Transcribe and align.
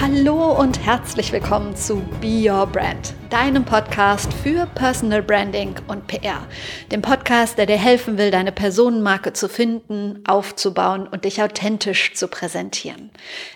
Hallo 0.00 0.52
und 0.58 0.84
herzlich 0.84 1.32
willkommen 1.32 1.76
zu 1.76 2.02
Be 2.20 2.50
Your 2.50 2.66
Brand, 2.66 3.14
deinem 3.30 3.64
Podcast 3.64 4.32
für 4.32 4.66
Personal 4.74 5.22
Branding 5.22 5.74
und 5.86 6.06
PR. 6.06 6.46
Dem 6.90 7.02
Podcast, 7.02 7.56
der 7.56 7.66
dir 7.66 7.76
helfen 7.78 8.18
will, 8.18 8.30
deine 8.30 8.52
Personenmarke 8.52 9.32
zu 9.32 9.48
finden, 9.48 10.22
aufzubauen 10.26 11.06
und 11.06 11.24
dich 11.24 11.42
authentisch 11.42 12.14
zu 12.14 12.26
präsentieren. 12.28 13.10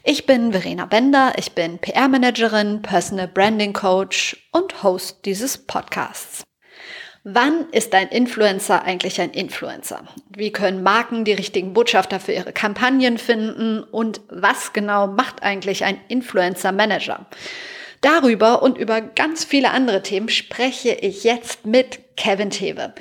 Ich 0.05 0.27
bin 0.27 0.53
Verena 0.53 0.87
Bender, 0.87 1.33
ich 1.37 1.53
bin 1.53 1.79
PR-Managerin, 1.79 2.83
Personal 2.83 3.29
Branding 3.29 3.73
Coach 3.73 4.37
und 4.53 4.83
Host 4.83 5.25
dieses 5.25 5.59
Podcasts. 5.59 6.46
Wann 7.29 7.69
ist 7.73 7.93
ein 7.93 8.07
Influencer 8.11 8.85
eigentlich 8.85 9.21
ein 9.21 9.33
Influencer? 9.33 10.05
Wie 10.31 10.53
können 10.53 10.85
Marken 10.85 11.25
die 11.25 11.33
richtigen 11.33 11.73
Botschafter 11.73 12.21
für 12.21 12.31
ihre 12.31 12.53
Kampagnen 12.53 13.19
finden? 13.19 13.83
Und 13.83 14.21
was 14.29 14.73
genau 14.73 15.09
macht 15.09 15.43
eigentlich 15.43 15.85
ein 15.85 15.99
Influencer 16.07 16.71
Manager? 16.71 17.27
Darüber 18.01 18.63
und 18.63 18.79
über 18.79 19.01
ganz 19.01 19.45
viele 19.45 19.73
andere 19.73 20.05
Themen 20.05 20.29
spreche 20.29 20.93
ich 20.93 21.25
jetzt 21.25 21.67
mit 21.67 21.99
Kevin 22.17 22.51
Tewe. 22.51 22.95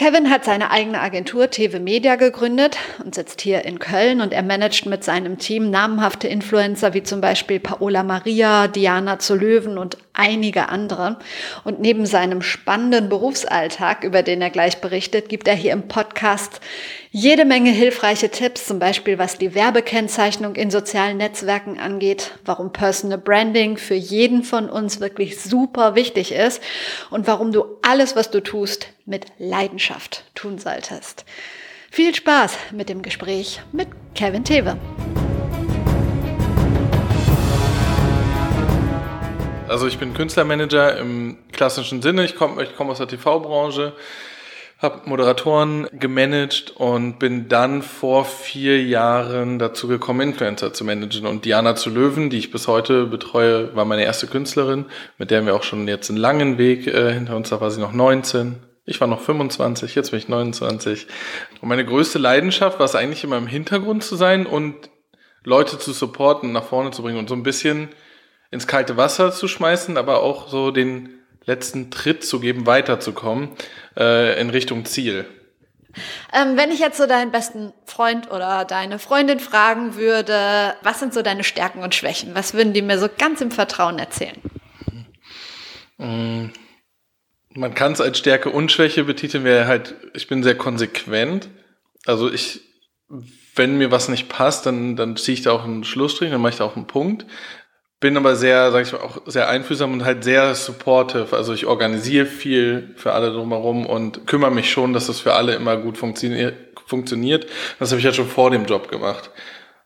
Kevin 0.00 0.30
hat 0.30 0.46
seine 0.46 0.70
eigene 0.70 0.98
Agentur 0.98 1.50
Teve 1.50 1.78
Media 1.78 2.16
gegründet 2.16 2.78
und 3.04 3.14
sitzt 3.14 3.42
hier 3.42 3.66
in 3.66 3.78
Köln 3.78 4.22
und 4.22 4.32
er 4.32 4.42
managt 4.42 4.86
mit 4.86 5.04
seinem 5.04 5.36
Team 5.36 5.68
namhafte 5.68 6.26
Influencer 6.26 6.94
wie 6.94 7.02
zum 7.02 7.20
Beispiel 7.20 7.60
Paola 7.60 8.02
Maria, 8.02 8.66
Diana 8.66 9.18
zu 9.18 9.34
Löwen 9.34 9.76
und 9.76 9.98
einige 10.14 10.70
andere. 10.70 11.18
Und 11.64 11.80
neben 11.80 12.06
seinem 12.06 12.40
spannenden 12.40 13.10
Berufsalltag, 13.10 14.02
über 14.02 14.22
den 14.22 14.40
er 14.40 14.48
gleich 14.48 14.80
berichtet, 14.80 15.28
gibt 15.28 15.46
er 15.46 15.54
hier 15.54 15.72
im 15.72 15.86
Podcast 15.86 16.62
jede 17.12 17.44
Menge 17.44 17.72
hilfreiche 17.72 18.30
Tipps, 18.30 18.66
zum 18.66 18.78
Beispiel 18.78 19.18
was 19.18 19.36
die 19.36 19.56
Werbekennzeichnung 19.56 20.54
in 20.54 20.70
sozialen 20.70 21.16
Netzwerken 21.16 21.80
angeht, 21.80 22.38
warum 22.44 22.72
Personal 22.72 23.18
Branding 23.18 23.78
für 23.78 23.94
jeden 23.94 24.44
von 24.44 24.70
uns 24.70 25.00
wirklich 25.00 25.40
super 25.40 25.96
wichtig 25.96 26.30
ist 26.30 26.62
und 27.10 27.26
warum 27.26 27.50
du 27.50 27.64
alles, 27.82 28.14
was 28.14 28.30
du 28.30 28.40
tust, 28.40 28.86
mit 29.06 29.26
Leidenschaft 29.38 30.22
tun 30.36 30.58
solltest. 30.58 31.24
Viel 31.90 32.14
Spaß 32.14 32.56
mit 32.70 32.88
dem 32.88 33.02
Gespräch 33.02 33.60
mit 33.72 33.88
Kevin 34.14 34.44
Tewe. 34.44 34.76
Also 39.66 39.88
ich 39.88 39.98
bin 39.98 40.14
Künstlermanager 40.14 40.96
im 40.98 41.38
klassischen 41.50 42.02
Sinne. 42.02 42.24
Ich 42.24 42.36
komme 42.36 42.62
ich 42.62 42.76
komm 42.76 42.88
aus 42.88 42.98
der 42.98 43.08
TV-Branche 43.08 43.94
habe 44.80 45.02
Moderatoren 45.04 45.88
gemanagt 45.92 46.72
und 46.76 47.18
bin 47.18 47.48
dann 47.48 47.82
vor 47.82 48.24
vier 48.24 48.82
Jahren 48.82 49.58
dazu 49.58 49.88
gekommen, 49.88 50.20
Influencer 50.20 50.72
zu 50.72 50.84
managen. 50.84 51.26
Und 51.26 51.44
Diana 51.44 51.76
zu 51.76 51.90
Löwen, 51.90 52.30
die 52.30 52.38
ich 52.38 52.50
bis 52.50 52.66
heute 52.66 53.04
betreue, 53.04 53.74
war 53.76 53.84
meine 53.84 54.04
erste 54.04 54.26
Künstlerin, 54.26 54.86
mit 55.18 55.30
der 55.30 55.44
wir 55.44 55.54
auch 55.54 55.64
schon 55.64 55.86
jetzt 55.86 56.08
einen 56.08 56.18
langen 56.18 56.56
Weg 56.56 56.86
äh, 56.86 57.12
hinter 57.12 57.36
uns. 57.36 57.50
Da 57.50 57.60
war 57.60 57.70
sie 57.70 57.80
noch 57.80 57.92
19. 57.92 58.56
Ich 58.86 59.00
war 59.00 59.06
noch 59.06 59.20
25, 59.20 59.94
jetzt 59.94 60.10
bin 60.10 60.18
ich 60.18 60.28
29. 60.28 61.06
Und 61.60 61.68
meine 61.68 61.84
größte 61.84 62.18
Leidenschaft 62.18 62.78
war 62.78 62.86
es 62.86 62.94
eigentlich 62.94 63.22
immer 63.22 63.36
im 63.36 63.46
Hintergrund 63.46 64.02
zu 64.02 64.16
sein 64.16 64.46
und 64.46 64.74
Leute 65.44 65.78
zu 65.78 65.92
supporten, 65.92 66.52
nach 66.52 66.64
vorne 66.64 66.90
zu 66.90 67.02
bringen 67.02 67.18
und 67.18 67.28
so 67.28 67.34
ein 67.34 67.42
bisschen 67.42 67.90
ins 68.50 68.66
kalte 68.66 68.96
Wasser 68.96 69.30
zu 69.30 69.46
schmeißen, 69.46 69.96
aber 69.96 70.22
auch 70.22 70.48
so 70.48 70.70
den 70.70 71.19
letzten 71.44 71.90
Tritt 71.90 72.24
zu 72.24 72.40
geben, 72.40 72.66
weiterzukommen 72.66 73.50
äh, 73.96 74.40
in 74.40 74.50
Richtung 74.50 74.84
Ziel. 74.84 75.26
Ähm, 76.32 76.56
wenn 76.56 76.70
ich 76.70 76.78
jetzt 76.78 76.98
so 76.98 77.06
deinen 77.06 77.32
besten 77.32 77.72
Freund 77.84 78.30
oder 78.30 78.64
deine 78.64 78.98
Freundin 78.98 79.40
fragen 79.40 79.96
würde, 79.96 80.74
was 80.82 81.00
sind 81.00 81.12
so 81.12 81.22
deine 81.22 81.44
Stärken 81.44 81.82
und 81.82 81.94
Schwächen? 81.94 82.34
Was 82.34 82.54
würden 82.54 82.72
die 82.72 82.82
mir 82.82 82.98
so 82.98 83.08
ganz 83.18 83.40
im 83.40 83.50
Vertrauen 83.50 83.98
erzählen? 83.98 84.36
Mm, 85.98 86.46
man 87.54 87.74
kann 87.74 87.92
es 87.92 88.00
als 88.00 88.18
Stärke 88.18 88.50
und 88.50 88.70
Schwäche 88.70 89.04
betiteln, 89.04 89.44
wäre 89.44 89.66
halt, 89.66 89.96
ich 90.14 90.28
bin 90.28 90.42
sehr 90.42 90.56
konsequent. 90.56 91.48
Also 92.06 92.32
ich, 92.32 92.60
wenn 93.56 93.76
mir 93.76 93.90
was 93.90 94.08
nicht 94.08 94.28
passt, 94.28 94.66
dann, 94.66 94.94
dann 94.94 95.16
ziehe 95.16 95.34
ich 95.34 95.42
da 95.42 95.50
auch 95.50 95.64
einen 95.64 95.82
Schlussstrich, 95.82 96.30
dann 96.30 96.40
mache 96.40 96.52
ich 96.52 96.58
da 96.58 96.64
auch 96.64 96.76
einen 96.76 96.86
Punkt 96.86 97.26
bin 98.00 98.16
aber 98.16 98.34
sehr, 98.34 98.72
sag 98.72 98.86
ich 98.86 98.92
mal, 98.92 99.02
auch 99.02 99.20
sehr 99.26 99.48
einfühlsam 99.48 99.92
und 99.92 100.04
halt 100.04 100.24
sehr 100.24 100.54
supportive. 100.54 101.36
Also 101.36 101.52
ich 101.52 101.66
organisiere 101.66 102.26
viel 102.26 102.94
für 102.96 103.12
alle 103.12 103.30
drumherum 103.30 103.84
und 103.86 104.26
kümmere 104.26 104.50
mich 104.50 104.70
schon, 104.70 104.94
dass 104.94 105.06
das 105.06 105.20
für 105.20 105.34
alle 105.34 105.54
immer 105.54 105.76
gut 105.76 105.98
funktioniert. 105.98 106.54
funktioniert. 106.86 107.46
Das 107.78 107.90
habe 107.90 108.00
ich 108.00 108.04
ja 108.04 108.12
schon 108.12 108.26
vor 108.26 108.50
dem 108.50 108.64
Job 108.64 108.88
gemacht. 108.88 109.30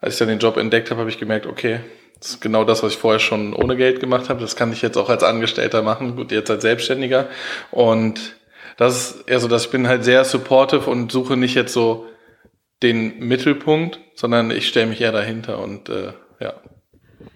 Als 0.00 0.14
ich 0.14 0.18
dann 0.20 0.28
den 0.28 0.38
Job 0.38 0.56
entdeckt 0.56 0.90
habe, 0.90 1.00
habe 1.00 1.10
ich 1.10 1.18
gemerkt, 1.18 1.46
okay, 1.46 1.80
das 2.18 2.30
ist 2.30 2.40
genau 2.40 2.64
das, 2.64 2.82
was 2.82 2.92
ich 2.92 2.98
vorher 2.98 3.18
schon 3.20 3.52
ohne 3.52 3.76
Geld 3.76 4.00
gemacht 4.00 4.30
habe. 4.30 4.40
Das 4.40 4.56
kann 4.56 4.72
ich 4.72 4.80
jetzt 4.80 4.96
auch 4.96 5.10
als 5.10 5.22
Angestellter 5.22 5.82
machen, 5.82 6.16
gut, 6.16 6.30
jetzt 6.30 6.50
als 6.50 6.62
Selbstständiger. 6.62 7.28
Und 7.70 8.36
das 8.76 9.10
ist 9.10 9.28
eher 9.28 9.40
so, 9.40 9.48
dass 9.48 9.66
ich 9.66 9.70
bin 9.70 9.88
halt 9.88 10.04
sehr 10.04 10.24
supportive 10.24 10.88
und 10.88 11.12
suche 11.12 11.36
nicht 11.36 11.54
jetzt 11.54 11.72
so 11.72 12.06
den 12.82 13.18
Mittelpunkt, 13.18 14.00
sondern 14.14 14.50
ich 14.50 14.68
stelle 14.68 14.86
mich 14.86 15.00
eher 15.00 15.12
dahinter 15.12 15.58
und 15.58 15.88
äh, 15.88 16.12
ja. 16.40 16.54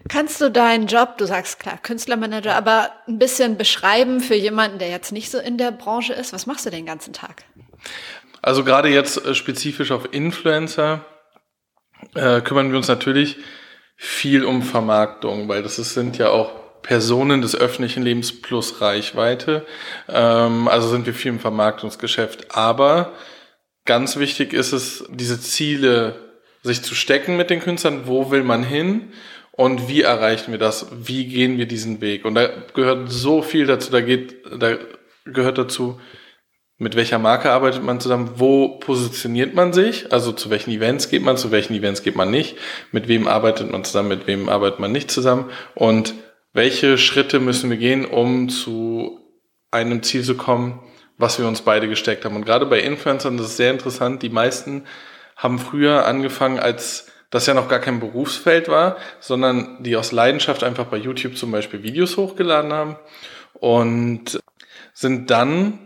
Kannst 0.09 0.41
du 0.41 0.49
deinen 0.49 0.87
Job, 0.87 1.17
du 1.17 1.25
sagst 1.25 1.59
klar, 1.59 1.77
Künstlermanager, 1.77 2.55
aber 2.55 2.91
ein 3.07 3.19
bisschen 3.19 3.57
beschreiben 3.57 4.19
für 4.19 4.35
jemanden, 4.35 4.79
der 4.79 4.89
jetzt 4.89 5.11
nicht 5.11 5.31
so 5.31 5.37
in 5.37 5.57
der 5.57 5.71
Branche 5.71 6.13
ist? 6.13 6.33
Was 6.33 6.47
machst 6.47 6.65
du 6.65 6.69
den 6.69 6.85
ganzen 6.85 7.13
Tag? 7.13 7.43
Also 8.41 8.63
gerade 8.63 8.89
jetzt 8.89 9.23
äh, 9.23 9.35
spezifisch 9.35 9.91
auf 9.91 10.13
Influencer 10.13 11.05
äh, 12.15 12.41
kümmern 12.41 12.71
wir 12.71 12.77
uns 12.77 12.87
natürlich 12.87 13.37
viel 13.95 14.45
um 14.45 14.63
Vermarktung, 14.63 15.47
weil 15.47 15.61
das 15.61 15.77
ist, 15.77 15.93
sind 15.93 16.17
ja 16.17 16.29
auch 16.29 16.81
Personen 16.81 17.41
des 17.41 17.55
öffentlichen 17.55 18.03
Lebens 18.03 18.41
plus 18.41 18.81
Reichweite. 18.81 19.65
Ähm, 20.07 20.67
also 20.67 20.87
sind 20.87 21.05
wir 21.05 21.13
viel 21.13 21.33
im 21.33 21.39
Vermarktungsgeschäft. 21.39 22.55
Aber 22.55 23.13
ganz 23.85 24.17
wichtig 24.17 24.53
ist 24.53 24.71
es, 24.71 25.05
diese 25.09 25.39
Ziele 25.39 26.15
sich 26.63 26.81
zu 26.81 26.95
stecken 26.95 27.37
mit 27.37 27.49
den 27.49 27.59
Künstlern. 27.59 28.07
Wo 28.07 28.31
will 28.31 28.43
man 28.43 28.63
hin? 28.63 29.11
Und 29.51 29.87
wie 29.87 30.01
erreichen 30.01 30.51
wir 30.51 30.59
das? 30.59 30.87
Wie 30.91 31.25
gehen 31.25 31.57
wir 31.57 31.65
diesen 31.65 32.01
Weg? 32.01 32.25
Und 32.25 32.35
da 32.35 32.47
gehört 32.73 33.11
so 33.11 33.41
viel 33.41 33.65
dazu. 33.65 33.91
Da 33.91 34.01
geht, 34.01 34.37
da 34.57 34.77
gehört 35.25 35.57
dazu, 35.57 35.99
mit 36.77 36.95
welcher 36.95 37.19
Marke 37.19 37.51
arbeitet 37.51 37.83
man 37.83 37.99
zusammen? 37.99 38.31
Wo 38.35 38.79
positioniert 38.79 39.53
man 39.53 39.73
sich? 39.73 40.13
Also 40.13 40.31
zu 40.31 40.49
welchen 40.49 40.71
Events 40.71 41.09
geht 41.09 41.23
man? 41.23 41.35
Zu 41.35 41.51
welchen 41.51 41.73
Events 41.73 42.03
geht 42.03 42.15
man 42.15 42.31
nicht? 42.31 42.55
Mit 42.93 43.09
wem 43.09 43.27
arbeitet 43.27 43.69
man 43.69 43.83
zusammen? 43.83 44.07
Mit 44.07 44.27
wem 44.27 44.47
arbeitet 44.47 44.79
man 44.79 44.93
nicht 44.93 45.11
zusammen? 45.11 45.51
Und 45.75 46.13
welche 46.53 46.97
Schritte 46.97 47.41
müssen 47.41 47.69
wir 47.69 47.77
gehen, 47.77 48.05
um 48.05 48.47
zu 48.47 49.19
einem 49.71 50.03
Ziel 50.03 50.23
zu 50.23 50.35
kommen, 50.35 50.79
was 51.17 51.37
wir 51.37 51.47
uns 51.47 51.61
beide 51.61 51.89
gesteckt 51.89 52.23
haben? 52.23 52.37
Und 52.37 52.45
gerade 52.45 52.65
bei 52.65 52.79
Influencern, 52.79 53.35
das 53.35 53.47
ist 53.47 53.57
sehr 53.57 53.71
interessant. 53.71 54.23
Die 54.23 54.29
meisten 54.29 54.85
haben 55.35 55.59
früher 55.59 56.05
angefangen 56.05 56.59
als 56.59 57.11
das 57.29 57.45
ja 57.45 57.53
noch 57.53 57.67
gar 57.67 57.79
kein 57.79 57.99
Berufsfeld 57.99 58.67
war, 58.67 58.97
sondern 59.19 59.83
die 59.83 59.95
aus 59.95 60.11
Leidenschaft 60.11 60.63
einfach 60.63 60.85
bei 60.85 60.97
YouTube 60.97 61.37
zum 61.37 61.51
Beispiel 61.51 61.83
Videos 61.83 62.17
hochgeladen 62.17 62.73
haben 62.73 62.95
und 63.53 64.39
sind 64.93 65.29
dann 65.29 65.79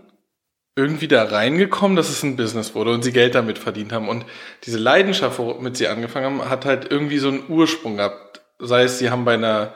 irgendwie 0.76 1.08
da 1.08 1.24
reingekommen, 1.24 1.96
dass 1.96 2.10
es 2.10 2.24
ein 2.24 2.36
Business 2.36 2.74
wurde 2.74 2.92
und 2.92 3.04
sie 3.04 3.12
Geld 3.12 3.36
damit 3.36 3.60
verdient 3.60 3.92
haben. 3.92 4.10
Und 4.10 4.26
diese 4.64 4.80
Leidenschaft, 4.80 5.38
womit 5.38 5.78
sie 5.78 5.88
angefangen 5.88 6.26
haben, 6.26 6.50
hat 6.50 6.66
halt 6.66 6.92
irgendwie 6.92 7.20
so 7.20 7.28
einen 7.28 7.44
Ursprung 7.48 7.98
gehabt. 7.98 8.42
Sei 8.60 8.84
es, 8.84 8.98
sie 8.98 9.12
haben 9.12 9.26
bei 9.26 9.36
einer 9.36 9.74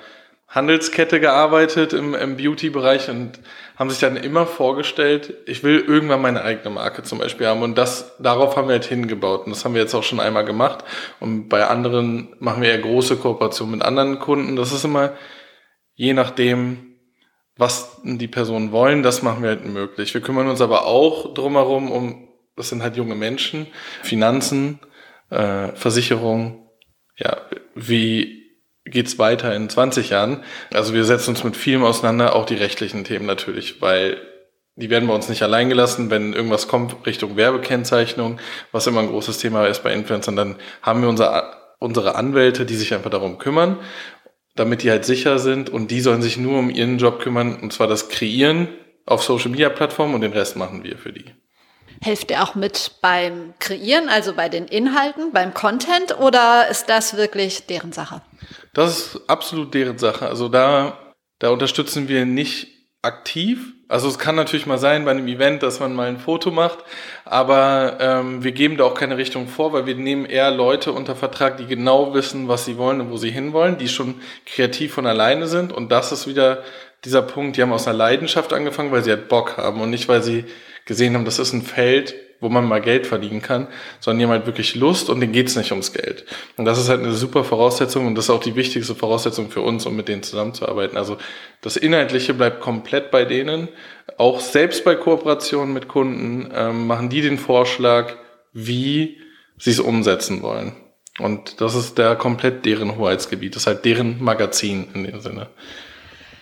Handelskette 0.47 1.19
gearbeitet 1.19 1.93
im, 1.93 2.13
im 2.13 2.37
Beauty-Bereich 2.37 3.09
und 3.09 3.39
haben 3.75 3.89
sich 3.89 3.99
dann 3.99 4.15
immer 4.15 4.47
vorgestellt, 4.47 5.33
ich 5.45 5.63
will 5.63 5.79
irgendwann 5.79 6.21
meine 6.21 6.41
eigene 6.41 6.69
Marke 6.69 7.03
zum 7.03 7.19
Beispiel 7.19 7.47
haben. 7.47 7.61
Und 7.61 7.77
das, 7.77 8.15
darauf 8.17 8.55
haben 8.55 8.67
wir 8.67 8.73
halt 8.73 8.85
hingebaut. 8.85 9.45
Und 9.45 9.51
das 9.51 9.65
haben 9.65 9.75
wir 9.75 9.81
jetzt 9.81 9.93
auch 9.93 10.03
schon 10.03 10.19
einmal 10.19 10.45
gemacht. 10.45 10.83
Und 11.19 11.49
bei 11.49 11.67
anderen 11.67 12.29
machen 12.39 12.61
wir 12.61 12.69
eher 12.69 12.79
große 12.79 13.17
Kooperationen 13.17 13.77
mit 13.77 13.85
anderen 13.85 14.19
Kunden. 14.19 14.55
Das 14.55 14.71
ist 14.71 14.85
immer 14.85 15.13
je 15.97 16.13
nachdem, 16.13 16.95
was 17.57 17.99
die 18.03 18.27
Personen 18.27 18.71
wollen, 18.71 19.03
das 19.03 19.23
machen 19.23 19.41
wir 19.41 19.49
halt 19.49 19.65
möglich. 19.65 20.13
Wir 20.13 20.21
kümmern 20.21 20.47
uns 20.47 20.61
aber 20.61 20.85
auch 20.85 21.33
drumherum 21.33 21.91
um, 21.91 22.29
das 22.55 22.69
sind 22.69 22.83
halt 22.83 22.95
junge 22.95 23.15
Menschen, 23.15 23.67
Finanzen, 24.03 24.79
äh, 25.31 25.69
Versicherung, 25.75 26.69
ja, 27.17 27.41
wie 27.73 28.36
geht's 28.89 29.19
weiter 29.19 29.53
in 29.55 29.69
20 29.69 30.09
Jahren. 30.09 30.43
Also 30.73 30.93
wir 30.93 31.05
setzen 31.05 31.31
uns 31.31 31.43
mit 31.43 31.55
vielem 31.55 31.83
auseinander, 31.83 32.35
auch 32.35 32.45
die 32.45 32.55
rechtlichen 32.55 33.03
Themen 33.03 33.25
natürlich, 33.25 33.81
weil 33.81 34.17
die 34.75 34.89
werden 34.89 35.07
bei 35.07 35.15
uns 35.15 35.29
nicht 35.29 35.43
allein 35.43 35.69
gelassen. 35.69 36.09
Wenn 36.09 36.33
irgendwas 36.33 36.67
kommt 36.67 37.05
Richtung 37.05 37.35
Werbekennzeichnung, 37.35 38.39
was 38.71 38.87
immer 38.87 39.01
ein 39.01 39.09
großes 39.09 39.39
Thema 39.39 39.65
ist 39.65 39.83
bei 39.83 39.93
Influencern, 39.93 40.35
dann 40.35 40.55
haben 40.81 41.01
wir 41.01 41.09
unsere, 41.09 41.51
unsere 41.79 42.15
Anwälte, 42.15 42.65
die 42.65 42.75
sich 42.75 42.93
einfach 42.93 43.09
darum 43.09 43.37
kümmern. 43.37 43.79
damit 44.55 44.81
die 44.83 44.89
halt 44.89 45.05
sicher 45.05 45.39
sind 45.39 45.69
und 45.69 45.91
die 45.91 46.01
sollen 46.01 46.21
sich 46.23 46.37
nur 46.37 46.57
um 46.59 46.69
ihren 46.69 46.97
Job 46.97 47.19
kümmern 47.19 47.59
und 47.61 47.71
zwar 47.73 47.87
das 47.87 48.09
Kreieren 48.09 48.67
auf 49.05 49.23
Social 49.23 49.51
Media 49.51 49.69
Plattformen 49.69 50.15
und 50.15 50.21
den 50.21 50.33
Rest 50.33 50.55
machen 50.55 50.83
wir 50.83 50.97
für 50.97 51.13
die. 51.13 51.25
Helft 52.01 52.31
ihr 52.31 52.43
auch 52.43 52.55
mit 52.55 52.91
beim 53.01 53.53
Kreieren, 53.59 54.09
also 54.09 54.33
bei 54.33 54.49
den 54.49 54.65
Inhalten, 54.65 55.31
beim 55.31 55.53
Content 55.53 56.17
oder 56.19 56.67
ist 56.69 56.89
das 56.89 57.17
wirklich 57.17 57.65
deren 57.67 57.91
Sache? 57.91 58.21
Das 58.73 58.97
ist 58.97 59.29
absolut 59.29 59.73
deren 59.73 59.97
Sache. 59.97 60.27
Also 60.27 60.49
da, 60.49 60.97
da 61.39 61.49
unterstützen 61.49 62.07
wir 62.07 62.25
nicht 62.25 62.67
aktiv. 63.01 63.73
Also 63.87 64.09
es 64.09 64.19
kann 64.19 64.35
natürlich 64.35 64.65
mal 64.65 64.77
sein 64.77 65.05
bei 65.05 65.11
einem 65.11 65.27
Event, 65.27 65.63
dass 65.63 65.79
man 65.79 65.95
mal 65.95 66.09
ein 66.09 66.19
Foto 66.19 66.51
macht, 66.51 66.79
aber 67.23 67.97
ähm, 68.01 68.43
wir 68.43 68.51
geben 68.51 68.75
da 68.75 68.83
auch 68.83 68.95
keine 68.95 69.15
Richtung 69.15 69.47
vor, 69.47 69.71
weil 69.71 69.85
wir 69.85 69.95
nehmen 69.95 70.25
eher 70.25 70.51
Leute 70.51 70.91
unter 70.91 71.15
Vertrag, 71.15 71.55
die 71.55 71.67
genau 71.67 72.13
wissen, 72.13 72.49
was 72.49 72.65
sie 72.65 72.77
wollen 72.77 72.99
und 72.99 73.11
wo 73.11 73.17
sie 73.17 73.31
hinwollen, 73.31 73.77
die 73.77 73.87
schon 73.87 74.15
kreativ 74.45 74.93
von 74.93 75.05
alleine 75.05 75.47
sind. 75.47 75.71
Und 75.71 75.89
das 75.89 76.11
ist 76.11 76.27
wieder 76.27 76.63
dieser 77.05 77.21
Punkt, 77.21 77.55
die 77.55 77.61
haben 77.61 77.71
aus 77.71 77.87
einer 77.87 77.97
Leidenschaft 77.97 78.51
angefangen, 78.51 78.91
weil 78.91 79.03
sie 79.03 79.11
halt 79.11 79.29
Bock 79.29 79.55
haben 79.55 79.79
und 79.79 79.89
nicht, 79.89 80.09
weil 80.09 80.21
sie 80.21 80.43
gesehen 80.87 81.13
haben, 81.13 81.25
das 81.25 81.37
ist 81.37 81.53
ein 81.53 81.61
Feld, 81.61 82.15
wo 82.39 82.49
man 82.49 82.65
mal 82.65 82.81
Geld 82.81 83.07
verdienen 83.07 83.41
kann, 83.41 83.67
sondern 83.99 84.23
haben 84.23 84.31
halt 84.31 84.45
wirklich 84.45 84.75
Lust 84.75 85.09
und 85.09 85.19
denen 85.19 85.33
geht's 85.33 85.55
nicht 85.55 85.71
ums 85.71 85.93
Geld. 85.93 86.25
Und 86.55 86.65
das 86.65 86.79
ist 86.79 86.89
halt 86.89 87.01
eine 87.01 87.13
super 87.13 87.43
Voraussetzung 87.43 88.05
und 88.05 88.15
das 88.15 88.25
ist 88.25 88.29
auch 88.29 88.39
die 88.43 88.55
wichtigste 88.55 88.95
Voraussetzung 88.95 89.49
für 89.49 89.61
uns, 89.61 89.85
um 89.85 89.95
mit 89.95 90.07
denen 90.07 90.23
zusammenzuarbeiten. 90.23 90.97
Also 90.97 91.17
das 91.61 91.77
Inhaltliche 91.77 92.33
bleibt 92.33 92.61
komplett 92.61 93.11
bei 93.11 93.25
denen. 93.25 93.69
Auch 94.17 94.39
selbst 94.39 94.83
bei 94.83 94.95
Kooperationen 94.95 95.73
mit 95.73 95.87
Kunden 95.87 96.51
ähm, 96.53 96.87
machen 96.87 97.09
die 97.09 97.21
den 97.21 97.37
Vorschlag, 97.37 98.13
wie 98.53 99.17
sie 99.57 99.71
es 99.71 99.79
umsetzen 99.79 100.41
wollen. 100.43 100.75
Und 101.19 101.61
das 101.61 101.73
ist 101.73 101.97
der 101.97 102.15
komplett 102.15 102.65
deren 102.65 102.97
Hoheitsgebiet. 102.97 103.55
Das 103.55 103.63
ist 103.63 103.67
halt 103.67 103.85
deren 103.85 104.23
Magazin 104.23 104.87
in 104.93 105.03
dem 105.03 105.19
Sinne. 105.19 105.47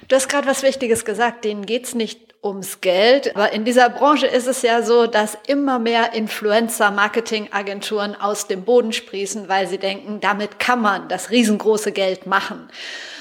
Du 0.07 0.15
hast 0.15 0.29
gerade 0.29 0.47
was 0.47 0.63
Wichtiges 0.63 1.05
gesagt, 1.05 1.45
denen 1.45 1.65
geht's 1.65 1.95
nicht 1.95 2.25
ums 2.45 2.79
Geld. 2.79 3.35
Aber 3.35 3.51
in 3.53 3.65
dieser 3.65 3.89
Branche 3.89 4.27
ist 4.27 4.47
es 4.47 4.61
ja 4.61 4.83
so, 4.83 5.07
dass 5.07 5.37
immer 5.47 5.79
mehr 5.79 6.13
Influencer-Marketing-Agenturen 6.13 8.15
aus 8.15 8.47
dem 8.47 8.63
Boden 8.63 8.93
sprießen, 8.93 9.49
weil 9.49 9.67
sie 9.67 9.79
denken, 9.79 10.19
damit 10.19 10.59
kann 10.59 10.81
man 10.81 11.09
das 11.09 11.31
riesengroße 11.31 11.91
Geld 11.91 12.27
machen. 12.27 12.69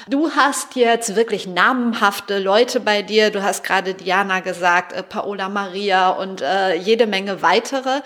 Du 0.07 0.29
hast 0.29 0.75
jetzt 0.75 1.15
wirklich 1.15 1.47
namenhafte 1.47 2.37
Leute 2.37 2.79
bei 2.79 3.01
dir. 3.01 3.31
Du 3.31 3.41
hast 3.41 3.63
gerade 3.63 3.95
Diana 3.95 4.41
gesagt, 4.41 4.93
äh, 4.93 5.01
Paola 5.01 5.49
Maria 5.49 6.09
und 6.09 6.41
äh, 6.41 6.75
jede 6.75 7.07
Menge 7.07 7.41
weitere. 7.41 8.01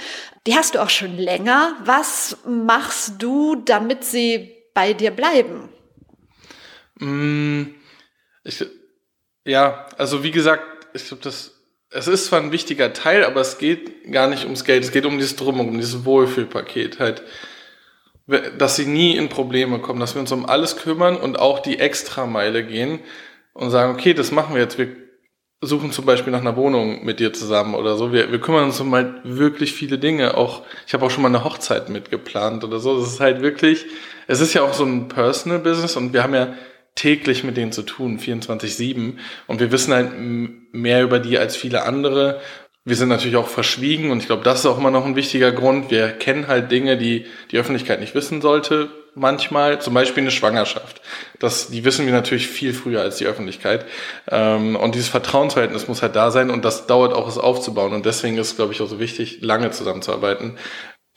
Die 0.47 0.55
hast 0.55 0.75
du 0.75 0.81
auch 0.81 0.89
schon 0.89 1.17
länger. 1.17 1.73
Was 1.83 2.37
machst 2.47 3.21
du, 3.21 3.55
damit 3.55 4.05
sie 4.05 4.55
bei 4.73 4.93
dir 4.93 5.11
bleiben? 5.11 5.67
Mm, 6.99 7.63
ich, 8.49 8.65
ja, 9.45 9.85
also 9.97 10.23
wie 10.23 10.31
gesagt, 10.31 10.63
ich 10.93 11.07
glaube, 11.07 11.23
das, 11.23 11.55
es 11.91 12.07
ist 12.07 12.25
zwar 12.25 12.41
ein 12.41 12.51
wichtiger 12.51 12.93
Teil, 12.93 13.23
aber 13.23 13.41
es 13.41 13.57
geht 13.57 14.11
gar 14.11 14.27
nicht 14.27 14.43
ums 14.43 14.65
Geld, 14.65 14.83
es 14.83 14.91
geht 14.91 15.05
um 15.05 15.17
dieses 15.17 15.35
Drumherum, 15.35 15.69
um 15.69 15.77
dieses 15.77 16.05
Wohlfühlpaket 16.05 16.99
halt. 16.99 17.23
Dass 18.57 18.75
sie 18.75 18.85
nie 18.85 19.15
in 19.15 19.29
Probleme 19.29 19.79
kommen, 19.79 19.99
dass 19.99 20.13
wir 20.13 20.21
uns 20.21 20.31
um 20.31 20.45
alles 20.45 20.77
kümmern 20.77 21.17
und 21.17 21.39
auch 21.39 21.59
die 21.59 21.79
Extrameile 21.79 22.63
gehen 22.63 22.99
und 23.53 23.71
sagen, 23.71 23.93
okay, 23.93 24.13
das 24.13 24.31
machen 24.31 24.53
wir 24.53 24.61
jetzt, 24.61 24.77
wir 24.77 24.95
suchen 25.61 25.91
zum 25.91 26.05
Beispiel 26.05 26.31
nach 26.31 26.41
einer 26.41 26.55
Wohnung 26.55 27.03
mit 27.03 27.19
dir 27.19 27.33
zusammen 27.33 27.73
oder 27.73 27.97
so. 27.97 28.13
Wir, 28.13 28.31
wir 28.31 28.39
kümmern 28.39 28.65
uns 28.65 28.79
um 28.79 28.93
halt 28.93 29.21
wirklich 29.23 29.73
viele 29.73 29.97
Dinge. 29.97 30.37
Auch 30.37 30.63
ich 30.85 30.93
habe 30.93 31.05
auch 31.05 31.11
schon 31.11 31.23
mal 31.23 31.29
eine 31.29 31.43
Hochzeit 31.43 31.89
mitgeplant 31.89 32.63
oder 32.63 32.79
so. 32.79 32.99
Das 32.99 33.11
ist 33.11 33.19
halt 33.19 33.41
wirklich, 33.41 33.85
es 34.27 34.41
ist 34.41 34.53
ja 34.53 34.61
auch 34.61 34.73
so 34.73 34.85
ein 34.85 35.07
Personal 35.07 35.59
Business 35.59 35.95
und 35.95 36.13
wir 36.13 36.21
haben 36.21 36.35
ja 36.35 36.53
täglich 36.95 37.43
mit 37.43 37.57
denen 37.57 37.71
zu 37.71 37.83
tun, 37.83 38.19
24-7. 38.19 39.17
Und 39.47 39.59
wir 39.59 39.71
wissen 39.71 39.93
halt 39.93 40.11
mehr 40.17 41.03
über 41.03 41.19
die 41.19 41.37
als 41.37 41.55
viele 41.55 41.83
andere. 41.83 42.41
Wir 42.85 42.95
sind 42.95 43.09
natürlich 43.09 43.37
auch 43.37 43.47
verschwiegen 43.47 44.09
und 44.09 44.19
ich 44.19 44.25
glaube, 44.25 44.43
das 44.43 44.59
ist 44.59 44.65
auch 44.65 44.77
immer 44.77 44.91
noch 44.91 45.05
ein 45.05 45.15
wichtiger 45.15 45.51
Grund. 45.51 45.91
Wir 45.91 46.09
kennen 46.09 46.47
halt 46.47 46.71
Dinge, 46.71 46.97
die 46.97 47.25
die 47.51 47.57
Öffentlichkeit 47.57 47.99
nicht 47.99 48.15
wissen 48.15 48.41
sollte. 48.41 48.89
Manchmal, 49.15 49.81
zum 49.81 49.93
Beispiel 49.93 50.23
eine 50.23 50.31
Schwangerschaft. 50.31 51.01
Das, 51.39 51.69
die 51.69 51.83
wissen 51.83 52.05
wir 52.05 52.13
natürlich 52.13 52.47
viel 52.47 52.73
früher 52.73 53.01
als 53.01 53.17
die 53.17 53.25
Öffentlichkeit. 53.25 53.85
Ähm, 54.29 54.75
und 54.75 54.95
dieses 54.95 55.09
Vertrauensverhältnis 55.09 55.87
muss 55.87 56.01
halt 56.01 56.15
da 56.15 56.31
sein 56.31 56.49
und 56.49 56.63
das 56.63 56.87
dauert 56.87 57.13
auch, 57.13 57.27
es 57.27 57.37
aufzubauen. 57.37 57.93
Und 57.93 58.05
deswegen 58.05 58.37
ist 58.37 58.55
glaube 58.55 58.73
ich, 58.73 58.81
auch 58.81 58.87
so 58.87 58.99
wichtig, 58.99 59.39
lange 59.41 59.71
zusammenzuarbeiten. 59.71 60.57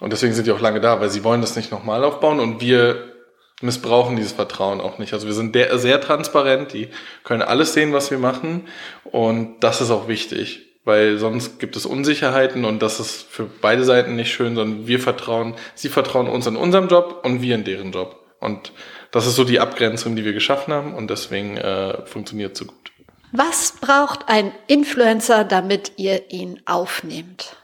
Und 0.01 0.13
deswegen 0.13 0.35
sind 0.35 0.47
die 0.47 0.53
auch 0.53 0.61
lange 0.61 0.81
da, 0.81 1.01
weil 1.01 1.11
sie 1.11 1.23
wollen 1.23 1.43
das 1.43 1.55
nicht 1.55 1.71
nochmal 1.71 2.03
aufbauen 2.03 2.41
und 2.41 2.61
wir 2.61 3.12
missbrauchen 3.61 4.17
dieses 4.17 4.33
Vertrauen 4.33 4.81
auch 4.81 4.99
nicht. 4.99 5.13
Also 5.13 5.27
wir 5.27 5.35
sind 5.35 5.55
sehr 5.55 6.01
transparent, 6.01 6.73
die 6.73 6.89
können 7.25 7.43
alles 7.43 7.75
sehen, 7.75 7.93
was 7.93 8.11
wir 8.11 8.19
machen 8.19 8.69
und 9.05 9.61
das 9.61 9.81
ist 9.81 9.91
auch 9.91 10.09
wichtig, 10.09 10.79
weil 10.85 11.19
sonst 11.19 11.61
gibt 11.61 11.77
es 11.77 11.87
Unsicherheiten 11.87 12.65
und 12.65 12.83
das 12.83 12.99
ist 12.99 13.23
für 13.23 13.45
beide 13.45 13.85
Seiten 13.85 14.17
nicht 14.17 14.33
schön, 14.33 14.57
sondern 14.57 14.87
wir 14.87 14.99
vertrauen, 14.99 15.55
sie 15.75 15.89
vertrauen 15.89 16.29
uns 16.29 16.47
in 16.47 16.57
unserem 16.57 16.89
Job 16.89 17.21
und 17.25 17.43
wir 17.43 17.55
in 17.55 17.65
deren 17.65 17.93
Job 17.93 18.19
und 18.41 18.73
das 19.13 19.27
ist 19.27 19.37
so 19.37 19.45
die 19.45 19.61
Abgrenzung, 19.61 20.17
die 20.17 20.25
wir 20.25 20.33
geschaffen 20.33 20.73
haben 20.73 20.95
und 20.95 21.11
deswegen 21.11 21.57
äh, 21.57 22.05
funktioniert 22.07 22.57
so 22.57 22.65
gut. 22.65 22.93
Was 23.31 23.73
braucht 23.81 24.29
ein 24.29 24.53
Influencer, 24.67 25.45
damit 25.45 25.93
ihr 25.97 26.31
ihn 26.31 26.61
aufnehmt? 26.67 27.57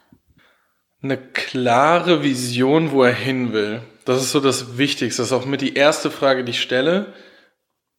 Eine 1.03 1.19
klare 1.19 2.23
Vision, 2.23 2.91
wo 2.91 3.03
er 3.03 3.13
hin 3.13 3.53
will. 3.53 3.83
Das 4.09 4.23
ist 4.23 4.33
so 4.33 4.41
das 4.41 4.79
Wichtigste. 4.79 5.21
Das 5.21 5.27
ist 5.31 5.35
auch 5.35 5.45
mit 5.45 5.61
die 5.61 5.75
erste 5.75 6.11
Frage, 6.11 6.43
die 6.43 6.53
ich 6.53 6.63
stelle. 6.63 7.13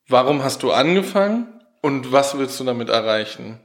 Warum 0.08 0.44
hast 0.44 0.64
du 0.64 0.72
angefangen 0.72 1.62
und 1.84 2.12
was 2.12 2.36
willst 2.36 2.60
du 2.60 2.64
damit 2.64 2.90
erreichen? 2.90 3.60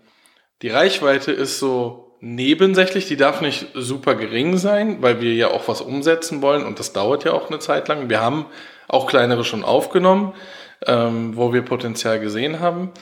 Die 0.61 0.69
Reichweite 0.69 1.33
ist 1.33 1.59
so 1.59 2.19
nebensächlich, 2.21 3.07
die 3.07 3.17
darf 3.17 3.41
nicht 3.41 3.69
super 3.73 4.15
gering 4.15 4.59
sein, 4.59 5.01
weil 5.01 5.23
wir 5.23 5.33
ja 5.33 5.53
auch 5.53 5.69
was 5.69 5.81
umsetzen 5.81 6.43
wollen 6.43 6.67
und 6.67 6.79
das 6.79 6.93
dauert 6.93 7.25
ja 7.25 7.33
auch 7.33 7.49
eine 7.49 7.61
Zeit 7.61 7.89
lang. 7.89 8.11
Wir 8.11 8.21
haben 8.21 8.45
auch 8.89 9.07
kleinere 9.07 9.45
schon 9.45 9.65
aufgenommen, 9.65 10.35
ähm, 10.87 11.39
wo 11.39 11.55
wir 11.55 11.63
Potenzial 11.63 12.21
gesehen 12.21 12.61
haben 12.61 12.93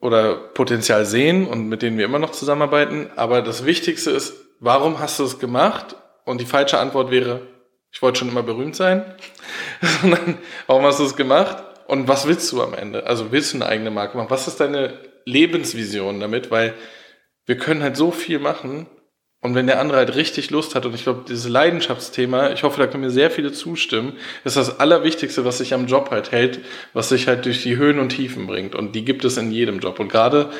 oder 0.00 0.36
Potenzial 0.36 1.04
sehen 1.04 1.48
und 1.48 1.68
mit 1.68 1.82
denen 1.82 1.98
wir 1.98 2.04
immer 2.04 2.20
noch 2.20 2.30
zusammenarbeiten. 2.30 3.10
Aber 3.16 3.42
das 3.42 3.64
Wichtigste 3.64 4.12
ist, 4.12 4.34
warum 4.60 5.00
hast 5.00 5.18
du 5.18 5.24
es 5.24 5.40
gemacht? 5.40 5.96
Und 6.24 6.40
die 6.40 6.46
falsche 6.46 6.78
Antwort 6.78 7.10
wäre, 7.10 7.57
ich 7.90 8.02
wollte 8.02 8.18
schon 8.20 8.28
immer 8.28 8.42
berühmt 8.42 8.76
sein, 8.76 9.04
sondern 10.00 10.38
warum 10.66 10.84
hast 10.84 11.00
du 11.00 11.04
es 11.04 11.16
gemacht 11.16 11.62
und 11.86 12.08
was 12.08 12.26
willst 12.26 12.50
du 12.52 12.62
am 12.62 12.74
Ende? 12.74 13.06
Also 13.06 13.32
willst 13.32 13.52
du 13.52 13.58
eine 13.58 13.66
eigene 13.66 13.90
Marke 13.90 14.16
machen? 14.16 14.30
Was 14.30 14.48
ist 14.48 14.60
deine 14.60 14.98
Lebensvision 15.24 16.20
damit? 16.20 16.50
Weil 16.50 16.74
wir 17.46 17.56
können 17.56 17.82
halt 17.82 17.96
so 17.96 18.10
viel 18.10 18.38
machen 18.38 18.86
und 19.40 19.54
wenn 19.54 19.68
der 19.68 19.80
andere 19.80 19.98
halt 19.98 20.16
richtig 20.16 20.50
Lust 20.50 20.74
hat 20.74 20.84
und 20.84 20.94
ich 20.94 21.04
glaube, 21.04 21.24
dieses 21.28 21.48
Leidenschaftsthema, 21.48 22.50
ich 22.50 22.64
hoffe, 22.64 22.80
da 22.80 22.86
können 22.88 23.04
mir 23.04 23.10
sehr 23.10 23.30
viele 23.30 23.52
zustimmen, 23.52 24.16
ist 24.44 24.56
das 24.56 24.80
Allerwichtigste, 24.80 25.44
was 25.44 25.58
sich 25.58 25.74
am 25.74 25.86
Job 25.86 26.10
halt 26.10 26.32
hält, 26.32 26.60
was 26.92 27.08
sich 27.08 27.28
halt 27.28 27.46
durch 27.46 27.62
die 27.62 27.76
Höhen 27.76 28.00
und 28.00 28.10
Tiefen 28.10 28.46
bringt 28.46 28.74
und 28.74 28.94
die 28.96 29.04
gibt 29.04 29.24
es 29.24 29.36
in 29.36 29.52
jedem 29.52 29.78
Job 29.78 30.00
und 30.00 30.10
gerade 30.10 30.50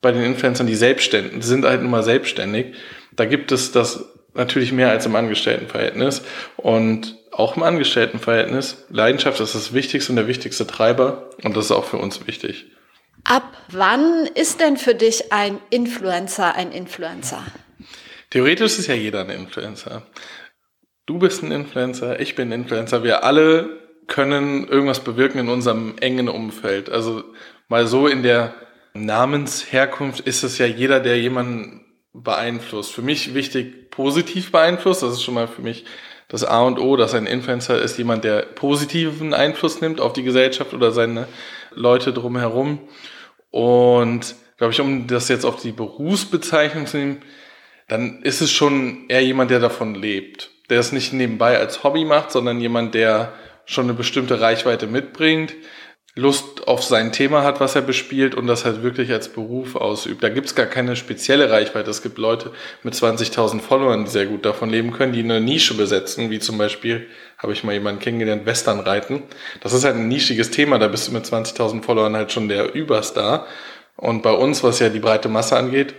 bei 0.00 0.12
den 0.12 0.24
Influencern, 0.24 0.66
die 0.66 0.74
selbstständig 0.74 1.44
sind 1.44 1.64
halt 1.64 1.82
nun 1.82 1.90
mal 1.90 2.02
selbstständig, 2.02 2.74
da 3.14 3.26
gibt 3.26 3.52
es 3.52 3.70
das 3.70 4.08
natürlich 4.34 4.72
mehr 4.72 4.90
als 4.90 5.06
im 5.06 5.16
Angestelltenverhältnis. 5.16 6.22
Und 6.56 7.16
auch 7.32 7.56
im 7.56 7.62
Angestelltenverhältnis, 7.62 8.86
Leidenschaft 8.90 9.40
ist 9.40 9.54
das 9.54 9.72
Wichtigste 9.72 10.12
und 10.12 10.16
der 10.16 10.28
wichtigste 10.28 10.66
Treiber. 10.66 11.30
Und 11.42 11.56
das 11.56 11.66
ist 11.66 11.72
auch 11.72 11.84
für 11.84 11.98
uns 11.98 12.26
wichtig. 12.26 12.66
Ab 13.24 13.56
wann 13.68 14.26
ist 14.34 14.60
denn 14.60 14.76
für 14.76 14.94
dich 14.94 15.32
ein 15.32 15.58
Influencer 15.70 16.54
ein 16.54 16.72
Influencer? 16.72 17.44
Theoretisch 18.30 18.78
ist 18.78 18.86
ja 18.86 18.94
jeder 18.94 19.20
ein 19.20 19.30
Influencer. 19.30 20.02
Du 21.06 21.18
bist 21.18 21.42
ein 21.42 21.52
Influencer, 21.52 22.20
ich 22.20 22.34
bin 22.34 22.48
ein 22.48 22.62
Influencer. 22.62 23.04
Wir 23.04 23.24
alle 23.24 23.80
können 24.06 24.66
irgendwas 24.66 25.00
bewirken 25.00 25.38
in 25.38 25.48
unserem 25.48 25.96
engen 26.00 26.28
Umfeld. 26.28 26.90
Also 26.90 27.24
mal 27.68 27.86
so 27.86 28.06
in 28.06 28.22
der 28.22 28.54
Namensherkunft 28.94 30.20
ist 30.20 30.42
es 30.42 30.58
ja 30.58 30.66
jeder, 30.66 31.00
der 31.00 31.18
jemanden 31.18 31.81
beeinflusst. 32.12 32.92
Für 32.92 33.02
mich 33.02 33.34
wichtig, 33.34 33.90
positiv 33.90 34.52
beeinflusst. 34.52 35.02
Das 35.02 35.12
ist 35.12 35.22
schon 35.22 35.34
mal 35.34 35.48
für 35.48 35.62
mich 35.62 35.84
das 36.28 36.44
A 36.44 36.62
und 36.62 36.78
O, 36.78 36.96
dass 36.96 37.14
ein 37.14 37.26
Influencer 37.26 37.80
ist 37.80 37.98
jemand, 37.98 38.24
der 38.24 38.40
positiven 38.40 39.34
Einfluss 39.34 39.80
nimmt 39.80 40.00
auf 40.00 40.14
die 40.14 40.22
Gesellschaft 40.22 40.72
oder 40.72 40.90
seine 40.90 41.28
Leute 41.74 42.12
drumherum. 42.12 42.78
Und 43.50 44.34
glaube 44.56 44.72
ich, 44.72 44.80
um 44.80 45.06
das 45.06 45.28
jetzt 45.28 45.44
auf 45.44 45.60
die 45.60 45.72
Berufsbezeichnung 45.72 46.86
zu 46.86 46.96
nehmen, 46.96 47.22
dann 47.88 48.22
ist 48.22 48.40
es 48.40 48.50
schon 48.50 49.08
eher 49.08 49.22
jemand, 49.22 49.50
der 49.50 49.60
davon 49.60 49.94
lebt. 49.94 50.50
Der 50.70 50.80
es 50.80 50.92
nicht 50.92 51.12
nebenbei 51.12 51.58
als 51.58 51.84
Hobby 51.84 52.06
macht, 52.06 52.32
sondern 52.32 52.60
jemand, 52.60 52.94
der 52.94 53.34
schon 53.66 53.84
eine 53.84 53.94
bestimmte 53.94 54.40
Reichweite 54.40 54.86
mitbringt. 54.86 55.54
Lust 56.14 56.68
auf 56.68 56.84
sein 56.84 57.10
Thema 57.10 57.42
hat, 57.42 57.60
was 57.60 57.74
er 57.74 57.80
bespielt 57.80 58.34
und 58.34 58.46
das 58.46 58.66
halt 58.66 58.82
wirklich 58.82 59.10
als 59.12 59.30
Beruf 59.30 59.76
ausübt. 59.76 60.22
Da 60.22 60.28
gibt's 60.28 60.54
gar 60.54 60.66
keine 60.66 60.94
spezielle 60.94 61.50
Reichweite. 61.50 61.88
Es 61.88 62.02
gibt 62.02 62.18
Leute 62.18 62.52
mit 62.82 62.92
20.000 62.92 63.60
Followern, 63.60 64.04
die 64.04 64.10
sehr 64.10 64.26
gut 64.26 64.44
davon 64.44 64.68
leben 64.68 64.92
können, 64.92 65.14
die 65.14 65.20
eine 65.20 65.40
Nische 65.40 65.74
besetzen, 65.74 66.28
wie 66.28 66.38
zum 66.38 66.58
Beispiel, 66.58 67.06
habe 67.38 67.54
ich 67.54 67.64
mal 67.64 67.72
jemanden 67.72 68.00
kennengelernt, 68.00 68.44
Westernreiten. 68.44 69.22
Das 69.62 69.72
ist 69.72 69.84
halt 69.84 69.96
ein 69.96 70.08
nischiges 70.08 70.50
Thema, 70.50 70.78
da 70.78 70.88
bist 70.88 71.08
du 71.08 71.12
mit 71.12 71.24
20.000 71.24 71.82
Followern 71.82 72.14
halt 72.14 72.30
schon 72.30 72.50
der 72.50 72.74
Überstar. 72.74 73.46
Und 73.96 74.22
bei 74.22 74.32
uns, 74.32 74.62
was 74.62 74.80
ja 74.80 74.90
die 74.90 75.00
breite 75.00 75.30
Masse 75.30 75.56
angeht, 75.56 75.94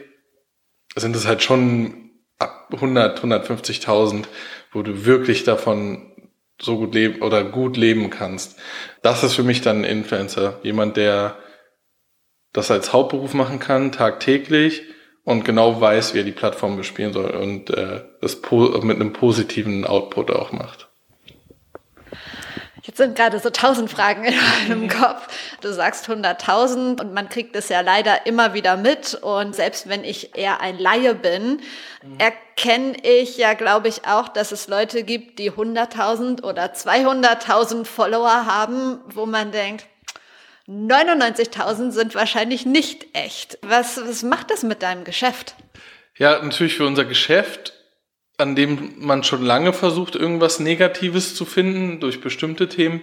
sind 0.96 1.16
es 1.16 1.26
halt 1.26 1.42
schon 1.42 2.12
ab 2.38 2.70
100, 2.72 3.20
150.000, 3.24 4.26
wo 4.74 4.84
du 4.84 5.06
wirklich 5.06 5.44
davon 5.44 6.13
so 6.64 6.78
gut 6.78 6.94
leben 6.94 7.22
oder 7.22 7.44
gut 7.44 7.78
leben 7.78 8.10
kannst. 8.10 8.60
Das 9.02 9.24
ist 9.24 9.34
für 9.34 9.44
mich 9.44 9.62
dann 9.62 9.80
ein 9.80 9.84
Influencer. 9.84 10.60
Jemand, 10.64 10.98
der 10.98 11.38
das 12.54 12.72
als 12.72 12.94
Hauptberuf 12.94 13.34
machen 13.34 13.60
kann, 13.60 13.92
tagtäglich 13.92 14.84
und 15.24 15.44
genau 15.46 15.82
weiß, 15.82 16.14
wie 16.14 16.20
er 16.20 16.24
die 16.24 16.32
Plattform 16.32 16.78
bespielen 16.78 17.14
soll 17.14 17.32
und 17.32 17.70
äh, 17.72 18.02
das 18.22 18.42
mit 18.82 18.96
einem 18.96 19.14
positiven 19.14 19.86
Output 19.86 20.32
auch 20.32 20.52
macht. 20.52 20.93
Jetzt 22.86 22.98
sind 22.98 23.16
gerade 23.16 23.40
so 23.40 23.50
tausend 23.50 23.90
Fragen 23.90 24.26
in 24.26 24.36
meinem 24.68 24.90
Kopf. 24.90 25.28
Du 25.62 25.72
sagst 25.72 26.10
100.000 26.10 27.00
und 27.00 27.14
man 27.14 27.30
kriegt 27.30 27.56
es 27.56 27.70
ja 27.70 27.80
leider 27.80 28.26
immer 28.26 28.54
wieder 28.54 28.76
mit. 28.76 29.16
Und 29.16 29.56
selbst 29.56 29.88
wenn 29.88 30.04
ich 30.04 30.38
eher 30.38 30.60
ein 30.60 30.78
Laie 30.78 31.16
bin, 31.16 31.62
erkenne 32.18 32.98
ich 33.04 33.38
ja, 33.38 33.54
glaube 33.54 33.88
ich, 33.88 34.06
auch, 34.06 34.28
dass 34.28 34.52
es 34.52 34.68
Leute 34.68 35.04
gibt, 35.04 35.40
die 35.40 35.52
100.000 35.52 36.44
oder 36.44 36.74
200.000 36.74 37.86
Follower 37.86 38.46
haben, 38.46 39.00
wo 39.08 39.26
man 39.26 39.54
denkt, 39.54 39.86
99.000 40.68 41.92
sind 41.92 42.16
wahrscheinlich 42.16 42.66
nicht 42.66 43.08
echt. 43.14 43.60
Was, 43.62 43.98
was 44.06 44.24
macht 44.24 44.52
das 44.52 44.64
mit 44.64 44.82
deinem 44.82 45.06
Geschäft? 45.06 45.56
Ja, 46.18 46.42
natürlich 46.42 46.76
für 46.76 46.86
unser 46.86 47.06
Geschäft 47.06 47.74
an 48.38 48.56
dem 48.56 48.94
man 48.98 49.24
schon 49.24 49.44
lange 49.44 49.74
versucht, 49.74 50.16
irgendwas 50.16 50.60
Negatives 50.60 51.36
zu 51.36 51.46
finden 51.46 52.00
durch 52.00 52.22
bestimmte 52.22 52.68
Themen, 52.68 53.02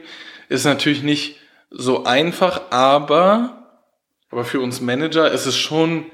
ist 0.49 0.65
natürlich 0.65 1.03
nicht 1.03 1.37
so 1.71 2.05
einfach, 2.05 2.71
aber, 2.71 3.83
aber 4.31 4.45
für 4.45 4.61
uns 4.61 4.81
Manager 4.81 5.31
ist 5.31 5.47
es 5.47 5.57
schon 5.57 6.07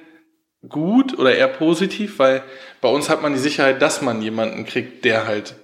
gut 0.68 1.18
oder 1.18 1.34
eher 1.34 1.48
positiv, 1.48 2.18
weil 2.18 2.42
bei 2.80 2.88
uns 2.88 3.08
hat 3.08 3.22
man 3.22 3.32
die 3.32 3.38
Sicherheit, 3.38 3.80
dass 3.80 4.02
man 4.02 4.20
jemanden 4.20 4.66
kriegt, 4.66 5.04
der 5.04 5.26
halt 5.26 5.56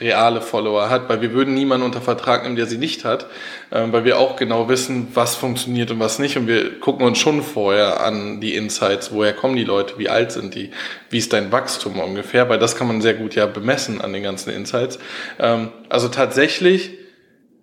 reale 0.00 0.40
Follower 0.40 0.88
hat, 0.88 1.08
weil 1.08 1.20
wir 1.20 1.32
würden 1.32 1.54
niemanden 1.54 1.84
unter 1.84 2.00
Vertrag 2.00 2.42
nehmen, 2.42 2.56
der 2.56 2.66
sie 2.66 2.78
nicht 2.78 3.04
hat, 3.04 3.26
äh, 3.70 3.82
weil 3.90 4.04
wir 4.04 4.18
auch 4.18 4.36
genau 4.36 4.68
wissen, 4.68 5.08
was 5.14 5.36
funktioniert 5.36 5.90
und 5.90 6.00
was 6.00 6.18
nicht 6.18 6.36
und 6.36 6.46
wir 6.46 6.80
gucken 6.80 7.06
uns 7.06 7.18
schon 7.18 7.42
vorher 7.42 8.00
an 8.00 8.40
die 8.40 8.54
Insights, 8.54 9.12
woher 9.12 9.32
kommen 9.32 9.56
die 9.56 9.64
Leute, 9.64 9.98
wie 9.98 10.08
alt 10.08 10.32
sind 10.32 10.54
die, 10.54 10.70
wie 11.10 11.18
ist 11.18 11.32
dein 11.32 11.52
Wachstum 11.52 11.98
ungefähr, 11.98 12.48
weil 12.48 12.58
das 12.58 12.76
kann 12.76 12.86
man 12.86 13.00
sehr 13.00 13.14
gut 13.14 13.34
ja 13.34 13.46
bemessen 13.46 14.00
an 14.00 14.12
den 14.12 14.22
ganzen 14.22 14.50
Insights. 14.50 14.98
Ähm, 15.38 15.68
also 15.88 16.08
tatsächlich 16.08 16.92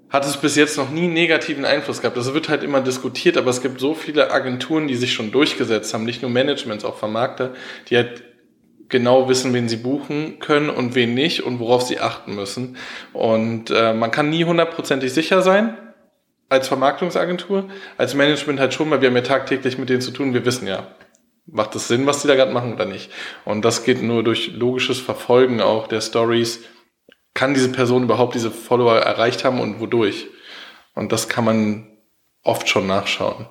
hat 0.10 0.26
es 0.26 0.38
bis 0.38 0.56
jetzt 0.56 0.78
noch 0.78 0.90
nie 0.90 1.08
negativen 1.08 1.66
Einfluss 1.66 2.02
gehabt. 2.02 2.16
Das 2.16 2.34
wird 2.34 2.48
halt 2.50 2.64
immer 2.64 2.82
diskutiert, 2.82 3.36
aber 3.38 3.50
es 3.50 3.62
gibt 3.62 3.80
so 3.80 3.94
viele 3.94 4.32
Agenturen, 4.32 4.88
die 4.88 4.96
sich 4.96 5.14
schon 5.14 5.32
durchgesetzt 5.32 5.94
haben, 5.94 6.06
nicht 6.06 6.22
nur 6.22 6.32
Managements, 6.32 6.86
auch 6.86 6.98
Vermarkter, 6.98 7.54
die 7.90 7.98
halt 7.98 8.24
genau 8.90 9.28
wissen, 9.30 9.54
wen 9.54 9.70
sie 9.70 9.78
buchen 9.78 10.40
können 10.40 10.70
und 10.70 10.96
wen 10.96 11.14
nicht 11.14 11.44
und 11.44 11.60
worauf 11.60 11.84
sie 11.84 12.00
achten 12.00 12.36
müssen. 12.36 12.78
Und 13.14 13.70
äh, 13.70 13.94
man 13.94 14.12
kann 14.12 14.30
nie 14.30 14.46
hundertprozentig 14.46 15.14
sicher 15.14 15.42
sein 15.42 15.78
als 16.50 16.68
Vermarktungsagentur, 16.68 17.70
als 17.98 18.14
Management 18.14 18.60
halt 18.60 18.74
schon, 18.74 18.90
weil 18.90 19.02
wir 19.02 19.10
haben 19.10 19.16
ja 19.16 19.22
tagtäglich 19.22 19.78
mit 19.78 19.90
denen 19.90 20.02
zu 20.02 20.12
tun. 20.12 20.34
Wir 20.34 20.46
wissen 20.46 20.68
ja, 20.68 20.88
macht 21.46 21.76
es 21.76 21.88
Sinn, 21.88 22.06
was 22.06 22.22
die 22.22 22.28
da 22.28 22.36
gerade 22.36 22.54
machen 22.54 22.74
oder 22.74 22.86
nicht. 22.86 23.12
Und 23.46 23.66
das 23.66 23.84
geht 23.84 24.02
nur 24.02 24.24
durch 24.24 24.52
logisches 24.54 25.00
Verfolgen 25.00 25.62
auch 25.62 25.88
der 25.88 26.02
Stories. 26.02 26.64
Kann 27.34 27.54
diese 27.54 27.72
Person 27.72 28.04
überhaupt 28.04 28.36
diese 28.36 28.52
Follower 28.52 28.98
erreicht 28.98 29.44
haben 29.44 29.60
und 29.60 29.80
wodurch? 29.80 30.28
Und 30.94 31.12
das 31.12 31.30
kann 31.30 31.46
man 31.46 31.98
oft 32.44 32.68
schon 32.70 32.88
nachschauen. 32.88 33.48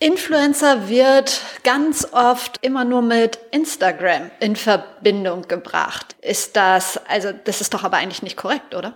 Influencer 0.00 0.88
wird 0.88 1.42
ganz 1.62 2.08
oft 2.12 2.56
immer 2.62 2.86
nur 2.86 3.02
mit 3.02 3.38
Instagram 3.52 4.30
in 4.40 4.56
Verbindung 4.56 5.46
gebracht. 5.46 6.16
Ist 6.22 6.56
das, 6.56 6.98
also 7.06 7.28
das 7.44 7.60
ist 7.60 7.74
doch 7.74 7.84
aber 7.84 7.98
eigentlich 7.98 8.22
nicht 8.22 8.38
korrekt, 8.38 8.74
oder? 8.74 8.94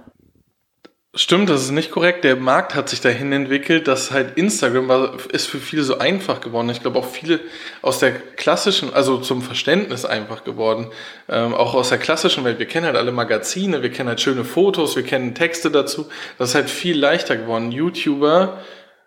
Stimmt, 1.17 1.49
das 1.49 1.63
ist 1.63 1.71
nicht 1.71 1.93
korrekt. 1.93 2.25
Der 2.25 2.35
Markt 2.35 2.75
hat 2.75 2.89
sich 2.89 3.01
dahin 3.01 3.31
entwickelt, 3.33 3.87
dass 3.87 4.11
halt 4.11 4.37
Instagram 4.37 4.89
war, 4.89 5.15
ist 5.31 5.47
für 5.47 5.59
viele 5.59 5.85
so 5.85 5.99
einfach 5.99 6.41
geworden. 6.41 6.71
Ich 6.71 6.81
glaube 6.81 6.99
auch 6.99 7.07
viele 7.07 7.39
aus 7.83 8.01
der 8.01 8.13
klassischen, 8.13 8.93
also 8.93 9.19
zum 9.19 9.43
Verständnis 9.43 10.05
einfach 10.07 10.43
geworden. 10.43 10.91
Ähm, 11.29 11.55
auch 11.55 11.75
aus 11.75 11.91
der 11.91 11.99
klassischen 11.99 12.45
Welt. 12.45 12.59
Wir 12.59 12.67
kennen 12.67 12.87
halt 12.87 12.97
alle 12.97 13.13
Magazine, 13.13 13.83
wir 13.83 13.91
kennen 13.91 14.09
halt 14.09 14.23
schöne 14.23 14.43
Fotos, 14.43 14.97
wir 14.97 15.05
kennen 15.05 15.37
Texte 15.37 15.71
dazu. 15.71 16.09
Das 16.39 16.49
ist 16.49 16.55
halt 16.57 16.71
viel 16.71 16.99
leichter 16.99 17.37
geworden. 17.37 17.71
YouTuber 17.71 18.59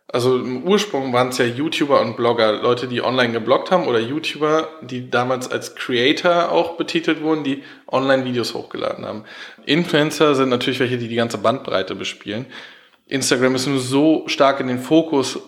also 0.10 0.38
im 0.38 0.64
Ursprung 0.64 1.12
waren 1.12 1.30
es 1.30 1.38
ja 1.38 1.46
YouTuber 1.46 2.00
und 2.02 2.16
Blogger, 2.16 2.62
Leute, 2.62 2.88
die 2.88 3.02
online 3.02 3.34
gebloggt 3.34 3.72
haben 3.72 3.88
oder 3.88 4.00
YouTuber, 4.00 4.70
die 4.82 5.10
damals 5.10 5.52
als 5.52 5.76
Creator 5.76 6.50
auch 6.52 6.78
betitelt 6.78 7.22
wurden, 7.22 7.44
die 7.44 7.64
online 7.88 8.24
Videos 8.24 8.54
hochgeladen 8.54 9.06
haben. 9.06 9.26
Influencer 9.66 10.34
sind 10.36 10.50
natürlich 10.50 10.80
welche, 10.80 10.98
die 10.98 11.10
die 11.10 11.16
ganze 11.16 11.38
Bandbreite 11.38 11.94
bespielen. 11.94 12.46
Instagram 13.08 13.56
ist 13.56 13.68
nur 13.68 13.80
so 13.80 14.24
stark 14.28 14.62
in 14.62 14.68
den 14.68 14.80
Fokus 14.80 15.40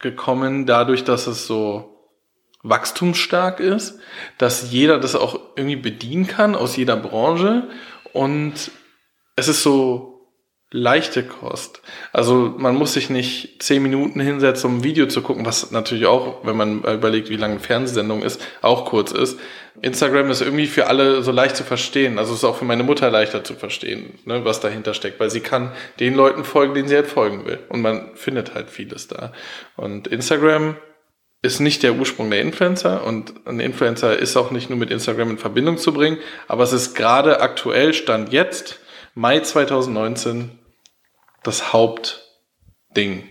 gekommen, 0.00 0.66
dadurch, 0.66 1.04
dass 1.04 1.26
es 1.28 1.46
so 1.46 1.94
wachstumsstark 2.64 3.60
ist, 3.60 4.00
dass 4.36 4.72
jeder 4.72 4.98
das 4.98 5.14
auch 5.14 5.38
irgendwie 5.56 5.76
bedienen 5.76 6.26
kann 6.26 6.56
aus 6.56 6.76
jeder 6.76 6.96
Branche 6.96 7.68
und 8.12 8.72
es 9.36 9.46
ist 9.46 9.62
so 9.62 10.07
leichte 10.70 11.22
Kost. 11.22 11.80
Also 12.12 12.54
man 12.58 12.74
muss 12.74 12.92
sich 12.92 13.08
nicht 13.08 13.62
zehn 13.62 13.82
Minuten 13.82 14.20
hinsetzen, 14.20 14.70
um 14.70 14.78
ein 14.78 14.84
Video 14.84 15.06
zu 15.06 15.22
gucken, 15.22 15.46
was 15.46 15.70
natürlich 15.70 16.04
auch, 16.04 16.44
wenn 16.44 16.56
man 16.56 16.82
überlegt, 16.82 17.30
wie 17.30 17.36
lange 17.36 17.54
eine 17.54 17.62
Fernsehsendung 17.62 18.22
ist, 18.22 18.40
auch 18.60 18.84
kurz 18.84 19.12
ist. 19.12 19.38
Instagram 19.80 20.30
ist 20.30 20.42
irgendwie 20.42 20.66
für 20.66 20.88
alle 20.88 21.22
so 21.22 21.32
leicht 21.32 21.56
zu 21.56 21.64
verstehen. 21.64 22.18
Also 22.18 22.32
es 22.32 22.40
ist 22.40 22.44
auch 22.44 22.56
für 22.56 22.66
meine 22.66 22.82
Mutter 22.82 23.10
leichter 23.10 23.44
zu 23.44 23.54
verstehen, 23.54 24.18
ne, 24.26 24.44
was 24.44 24.60
dahinter 24.60 24.92
steckt, 24.92 25.20
weil 25.20 25.30
sie 25.30 25.40
kann 25.40 25.72
den 26.00 26.14
Leuten 26.14 26.44
folgen, 26.44 26.74
denen 26.74 26.88
sie 26.88 26.96
halt 26.96 27.06
folgen 27.06 27.46
will. 27.46 27.60
Und 27.70 27.80
man 27.80 28.10
findet 28.14 28.54
halt 28.54 28.68
vieles 28.68 29.08
da. 29.08 29.32
Und 29.76 30.08
Instagram 30.08 30.76
ist 31.40 31.60
nicht 31.60 31.82
der 31.82 31.94
Ursprung 31.94 32.30
der 32.30 32.40
Influencer 32.40 33.04
und 33.06 33.46
ein 33.46 33.60
Influencer 33.60 34.18
ist 34.18 34.36
auch 34.36 34.50
nicht 34.50 34.70
nur 34.70 34.78
mit 34.78 34.90
Instagram 34.90 35.30
in 35.30 35.38
Verbindung 35.38 35.78
zu 35.78 35.94
bringen, 35.94 36.18
aber 36.48 36.64
es 36.64 36.72
ist 36.72 36.94
gerade 36.94 37.40
aktuell, 37.40 37.94
Stand 37.94 38.32
jetzt, 38.32 38.80
Mai 39.18 39.40
2019, 39.40 40.56
das 41.42 41.72
Hauptding. 41.72 43.28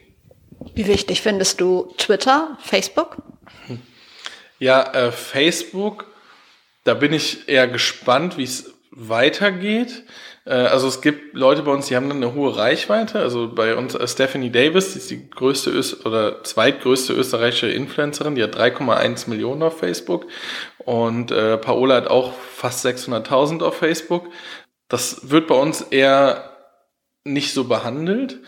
Wie 0.75 0.85
wichtig 0.85 1.21
findest 1.21 1.61
du 1.61 1.93
Twitter, 1.97 2.57
Facebook? 2.61 3.21
Ja, 4.59 4.83
äh, 4.91 5.13
Facebook, 5.13 6.07
da 6.83 6.93
bin 6.93 7.13
ich 7.13 7.47
eher 7.47 7.69
gespannt, 7.69 8.37
wie 8.37 8.43
es 8.43 8.73
weitergeht. 8.91 10.03
Äh, 10.43 10.55
also 10.55 10.89
es 10.89 10.99
gibt 10.99 11.33
Leute 11.33 11.63
bei 11.63 11.71
uns, 11.71 11.87
die 11.87 11.95
haben 11.95 12.09
dann 12.09 12.21
eine 12.21 12.33
hohe 12.33 12.57
Reichweite. 12.57 13.19
Also 13.19 13.47
bei 13.47 13.73
uns 13.73 13.95
äh, 13.95 14.05
Stephanie 14.09 14.49
Davis, 14.49 14.91
die 14.91 14.99
ist 14.99 15.09
die 15.09 15.29
größte 15.29 15.69
Öst 15.69 16.05
oder 16.05 16.43
zweitgrößte 16.43 17.13
österreichische 17.13 17.69
Influencerin, 17.69 18.35
die 18.35 18.43
hat 18.43 18.57
3,1 18.57 19.29
Millionen 19.29 19.63
auf 19.63 19.79
Facebook. 19.79 20.25
Und 20.79 21.31
äh, 21.31 21.57
Paola 21.57 21.95
hat 21.95 22.07
auch 22.07 22.33
fast 22.33 22.85
600.000 22.85 23.63
auf 23.63 23.77
Facebook. 23.77 24.27
Das 24.87 25.29
wird 25.29 25.47
bei 25.47 25.55
uns 25.55 25.81
eher 25.81 26.51
nicht 27.23 27.53
so 27.53 27.65
behandelt, 27.65 28.39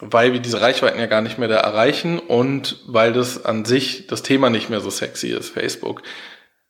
weil 0.00 0.32
wir 0.32 0.40
diese 0.40 0.60
Reichweiten 0.60 1.00
ja 1.00 1.06
gar 1.06 1.20
nicht 1.20 1.38
mehr 1.38 1.48
da 1.48 1.56
erreichen 1.56 2.18
und 2.18 2.80
weil 2.86 3.12
das 3.12 3.44
an 3.44 3.64
sich 3.64 4.06
das 4.06 4.22
Thema 4.22 4.50
nicht 4.50 4.70
mehr 4.70 4.80
so 4.80 4.90
sexy 4.90 5.28
ist, 5.28 5.50
Facebook. 5.50 6.02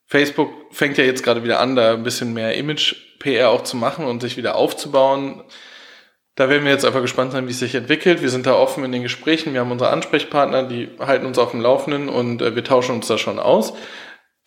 Facebook 0.07 0.51
fängt 0.71 0.97
ja 0.97 1.05
jetzt 1.05 1.23
gerade 1.23 1.45
wieder 1.45 1.61
an, 1.61 1.77
da 1.77 1.93
ein 1.93 2.03
bisschen 2.03 2.33
mehr 2.33 2.55
Image-PR 2.55 3.51
auch 3.51 3.63
zu 3.63 3.77
machen 3.77 4.07
und 4.07 4.23
sich 4.23 4.39
wieder 4.39 4.55
aufzubauen. 4.57 5.45
Da 6.35 6.49
werden 6.49 6.65
wir 6.65 6.73
jetzt 6.73 6.87
einfach 6.87 7.03
gespannt 7.03 7.33
sein, 7.33 7.47
wie 7.47 7.51
es 7.51 7.59
sich 7.59 7.75
entwickelt. 7.75 8.23
Wir 8.23 8.31
sind 8.31 8.47
da 8.47 8.55
offen 8.55 8.85
in 8.85 8.93
den 8.93 9.03
Gesprächen. 9.03 9.53
Wir 9.53 9.61
haben 9.61 9.73
unsere 9.73 9.91
Ansprechpartner, 9.91 10.63
die 10.63 10.89
halten 10.99 11.27
uns 11.27 11.37
auf 11.37 11.51
dem 11.51 11.61
Laufenden 11.61 12.09
und 12.09 12.41
äh, 12.41 12.55
wir 12.55 12.65
tauschen 12.65 12.95
uns 12.95 13.07
da 13.07 13.19
schon 13.19 13.39
aus. 13.39 13.75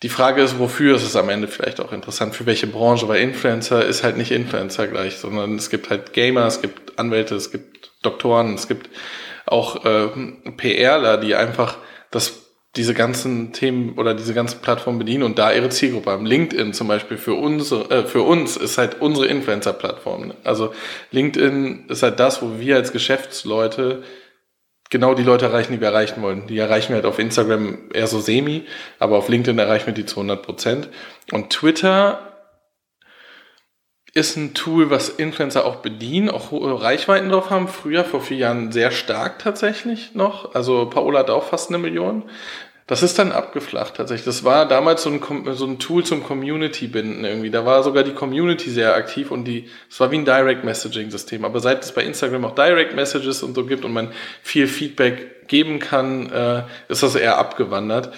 Die 0.02 0.08
Frage 0.08 0.42
ist, 0.42 0.58
wofür 0.58 0.96
ist 0.96 1.04
es 1.04 1.14
am 1.14 1.28
Ende 1.28 1.46
vielleicht 1.46 1.80
auch 1.80 1.92
interessant, 1.92 2.34
für 2.34 2.44
welche 2.44 2.66
Branche, 2.66 3.06
weil 3.08 3.22
Influencer 3.22 3.84
ist 3.84 4.02
halt 4.02 4.16
nicht 4.16 4.32
Influencer 4.32 4.88
gleich, 4.88 5.16
sondern 5.16 5.56
es 5.56 5.70
gibt 5.70 5.90
halt 5.90 6.12
Gamer, 6.12 6.46
es 6.46 6.60
gibt 6.60 6.98
Anwälte, 6.98 7.36
es 7.36 7.52
gibt 7.52 7.92
Doktoren, 8.02 8.54
es 8.54 8.66
gibt 8.66 8.90
auch 9.46 9.84
äh, 9.84 10.08
PRler, 10.56 11.18
die 11.18 11.36
einfach 11.36 11.78
das 12.10 12.42
diese 12.76 12.94
ganzen 12.94 13.52
Themen 13.52 13.98
oder 13.98 14.14
diese 14.14 14.32
ganzen 14.32 14.60
Plattformen 14.62 14.98
bedienen 14.98 15.24
und 15.24 15.38
da 15.38 15.52
ihre 15.52 15.68
Zielgruppe 15.68 16.10
haben. 16.10 16.24
LinkedIn 16.24 16.72
zum 16.72 16.88
Beispiel 16.88 17.18
für 17.18 17.34
uns, 17.34 17.70
äh, 17.70 18.04
für 18.04 18.22
uns 18.22 18.56
ist 18.56 18.78
halt 18.78 19.00
unsere 19.00 19.26
Influencer-Plattform. 19.26 20.32
Also 20.42 20.72
LinkedIn 21.10 21.84
ist 21.88 22.02
halt 22.02 22.18
das, 22.18 22.40
wo 22.40 22.58
wir 22.58 22.76
als 22.76 22.92
Geschäftsleute 22.92 24.02
genau 24.92 25.14
die 25.14 25.24
Leute 25.24 25.46
erreichen, 25.46 25.72
die 25.72 25.80
wir 25.80 25.88
erreichen 25.88 26.22
wollen. 26.22 26.46
Die 26.46 26.58
erreichen 26.58 26.90
wir 26.90 26.96
halt 26.96 27.06
auf 27.06 27.18
Instagram 27.18 27.78
eher 27.92 28.06
so 28.06 28.20
semi, 28.20 28.66
aber 28.98 29.16
auf 29.16 29.28
LinkedIn 29.28 29.58
erreichen 29.58 29.86
wir 29.86 29.94
die 29.94 30.06
zu 30.06 30.16
100 30.20 30.42
Prozent. 30.42 30.88
Und 31.32 31.50
Twitter 31.50 32.32
ist 34.12 34.36
ein 34.36 34.52
Tool, 34.52 34.90
was 34.90 35.08
Influencer 35.08 35.64
auch 35.64 35.76
bedienen, 35.76 36.28
auch 36.28 36.50
hohe 36.50 36.80
Reichweiten 36.80 37.30
drauf 37.30 37.48
haben. 37.48 37.68
Früher, 37.68 38.04
vor 38.04 38.20
vier 38.20 38.36
Jahren, 38.36 38.70
sehr 38.70 38.90
stark 38.90 39.38
tatsächlich 39.38 40.14
noch. 40.14 40.54
Also 40.54 40.84
Paola 40.84 41.20
hat 41.20 41.30
auch 41.30 41.44
fast 41.44 41.70
eine 41.70 41.78
Million. 41.78 42.24
Das 42.86 43.02
ist 43.02 43.18
dann 43.18 43.30
abgeflacht 43.30 43.94
tatsächlich. 43.96 44.24
Das 44.24 44.42
war 44.42 44.66
damals 44.66 45.04
so 45.04 45.10
ein, 45.10 45.20
so 45.54 45.66
ein 45.66 45.78
Tool 45.78 46.04
zum 46.04 46.24
Community-Binden 46.24 47.24
irgendwie. 47.24 47.50
Da 47.50 47.64
war 47.64 47.82
sogar 47.84 48.02
die 48.02 48.12
Community 48.12 48.70
sehr 48.70 48.96
aktiv 48.96 49.30
und 49.30 49.44
die, 49.44 49.68
es 49.88 50.00
war 50.00 50.10
wie 50.10 50.18
ein 50.18 50.24
Direct-Messaging-System. 50.24 51.44
Aber 51.44 51.60
seit 51.60 51.84
es 51.84 51.92
bei 51.92 52.02
Instagram 52.02 52.44
auch 52.44 52.54
Direct-Messages 52.54 53.44
und 53.44 53.54
so 53.54 53.66
gibt 53.66 53.84
und 53.84 53.92
man 53.92 54.12
viel 54.42 54.66
Feedback 54.66 55.48
geben 55.48 55.78
kann, 55.78 56.30
äh, 56.30 56.64
ist 56.88 57.02
das 57.04 57.14
eher 57.14 57.38
abgewandert. 57.38 58.12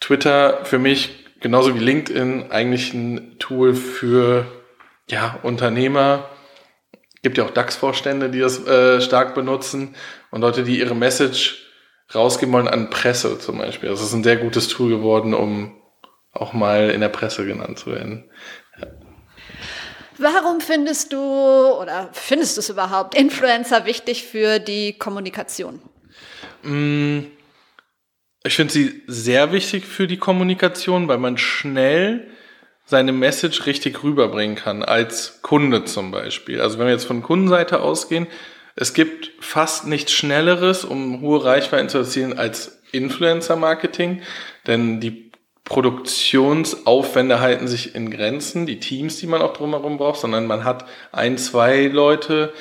Twitter 0.00 0.64
für 0.64 0.78
mich, 0.78 1.24
genauso 1.40 1.74
wie 1.74 1.82
LinkedIn, 1.82 2.50
eigentlich 2.50 2.94
ein 2.94 3.38
Tool 3.38 3.74
für 3.74 4.46
ja, 5.10 5.38
Unternehmer, 5.42 6.28
gibt 7.22 7.38
ja 7.38 7.44
auch 7.44 7.50
DAX-Vorstände, 7.50 8.30
die 8.30 8.38
das 8.38 8.64
äh, 8.66 9.00
stark 9.00 9.34
benutzen 9.34 9.96
und 10.30 10.42
Leute, 10.42 10.62
die 10.62 10.78
ihre 10.78 10.94
Message 10.94 11.65
rausgeben 12.14 12.52
wollen 12.52 12.68
an 12.68 12.90
Presse 12.90 13.38
zum 13.38 13.58
Beispiel. 13.58 13.88
Das 13.88 14.00
ist 14.00 14.12
ein 14.12 14.24
sehr 14.24 14.36
gutes 14.36 14.68
Tool 14.68 14.90
geworden, 14.90 15.34
um 15.34 15.80
auch 16.32 16.52
mal 16.52 16.90
in 16.90 17.00
der 17.00 17.08
Presse 17.08 17.46
genannt 17.46 17.78
zu 17.78 17.92
werden. 17.92 18.30
Ja. 18.80 18.86
Warum 20.18 20.60
findest 20.60 21.12
du 21.12 21.18
oder 21.18 22.08
findest 22.12 22.56
du 22.56 22.60
es 22.60 22.70
überhaupt 22.70 23.14
Influencer 23.14 23.84
wichtig 23.84 24.24
für 24.24 24.58
die 24.58 24.94
Kommunikation? 24.94 25.80
Mm, 26.62 27.20
ich 28.44 28.56
finde 28.56 28.72
sie 28.72 29.02
sehr 29.06 29.52
wichtig 29.52 29.84
für 29.84 30.06
die 30.06 30.16
Kommunikation, 30.16 31.08
weil 31.08 31.18
man 31.18 31.36
schnell 31.36 32.28
seine 32.86 33.12
Message 33.12 33.66
richtig 33.66 34.02
rüberbringen 34.04 34.56
kann, 34.56 34.82
als 34.82 35.42
Kunde 35.42 35.84
zum 35.84 36.12
Beispiel. 36.12 36.60
Also 36.60 36.78
wenn 36.78 36.86
wir 36.86 36.92
jetzt 36.92 37.06
von 37.06 37.22
Kundenseite 37.22 37.80
ausgehen, 37.80 38.28
es 38.76 38.92
gibt 38.92 39.32
fast 39.40 39.86
nichts 39.86 40.12
Schnelleres, 40.12 40.84
um 40.84 41.22
hohe 41.22 41.42
Reichweiten 41.44 41.88
zu 41.88 41.98
erzielen, 41.98 42.38
als 42.38 42.82
Influencer-Marketing, 42.92 44.22
denn 44.66 45.00
die 45.00 45.32
Produktionsaufwände 45.64 47.40
halten 47.40 47.66
sich 47.66 47.94
in 47.94 48.10
Grenzen, 48.10 48.66
die 48.66 48.78
Teams, 48.78 49.18
die 49.18 49.26
man 49.26 49.42
auch 49.42 49.54
drumherum 49.54 49.96
braucht, 49.98 50.20
sondern 50.20 50.46
man 50.46 50.62
hat 50.64 50.84
ein, 51.10 51.38
zwei 51.38 51.86
Leute, 51.86 52.52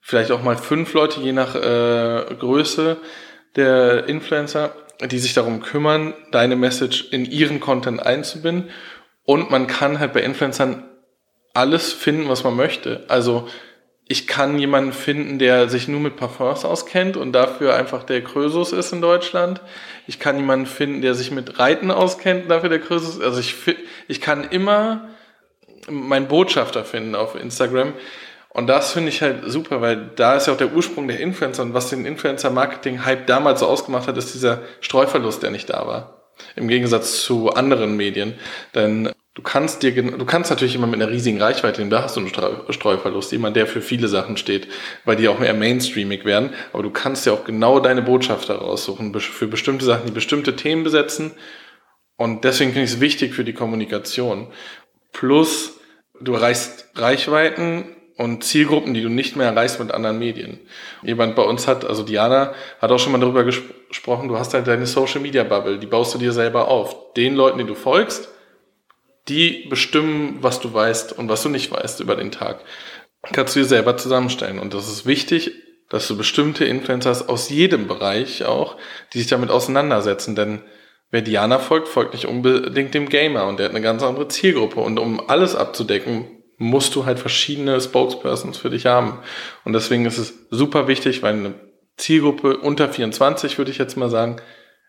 vielleicht 0.00 0.32
auch 0.32 0.42
mal 0.42 0.56
fünf 0.56 0.92
Leute, 0.94 1.20
je 1.20 1.32
nach 1.32 1.54
äh, 1.54 2.34
Größe 2.34 2.96
der 3.54 4.06
Influencer, 4.06 4.74
die 5.08 5.18
sich 5.18 5.34
darum 5.34 5.60
kümmern, 5.60 6.14
deine 6.32 6.56
Message 6.56 7.08
in 7.12 7.24
ihren 7.24 7.60
Content 7.60 8.04
einzubinden 8.04 8.70
und 9.24 9.50
man 9.50 9.66
kann 9.66 10.00
halt 10.00 10.12
bei 10.12 10.22
Influencern 10.22 10.88
alles 11.54 11.92
finden, 11.92 12.28
was 12.28 12.44
man 12.44 12.56
möchte. 12.56 13.04
Also 13.08 13.46
ich 14.10 14.26
kann 14.26 14.58
jemanden 14.58 14.92
finden, 14.92 15.38
der 15.38 15.68
sich 15.68 15.86
nur 15.86 16.00
mit 16.00 16.16
Parfums 16.16 16.64
auskennt 16.64 17.16
und 17.16 17.30
dafür 17.30 17.76
einfach 17.76 18.02
der 18.02 18.24
Krösus 18.24 18.72
ist 18.72 18.92
in 18.92 19.00
Deutschland. 19.00 19.60
Ich 20.08 20.18
kann 20.18 20.36
jemanden 20.36 20.66
finden, 20.66 21.00
der 21.00 21.14
sich 21.14 21.30
mit 21.30 21.60
Reiten 21.60 21.92
auskennt 21.92 22.42
und 22.42 22.48
dafür 22.48 22.68
der 22.68 22.80
Krösus 22.80 23.18
ist. 23.18 23.22
Also 23.22 23.38
ich, 23.38 23.54
ich 24.08 24.20
kann 24.20 24.48
immer 24.50 25.10
meinen 25.88 26.26
Botschafter 26.26 26.84
finden 26.84 27.14
auf 27.14 27.36
Instagram. 27.36 27.92
Und 28.48 28.66
das 28.66 28.90
finde 28.90 29.10
ich 29.10 29.22
halt 29.22 29.44
super, 29.46 29.80
weil 29.80 30.10
da 30.16 30.34
ist 30.34 30.48
ja 30.48 30.54
auch 30.54 30.58
der 30.58 30.72
Ursprung 30.72 31.06
der 31.06 31.20
Influencer 31.20 31.62
und 31.62 31.74
was 31.74 31.90
den 31.90 32.04
Influencer-Marketing-Hype 32.04 33.28
damals 33.28 33.60
so 33.60 33.68
ausgemacht 33.68 34.08
hat, 34.08 34.16
ist 34.16 34.34
dieser 34.34 34.62
Streuverlust, 34.80 35.44
der 35.44 35.52
nicht 35.52 35.70
da 35.70 35.86
war. 35.86 36.24
Im 36.56 36.66
Gegensatz 36.66 37.22
zu 37.22 37.50
anderen 37.50 37.96
Medien. 37.96 38.34
Denn 38.74 39.12
Du 39.40 39.44
kannst 39.44 39.82
dir, 39.82 39.94
du 39.94 40.24
kannst 40.26 40.50
natürlich 40.50 40.74
immer 40.74 40.86
mit 40.86 41.00
einer 41.00 41.10
riesigen 41.10 41.40
Reichweite 41.40 41.82
da 41.86 42.02
hast 42.02 42.14
du 42.14 42.20
einen 42.20 42.28
Streuverlust, 42.28 43.32
jemand, 43.32 43.56
der 43.56 43.66
für 43.66 43.80
viele 43.80 44.06
Sachen 44.06 44.36
steht, 44.36 44.68
weil 45.06 45.16
die 45.16 45.28
auch 45.28 45.38
mehr 45.38 45.54
mainstreamig 45.54 46.26
werden, 46.26 46.50
aber 46.74 46.82
du 46.82 46.90
kannst 46.90 47.24
ja 47.24 47.32
auch 47.32 47.44
genau 47.44 47.80
deine 47.80 48.02
Botschafter 48.02 48.56
raussuchen, 48.56 49.18
für 49.18 49.46
bestimmte 49.46 49.86
Sachen, 49.86 50.04
die 50.04 50.12
bestimmte 50.12 50.56
Themen 50.56 50.84
besetzen 50.84 51.30
und 52.18 52.44
deswegen 52.44 52.72
finde 52.72 52.84
ich 52.84 52.92
es 52.92 53.00
wichtig 53.00 53.32
für 53.32 53.42
die 53.42 53.54
Kommunikation. 53.54 54.48
Plus, 55.10 55.80
du 56.20 56.34
erreichst 56.34 56.90
Reichweiten 56.96 57.96
und 58.18 58.44
Zielgruppen, 58.44 58.92
die 58.92 59.00
du 59.00 59.08
nicht 59.08 59.36
mehr 59.36 59.46
erreichst 59.46 59.80
mit 59.80 59.90
anderen 59.90 60.18
Medien. 60.18 60.60
Jemand 61.02 61.34
bei 61.34 61.44
uns 61.44 61.66
hat, 61.66 61.86
also 61.86 62.02
Diana, 62.02 62.52
hat 62.78 62.92
auch 62.92 62.98
schon 62.98 63.12
mal 63.12 63.20
darüber 63.22 63.44
gesprochen, 63.44 64.28
du 64.28 64.38
hast 64.38 64.52
halt 64.52 64.66
deine 64.66 64.84
Social 64.84 65.22
Media 65.22 65.44
Bubble, 65.44 65.78
die 65.78 65.86
baust 65.86 66.12
du 66.12 66.18
dir 66.18 66.34
selber 66.34 66.68
auf. 66.68 67.14
Den 67.14 67.36
Leuten, 67.36 67.56
die 67.56 67.64
du 67.64 67.74
folgst, 67.74 68.28
die 69.28 69.66
bestimmen, 69.68 70.38
was 70.40 70.60
du 70.60 70.72
weißt 70.72 71.16
und 71.18 71.28
was 71.28 71.42
du 71.42 71.48
nicht 71.48 71.70
weißt 71.70 72.00
über 72.00 72.16
den 72.16 72.30
Tag. 72.30 72.60
Kannst 73.32 73.54
du 73.54 73.60
dir 73.60 73.66
selber 73.66 73.96
zusammenstellen. 73.96 74.58
Und 74.58 74.74
das 74.74 74.90
ist 74.90 75.06
wichtig, 75.06 75.52
dass 75.90 76.08
du 76.08 76.16
bestimmte 76.16 76.64
Influencers 76.64 77.28
aus 77.28 77.50
jedem 77.50 77.86
Bereich 77.86 78.44
auch, 78.44 78.76
die 79.12 79.18
sich 79.18 79.26
damit 79.26 79.50
auseinandersetzen. 79.50 80.34
Denn 80.34 80.62
wer 81.10 81.20
Diana 81.20 81.58
folgt, 81.58 81.88
folgt 81.88 82.14
nicht 82.14 82.26
unbedingt 82.26 82.94
dem 82.94 83.08
Gamer 83.08 83.46
und 83.46 83.58
der 83.58 83.66
hat 83.66 83.72
eine 83.72 83.82
ganz 83.82 84.02
andere 84.02 84.28
Zielgruppe. 84.28 84.80
Und 84.80 84.98
um 84.98 85.28
alles 85.28 85.54
abzudecken, 85.54 86.42
musst 86.56 86.94
du 86.94 87.06
halt 87.06 87.18
verschiedene 87.18 87.80
Spokespersons 87.80 88.58
für 88.58 88.70
dich 88.70 88.86
haben. 88.86 89.18
Und 89.64 89.72
deswegen 89.72 90.06
ist 90.06 90.18
es 90.18 90.46
super 90.50 90.88
wichtig, 90.88 91.22
weil 91.22 91.34
eine 91.34 91.54
Zielgruppe 91.96 92.58
unter 92.58 92.88
24, 92.88 93.58
würde 93.58 93.70
ich 93.70 93.78
jetzt 93.78 93.96
mal 93.96 94.10
sagen, 94.10 94.36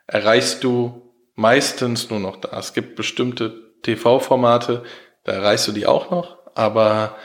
erreichst 0.06 0.64
du 0.64 1.14
meistens 1.36 2.10
nur 2.10 2.20
noch 2.20 2.38
da. 2.38 2.58
Es 2.60 2.74
gibt 2.74 2.96
bestimmte 2.96 3.71
TV-Formate, 3.84 4.84
da 5.24 5.32
erreichst 5.32 5.68
du 5.68 5.72
die 5.72 5.86
auch 5.86 6.12
noch, 6.12 6.38
aber 6.56 7.16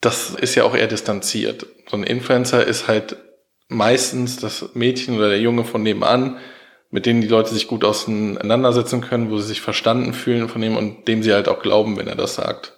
das 0.00 0.30
ist 0.30 0.54
ja 0.54 0.64
auch 0.64 0.74
eher 0.74 0.88
distanziert. 0.88 1.66
So 1.88 1.96
ein 1.96 2.02
Influencer 2.02 2.66
ist 2.66 2.88
halt 2.88 3.16
meistens 3.68 4.36
das 4.36 4.74
Mädchen 4.74 5.16
oder 5.16 5.28
der 5.28 5.40
Junge 5.40 5.64
von 5.64 5.82
nebenan, 5.82 6.38
mit 6.90 7.06
denen 7.06 7.22
die 7.22 7.28
Leute 7.28 7.54
sich 7.54 7.68
gut 7.68 7.84
auseinandersetzen 7.84 9.00
können, 9.00 9.30
wo 9.30 9.38
sie 9.38 9.48
sich 9.48 9.60
verstanden 9.60 10.12
fühlen 10.12 10.48
von 10.48 10.62
ihm 10.62 10.76
und 10.76 11.08
dem 11.08 11.22
sie 11.22 11.32
halt 11.32 11.48
auch 11.48 11.62
glauben, 11.62 11.96
wenn 11.96 12.08
er 12.08 12.16
das 12.16 12.34
sagt. 12.34 12.74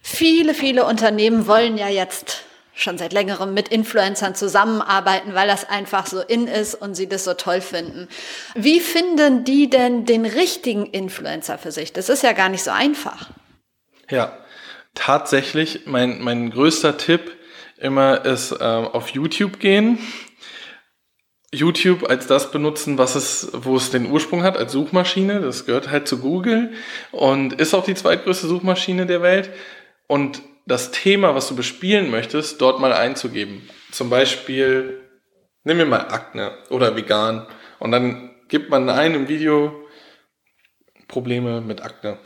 Viele, 0.00 0.54
viele 0.54 0.84
Unternehmen 0.84 1.46
wollen 1.46 1.78
ja 1.78 1.88
jetzt 1.88 2.44
schon 2.78 2.96
seit 2.96 3.12
längerem 3.12 3.54
mit 3.54 3.68
Influencern 3.68 4.34
zusammenarbeiten, 4.34 5.34
weil 5.34 5.48
das 5.48 5.68
einfach 5.68 6.06
so 6.06 6.20
in 6.20 6.46
ist 6.46 6.74
und 6.76 6.94
sie 6.94 7.08
das 7.08 7.24
so 7.24 7.34
toll 7.34 7.60
finden. 7.60 8.08
Wie 8.54 8.80
finden 8.80 9.44
die 9.44 9.68
denn 9.68 10.04
den 10.04 10.24
richtigen 10.24 10.86
Influencer 10.86 11.58
für 11.58 11.72
sich? 11.72 11.92
Das 11.92 12.08
ist 12.08 12.22
ja 12.22 12.32
gar 12.32 12.48
nicht 12.48 12.62
so 12.62 12.70
einfach. 12.70 13.30
Ja, 14.08 14.38
tatsächlich, 14.94 15.86
mein, 15.86 16.22
mein 16.22 16.50
größter 16.50 16.96
Tipp 16.96 17.32
immer 17.78 18.24
ist 18.24 18.52
äh, 18.52 18.64
auf 18.64 19.08
YouTube 19.10 19.58
gehen. 19.58 19.98
YouTube 21.52 22.08
als 22.08 22.26
das 22.26 22.52
benutzen, 22.52 22.98
was 22.98 23.14
es, 23.14 23.50
wo 23.52 23.76
es 23.76 23.90
den 23.90 24.10
Ursprung 24.10 24.42
hat, 24.44 24.56
als 24.56 24.72
Suchmaschine. 24.72 25.40
Das 25.40 25.66
gehört 25.66 25.90
halt 25.90 26.06
zu 26.06 26.18
Google 26.18 26.72
und 27.10 27.54
ist 27.54 27.74
auch 27.74 27.84
die 27.84 27.94
zweitgrößte 27.94 28.46
Suchmaschine 28.46 29.06
der 29.06 29.22
Welt. 29.22 29.50
Und 30.06 30.42
das 30.68 30.90
Thema, 30.90 31.34
was 31.34 31.48
du 31.48 31.56
bespielen 31.56 32.10
möchtest, 32.10 32.60
dort 32.60 32.78
mal 32.78 32.92
einzugeben. 32.92 33.68
Zum 33.90 34.10
Beispiel, 34.10 35.00
nimm 35.64 35.78
mir 35.78 35.86
mal 35.86 36.08
Akne 36.08 36.52
oder 36.68 36.94
vegan 36.94 37.46
und 37.78 37.90
dann 37.90 38.34
gibt 38.48 38.70
man 38.70 38.88
ein 38.90 39.14
im 39.14 39.28
Video 39.28 39.84
Probleme 41.08 41.62
mit 41.62 41.82
Akne. 41.82 42.18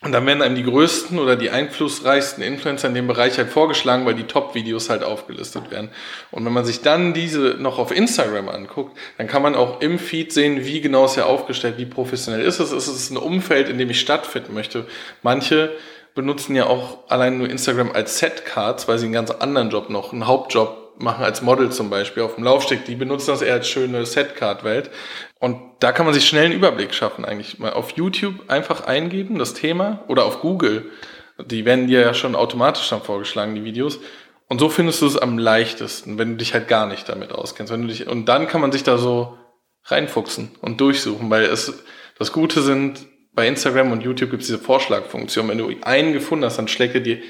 Und 0.00 0.12
dann 0.12 0.24
werden 0.26 0.42
einem 0.42 0.54
die 0.54 0.62
größten 0.62 1.18
oder 1.18 1.34
die 1.34 1.50
einflussreichsten 1.50 2.42
Influencer 2.42 2.86
in 2.86 2.94
dem 2.94 3.08
Bereich 3.08 3.36
halt 3.36 3.48
vorgeschlagen, 3.48 4.06
weil 4.06 4.14
die 4.14 4.28
Top-Videos 4.28 4.90
halt 4.90 5.02
aufgelistet 5.02 5.72
werden. 5.72 5.90
Und 6.30 6.44
wenn 6.44 6.52
man 6.52 6.64
sich 6.64 6.82
dann 6.82 7.14
diese 7.14 7.56
noch 7.58 7.80
auf 7.80 7.90
Instagram 7.90 8.48
anguckt, 8.48 8.96
dann 9.18 9.26
kann 9.26 9.42
man 9.42 9.56
auch 9.56 9.80
im 9.80 9.98
Feed 9.98 10.32
sehen, 10.32 10.64
wie 10.64 10.80
genau 10.80 11.06
ist 11.06 11.16
er 11.16 11.26
aufgestellt, 11.26 11.78
wie 11.78 11.84
professionell 11.84 12.42
ist 12.42 12.60
es. 12.60 12.70
Ist 12.70 12.86
es 12.86 13.10
ein 13.10 13.16
Umfeld, 13.16 13.68
in 13.68 13.76
dem 13.76 13.90
ich 13.90 13.98
stattfinden 13.98 14.54
möchte? 14.54 14.86
Manche 15.22 15.76
benutzen 16.18 16.56
ja 16.56 16.66
auch 16.66 16.98
allein 17.06 17.38
nur 17.38 17.48
Instagram 17.48 17.92
als 17.92 18.18
Setcards, 18.18 18.88
weil 18.88 18.98
sie 18.98 19.04
einen 19.04 19.12
ganz 19.12 19.30
anderen 19.30 19.70
Job 19.70 19.88
noch, 19.88 20.12
einen 20.12 20.26
Hauptjob 20.26 21.00
machen 21.00 21.24
als 21.24 21.42
Model 21.42 21.70
zum 21.70 21.90
Beispiel 21.90 22.24
auf 22.24 22.34
dem 22.34 22.42
Laufsteg. 22.42 22.84
Die 22.86 22.96
benutzen 22.96 23.30
das 23.30 23.40
eher 23.40 23.54
als 23.54 23.68
schöne 23.68 24.04
Setcard-Welt. 24.04 24.90
Und 25.38 25.60
da 25.78 25.92
kann 25.92 26.06
man 26.06 26.14
sich 26.16 26.26
schnell 26.26 26.46
einen 26.46 26.54
Überblick 26.54 26.92
schaffen 26.92 27.24
eigentlich. 27.24 27.60
Mal 27.60 27.72
auf 27.72 27.92
YouTube 27.92 28.34
einfach 28.50 28.84
eingeben, 28.84 29.38
das 29.38 29.54
Thema, 29.54 30.02
oder 30.08 30.24
auf 30.24 30.40
Google. 30.40 30.90
Die 31.38 31.64
werden 31.64 31.86
dir 31.86 32.00
ja 32.00 32.14
schon 32.14 32.34
automatisch 32.34 32.88
dann 32.88 33.00
vorgeschlagen, 33.00 33.54
die 33.54 33.62
Videos. 33.62 34.00
Und 34.48 34.58
so 34.58 34.68
findest 34.68 35.00
du 35.00 35.06
es 35.06 35.16
am 35.16 35.38
leichtesten, 35.38 36.18
wenn 36.18 36.32
du 36.32 36.36
dich 36.38 36.52
halt 36.52 36.66
gar 36.66 36.86
nicht 36.86 37.08
damit 37.08 37.30
auskennst. 37.30 37.72
Wenn 37.72 37.82
du 37.82 37.86
dich, 37.86 38.08
und 38.08 38.24
dann 38.24 38.48
kann 38.48 38.60
man 38.60 38.72
sich 38.72 38.82
da 38.82 38.98
so 38.98 39.38
reinfuchsen 39.84 40.50
und 40.62 40.80
durchsuchen, 40.80 41.30
weil 41.30 41.44
es, 41.44 41.84
das 42.18 42.32
Gute 42.32 42.60
sind, 42.60 43.06
bei 43.38 43.46
Instagram 43.46 43.92
und 43.92 44.02
YouTube 44.02 44.30
gibt 44.30 44.42
es 44.42 44.48
diese 44.48 44.58
Vorschlagfunktion. 44.58 45.48
Wenn 45.48 45.58
du 45.58 45.70
einen 45.82 46.12
gefunden 46.12 46.44
hast, 46.44 46.58
dann 46.58 46.66
schlägt 46.66 46.96
er 46.96 47.00
dir 47.00 47.20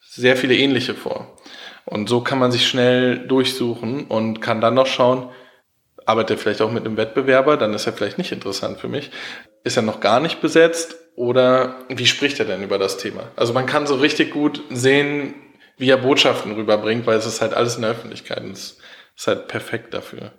sehr 0.00 0.38
viele 0.38 0.56
ähnliche 0.56 0.94
vor. 0.94 1.36
Und 1.84 2.08
so 2.08 2.22
kann 2.22 2.38
man 2.38 2.50
sich 2.50 2.66
schnell 2.66 3.18
durchsuchen 3.28 4.06
und 4.06 4.40
kann 4.40 4.62
dann 4.62 4.72
noch 4.72 4.86
schauen, 4.86 5.28
arbeitet 6.06 6.38
er 6.38 6.40
vielleicht 6.40 6.62
auch 6.62 6.72
mit 6.72 6.86
einem 6.86 6.96
Wettbewerber, 6.96 7.58
dann 7.58 7.74
ist 7.74 7.86
er 7.86 7.92
vielleicht 7.92 8.16
nicht 8.16 8.32
interessant 8.32 8.80
für 8.80 8.88
mich. 8.88 9.10
Ist 9.64 9.76
er 9.76 9.82
noch 9.82 10.00
gar 10.00 10.18
nicht 10.18 10.40
besetzt 10.40 10.96
oder 11.14 11.76
wie 11.90 12.06
spricht 12.06 12.38
er 12.38 12.46
denn 12.46 12.62
über 12.62 12.78
das 12.78 12.96
Thema? 12.96 13.24
Also 13.36 13.52
man 13.52 13.66
kann 13.66 13.86
so 13.86 13.96
richtig 13.96 14.30
gut 14.30 14.62
sehen, 14.70 15.34
wie 15.76 15.90
er 15.90 15.98
Botschaften 15.98 16.52
rüberbringt, 16.52 17.06
weil 17.06 17.18
es 17.18 17.26
ist 17.26 17.42
halt 17.42 17.52
alles 17.52 17.76
in 17.76 17.82
der 17.82 17.90
Öffentlichkeit 17.90 18.42
und 18.42 18.52
es 18.52 18.78
ist 19.14 19.26
halt 19.26 19.46
perfekt 19.48 19.92
dafür. 19.92 20.32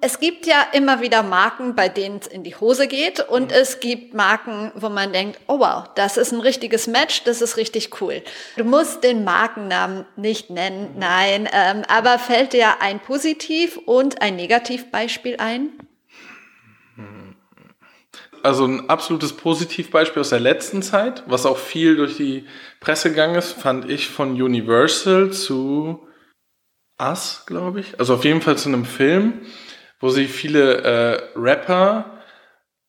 Es 0.00 0.20
gibt 0.20 0.46
ja 0.46 0.66
immer 0.72 1.00
wieder 1.00 1.22
Marken, 1.22 1.74
bei 1.74 1.88
denen 1.88 2.18
es 2.18 2.26
in 2.28 2.44
die 2.44 2.54
Hose 2.54 2.86
geht 2.86 3.20
und 3.20 3.50
es 3.50 3.80
gibt 3.80 4.14
Marken, 4.14 4.70
wo 4.76 4.88
man 4.88 5.12
denkt, 5.12 5.40
oh 5.48 5.58
wow, 5.58 5.84
das 5.96 6.16
ist 6.16 6.32
ein 6.32 6.40
richtiges 6.40 6.86
Match, 6.86 7.24
das 7.24 7.42
ist 7.42 7.56
richtig 7.56 8.00
cool. 8.00 8.22
Du 8.56 8.64
musst 8.64 9.02
den 9.02 9.24
Markennamen 9.24 10.06
nicht 10.16 10.50
nennen, 10.50 10.94
nein, 10.98 11.48
ähm, 11.52 11.82
aber 11.88 12.18
fällt 12.18 12.52
dir 12.52 12.80
ein 12.80 13.00
Positiv- 13.00 13.76
und 13.76 14.22
ein 14.22 14.36
Negativbeispiel 14.36 15.36
ein? 15.38 15.70
Also 18.42 18.66
ein 18.66 18.88
absolutes 18.88 19.32
Positivbeispiel 19.32 20.20
aus 20.20 20.30
der 20.30 20.40
letzten 20.40 20.82
Zeit, 20.82 21.24
was 21.26 21.44
auch 21.44 21.58
viel 21.58 21.96
durch 21.96 22.16
die 22.16 22.46
Presse 22.78 23.10
gegangen 23.10 23.34
ist, 23.34 23.52
fand 23.52 23.90
ich 23.90 24.08
von 24.08 24.40
Universal 24.40 25.32
zu 25.32 26.06
Us, 27.00 27.44
glaube 27.46 27.80
ich. 27.80 27.98
Also 27.98 28.14
auf 28.14 28.24
jeden 28.24 28.42
Fall 28.42 28.56
zu 28.56 28.68
einem 28.68 28.84
Film 28.84 29.40
wo 30.00 30.08
sie 30.10 30.26
viele 30.26 30.82
äh, 30.82 31.20
Rapper 31.36 32.04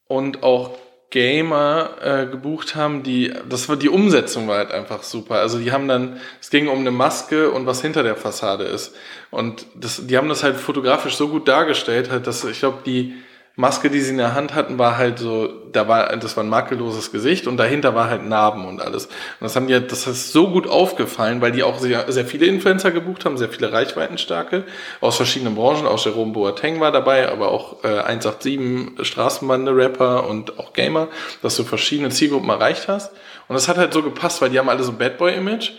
und 0.07 0.43
auch 0.43 0.77
Gamer 1.11 1.95
äh, 2.01 2.25
gebucht 2.27 2.75
haben, 2.75 3.01
die, 3.01 3.33
das 3.47 3.67
war 3.67 3.75
die 3.75 3.89
Umsetzung 3.89 4.47
war 4.47 4.57
halt 4.57 4.71
einfach 4.71 5.01
super. 5.01 5.35
Also 5.35 5.57
die 5.57 5.71
haben 5.71 5.87
dann, 5.87 6.19
es 6.39 6.51
ging 6.51 6.67
um 6.67 6.79
eine 6.79 6.91
Maske 6.91 7.49
und 7.49 7.65
was 7.65 7.81
hinter 7.81 8.03
der 8.03 8.15
Fassade 8.15 8.65
ist. 8.65 8.95
Und 9.31 9.65
das, 9.75 10.05
die 10.05 10.17
haben 10.17 10.29
das 10.29 10.43
halt 10.43 10.57
fotografisch 10.57 11.15
so 11.15 11.29
gut 11.29 11.47
dargestellt, 11.47 12.11
halt, 12.11 12.27
dass 12.27 12.43
ich 12.43 12.59
glaube, 12.59 12.79
die 12.85 13.15
Maske, 13.55 13.89
die 13.89 13.99
sie 13.99 14.11
in 14.11 14.17
der 14.17 14.35
Hand 14.35 14.55
hatten, 14.55 14.77
war 14.77 14.97
halt 14.97 15.19
so, 15.19 15.49
da 15.71 15.87
war, 15.87 16.15
das 16.15 16.37
war 16.37 16.43
ein 16.43 16.49
makelloses 16.49 17.11
Gesicht 17.11 17.45
und 17.45 17.57
dahinter 17.57 17.93
war 17.93 18.09
halt 18.09 18.25
Narben 18.25 18.65
und 18.65 18.81
alles. 18.81 19.07
Und 19.07 19.41
das 19.41 19.55
haben 19.55 19.67
die, 19.67 19.85
das 19.85 20.07
ist 20.07 20.31
so 20.31 20.49
gut 20.49 20.67
aufgefallen, 20.67 21.41
weil 21.41 21.51
die 21.51 21.63
auch 21.63 21.79
sehr, 21.79 22.09
sehr 22.11 22.25
viele 22.25 22.45
Influencer 22.45 22.91
gebucht 22.91 23.25
haben, 23.25 23.37
sehr 23.37 23.49
viele 23.49 23.73
Reichweitenstarke 23.73 24.63
aus 25.01 25.17
verschiedenen 25.17 25.55
Branchen. 25.55 25.87
Auch 25.87 26.03
Jerome 26.03 26.31
Boateng 26.31 26.79
war 26.79 26.91
dabei, 26.91 27.29
aber 27.29 27.51
auch 27.51 27.83
äh, 27.83 27.99
187 27.99 29.05
Straßenbande-Rapper 29.05 30.27
und 30.27 30.57
auch 30.57 30.71
Gamer, 30.71 31.09
dass 31.41 31.57
du 31.57 31.63
verschiedene 31.63 32.09
Zielgruppen 32.09 32.49
erreicht 32.49 32.87
hast. 32.87 33.11
Und 33.49 33.55
das 33.55 33.67
hat 33.67 33.77
halt 33.77 33.93
so 33.93 34.03
gepasst, 34.03 34.41
weil 34.41 34.51
die 34.51 34.59
haben 34.59 34.69
alle 34.69 34.83
so 34.83 34.93
Bad 34.93 35.17
Boy-Image. 35.17 35.71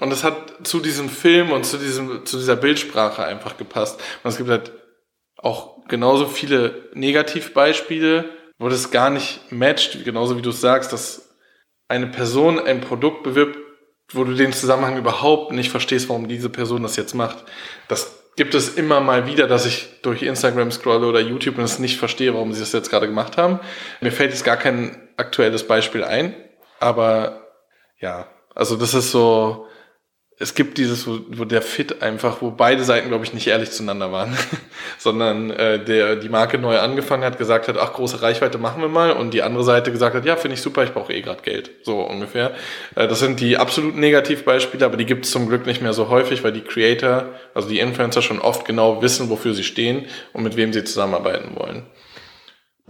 Und 0.00 0.10
das 0.10 0.22
hat 0.22 0.36
zu 0.62 0.78
diesem 0.78 1.08
Film 1.08 1.50
und 1.50 1.64
zu 1.64 1.78
diesem, 1.78 2.24
zu 2.24 2.36
dieser 2.36 2.54
Bildsprache 2.54 3.24
einfach 3.24 3.56
gepasst. 3.56 4.00
Und 4.22 4.30
es 4.30 4.36
gibt 4.36 4.50
halt 4.50 4.72
auch 5.36 5.77
genauso 5.88 6.26
viele 6.26 6.88
Negativbeispiele, 6.94 8.26
wo 8.58 8.68
das 8.68 8.90
gar 8.90 9.10
nicht 9.10 9.50
matcht, 9.50 10.04
genauso 10.04 10.36
wie 10.36 10.42
du 10.42 10.50
es 10.50 10.60
sagst, 10.60 10.92
dass 10.92 11.36
eine 11.88 12.06
Person 12.06 12.58
ein 12.60 12.80
Produkt 12.80 13.22
bewirbt, 13.22 13.58
wo 14.12 14.24
du 14.24 14.34
den 14.34 14.52
Zusammenhang 14.52 14.96
überhaupt 14.96 15.52
nicht 15.52 15.70
verstehst, 15.70 16.08
warum 16.08 16.28
diese 16.28 16.50
Person 16.50 16.82
das 16.82 16.96
jetzt 16.96 17.14
macht. 17.14 17.44
Das 17.88 18.18
gibt 18.36 18.54
es 18.54 18.74
immer 18.74 19.00
mal 19.00 19.26
wieder, 19.26 19.46
dass 19.46 19.66
ich 19.66 20.00
durch 20.02 20.22
Instagram 20.22 20.70
scrolle 20.70 21.06
oder 21.06 21.20
YouTube 21.20 21.58
und 21.58 21.64
es 21.64 21.78
nicht 21.78 21.98
verstehe, 21.98 22.34
warum 22.34 22.52
sie 22.52 22.60
das 22.60 22.72
jetzt 22.72 22.90
gerade 22.90 23.06
gemacht 23.06 23.36
haben. 23.36 23.60
Mir 24.00 24.12
fällt 24.12 24.30
jetzt 24.30 24.44
gar 24.44 24.56
kein 24.56 25.08
aktuelles 25.16 25.66
Beispiel 25.66 26.04
ein, 26.04 26.34
aber 26.78 27.48
ja, 28.00 28.28
also 28.54 28.76
das 28.76 28.94
ist 28.94 29.10
so, 29.10 29.67
es 30.40 30.54
gibt 30.54 30.78
dieses, 30.78 31.06
wo, 31.06 31.18
wo 31.30 31.44
der 31.44 31.62
Fit 31.62 32.00
einfach, 32.00 32.40
wo 32.42 32.52
beide 32.52 32.84
Seiten, 32.84 33.08
glaube 33.08 33.24
ich, 33.24 33.34
nicht 33.34 33.48
ehrlich 33.48 33.72
zueinander 33.72 34.12
waren, 34.12 34.36
sondern 34.98 35.50
äh, 35.50 35.82
der 35.82 36.14
die 36.14 36.28
Marke 36.28 36.58
neu 36.58 36.78
angefangen 36.78 37.24
hat, 37.24 37.38
gesagt 37.38 37.66
hat, 37.66 37.76
ach, 37.76 37.92
große 37.92 38.22
Reichweite 38.22 38.56
machen 38.56 38.80
wir 38.80 38.88
mal 38.88 39.10
und 39.10 39.34
die 39.34 39.42
andere 39.42 39.64
Seite 39.64 39.90
gesagt 39.90 40.14
hat, 40.14 40.24
ja, 40.24 40.36
finde 40.36 40.54
ich 40.54 40.62
super, 40.62 40.84
ich 40.84 40.92
brauche 40.92 41.12
eh 41.12 41.22
gerade 41.22 41.42
Geld, 41.42 41.70
so 41.82 42.00
ungefähr. 42.02 42.52
Äh, 42.94 43.08
das 43.08 43.18
sind 43.18 43.40
die 43.40 43.56
absoluten 43.56 43.98
Negativbeispiele, 43.98 44.84
aber 44.84 44.96
die 44.96 45.06
gibt 45.06 45.24
es 45.24 45.32
zum 45.32 45.48
Glück 45.48 45.66
nicht 45.66 45.82
mehr 45.82 45.92
so 45.92 46.08
häufig, 46.08 46.44
weil 46.44 46.52
die 46.52 46.62
Creator, 46.62 47.26
also 47.52 47.68
die 47.68 47.80
Influencer 47.80 48.22
schon 48.22 48.38
oft 48.38 48.64
genau 48.64 49.02
wissen, 49.02 49.30
wofür 49.30 49.54
sie 49.54 49.64
stehen 49.64 50.06
und 50.32 50.44
mit 50.44 50.56
wem 50.56 50.72
sie 50.72 50.84
zusammenarbeiten 50.84 51.56
wollen. 51.56 51.82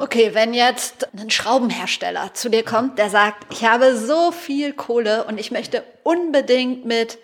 Okay, 0.01 0.31
wenn 0.33 0.55
jetzt 0.55 1.09
ein 1.19 1.31
Schraubenhersteller 1.31 2.33
zu 2.33 2.51
dir 2.51 2.63
kommt, 2.63 2.99
der 2.99 3.11
sagt, 3.11 3.53
ich 3.53 3.65
habe 3.65 3.97
so 3.97 4.31
viel 4.31 4.73
Kohle 4.73 5.25
und 5.25 5.41
ich 5.41 5.51
möchte 5.51 5.83
unbedingt 6.05 6.85
mit 6.85 7.19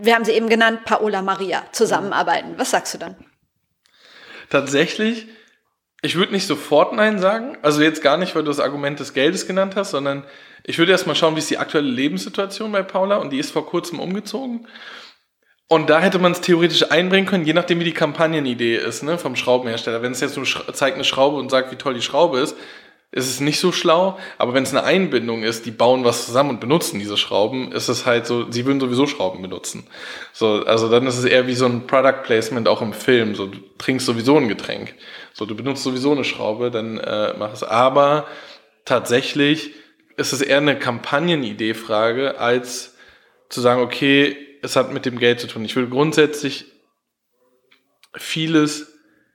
wir 0.00 0.14
haben 0.14 0.24
sie 0.24 0.32
eben 0.32 0.48
genannt, 0.48 0.84
Paola 0.84 1.22
Maria, 1.22 1.64
zusammenarbeiten. 1.72 2.54
Was 2.56 2.70
sagst 2.70 2.94
du 2.94 2.98
dann? 2.98 3.16
Tatsächlich, 4.48 5.28
ich 6.02 6.16
würde 6.16 6.32
nicht 6.32 6.46
sofort 6.46 6.92
Nein 6.92 7.18
sagen. 7.18 7.56
Also 7.62 7.82
jetzt 7.82 8.02
gar 8.02 8.16
nicht, 8.16 8.34
weil 8.34 8.42
du 8.42 8.50
das 8.50 8.60
Argument 8.60 9.00
des 9.00 9.14
Geldes 9.14 9.46
genannt 9.46 9.76
hast, 9.76 9.90
sondern 9.90 10.24
ich 10.64 10.78
würde 10.78 10.92
erst 10.92 11.06
mal 11.06 11.14
schauen, 11.14 11.34
wie 11.34 11.40
ist 11.40 11.50
die 11.50 11.58
aktuelle 11.58 11.88
Lebenssituation 11.88 12.72
bei 12.72 12.82
Paula 12.82 13.16
und 13.16 13.30
die 13.30 13.38
ist 13.38 13.50
vor 13.50 13.66
kurzem 13.66 14.00
umgezogen. 14.00 14.66
Und 15.68 15.88
da 15.88 16.00
hätte 16.00 16.18
man 16.18 16.32
es 16.32 16.42
theoretisch 16.42 16.90
einbringen 16.90 17.26
können, 17.26 17.46
je 17.46 17.54
nachdem 17.54 17.80
wie 17.80 17.84
die 17.84 17.94
Kampagnenidee 17.94 18.76
ist, 18.76 19.02
ne, 19.02 19.16
vom 19.16 19.36
Schraubenhersteller. 19.36 20.02
Wenn 20.02 20.12
es 20.12 20.20
jetzt 20.20 20.36
nur 20.36 20.46
zeigt 20.46 20.96
eine 20.96 21.04
Schraube 21.04 21.38
und 21.38 21.50
sagt, 21.50 21.72
wie 21.72 21.76
toll 21.76 21.94
die 21.94 22.02
Schraube 22.02 22.40
ist, 22.40 22.56
ist 23.12 23.28
es 23.28 23.40
nicht 23.40 23.60
so 23.60 23.72
schlau, 23.72 24.18
aber 24.38 24.54
wenn 24.54 24.62
es 24.62 24.70
eine 24.70 24.84
Einbindung 24.84 25.42
ist, 25.42 25.66
die 25.66 25.70
bauen 25.70 26.02
was 26.02 26.24
zusammen 26.24 26.48
und 26.48 26.60
benutzen 26.60 26.98
diese 26.98 27.18
Schrauben, 27.18 27.70
ist 27.70 27.88
es 27.88 28.06
halt 28.06 28.26
so, 28.26 28.50
sie 28.50 28.64
würden 28.64 28.80
sowieso 28.80 29.06
Schrauben 29.06 29.42
benutzen. 29.42 29.86
So, 30.32 30.64
also 30.64 30.88
dann 30.88 31.06
ist 31.06 31.18
es 31.18 31.26
eher 31.26 31.46
wie 31.46 31.54
so 31.54 31.66
ein 31.66 31.86
Product 31.86 32.22
Placement 32.24 32.66
auch 32.68 32.80
im 32.80 32.94
Film. 32.94 33.34
So, 33.34 33.48
du 33.48 33.58
trinkst 33.76 34.06
sowieso 34.06 34.38
ein 34.38 34.48
Getränk. 34.48 34.94
So, 35.34 35.44
du 35.44 35.54
benutzt 35.54 35.82
sowieso 35.82 36.12
eine 36.12 36.24
Schraube, 36.24 36.70
dann 36.70 36.98
äh, 36.98 37.34
mach 37.38 37.52
es. 37.52 37.62
Aber 37.62 38.26
tatsächlich 38.86 39.74
ist 40.16 40.32
es 40.32 40.40
eher 40.40 40.58
eine 40.58 40.78
Kampagnenidee-Frage, 40.78 42.38
als 42.38 42.94
zu 43.50 43.60
sagen, 43.60 43.82
okay, 43.82 44.36
es 44.62 44.74
hat 44.74 44.90
mit 44.90 45.04
dem 45.04 45.18
Geld 45.18 45.38
zu 45.38 45.48
tun. 45.48 45.66
Ich 45.66 45.76
will 45.76 45.86
grundsätzlich 45.86 46.64
vieles 48.14 48.92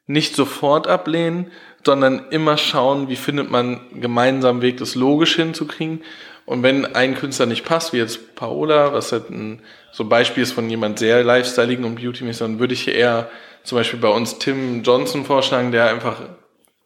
nicht 0.07 0.35
sofort 0.35 0.87
ablehnen, 0.87 1.51
sondern 1.87 2.25
immer 2.31 2.57
schauen, 2.57 3.07
wie 3.07 3.15
findet 3.15 3.49
man 3.49 3.79
gemeinsam 3.93 4.61
Weg, 4.61 4.77
das 4.77 4.93
logisch 4.93 5.37
hinzukriegen. 5.37 6.03
Und 6.45 6.61
wenn 6.61 6.85
ein 6.95 7.15
Künstler 7.15 7.45
nicht 7.45 7.63
passt, 7.63 7.93
wie 7.93 7.97
jetzt 7.97 8.35
Paola, 8.35 8.91
was 8.93 9.11
halt 9.13 9.29
ein 9.29 9.61
so 9.93 10.03
ein 10.03 10.09
Beispiel 10.09 10.43
ist 10.43 10.51
von 10.51 10.69
jemand 10.69 10.99
sehr 10.99 11.23
lifestyleigen 11.23 11.85
und 11.85 11.95
beauty 11.95 12.29
dann 12.37 12.59
würde 12.59 12.73
ich 12.73 12.87
eher 12.89 13.29
zum 13.63 13.77
Beispiel 13.77 13.99
bei 13.99 14.09
uns 14.09 14.37
Tim 14.37 14.83
Johnson 14.83 15.23
vorschlagen, 15.23 15.71
der 15.71 15.89
einfach 15.89 16.17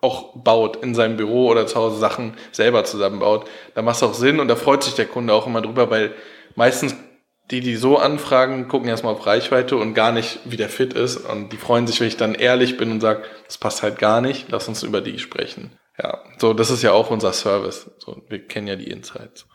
auch 0.01 0.35
baut 0.35 0.77
in 0.77 0.93
seinem 0.93 1.17
Büro 1.17 1.47
oder 1.47 1.65
zu 1.65 1.75
Hause 1.75 1.97
Sachen 1.97 2.35
selber 2.51 2.83
zusammenbaut. 2.83 3.47
Da 3.73 3.81
macht 3.81 3.97
es 3.97 4.03
auch 4.03 4.13
Sinn 4.13 4.39
und 4.39 4.47
da 4.47 4.55
freut 4.55 4.83
sich 4.83 4.93
der 4.93 5.07
Kunde 5.07 5.33
auch 5.33 5.47
immer 5.47 5.61
drüber, 5.61 5.89
weil 5.89 6.13
meistens 6.55 6.95
die, 7.51 7.59
die 7.59 7.75
so 7.75 7.97
anfragen, 7.97 8.67
gucken 8.67 8.87
erstmal 8.87 9.13
auf 9.13 9.25
Reichweite 9.25 9.75
und 9.75 9.93
gar 9.93 10.11
nicht, 10.11 10.39
wie 10.45 10.57
der 10.57 10.69
fit 10.69 10.93
ist. 10.93 11.17
Und 11.17 11.51
die 11.51 11.57
freuen 11.57 11.85
sich, 11.85 11.99
wenn 11.99 12.07
ich 12.07 12.17
dann 12.17 12.33
ehrlich 12.33 12.77
bin 12.77 12.91
und 12.91 13.01
sage, 13.01 13.23
das 13.45 13.57
passt 13.57 13.83
halt 13.83 13.99
gar 13.99 14.21
nicht, 14.21 14.47
lass 14.49 14.67
uns 14.67 14.83
über 14.83 15.01
die 15.01 15.19
sprechen. 15.19 15.71
Ja, 16.01 16.19
so, 16.37 16.53
das 16.53 16.71
ist 16.71 16.81
ja 16.81 16.93
auch 16.93 17.11
unser 17.11 17.33
Service. 17.33 17.91
So, 17.99 18.23
wir 18.29 18.47
kennen 18.47 18.67
ja 18.67 18.75
die 18.75 18.89
Insights. 18.89 19.45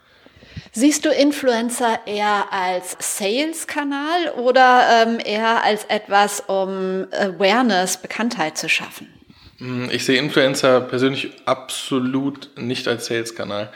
Siehst 0.72 1.04
du 1.04 1.10
Influencer 1.10 2.00
eher 2.06 2.52
als 2.52 2.96
Sales-Kanal 2.98 4.32
oder 4.36 5.02
ähm, 5.02 5.18
eher 5.24 5.62
als 5.64 5.84
etwas, 5.84 6.40
um 6.40 7.06
Awareness, 7.12 7.96
Bekanntheit 7.98 8.58
zu 8.58 8.68
schaffen? 8.68 9.08
Hm, 9.58 9.88
ich 9.90 10.04
sehe 10.04 10.18
Influencer 10.18 10.80
persönlich 10.82 11.30
absolut 11.46 12.50
nicht 12.56 12.88
als 12.88 13.06
Sales-Kanal. 13.06 13.72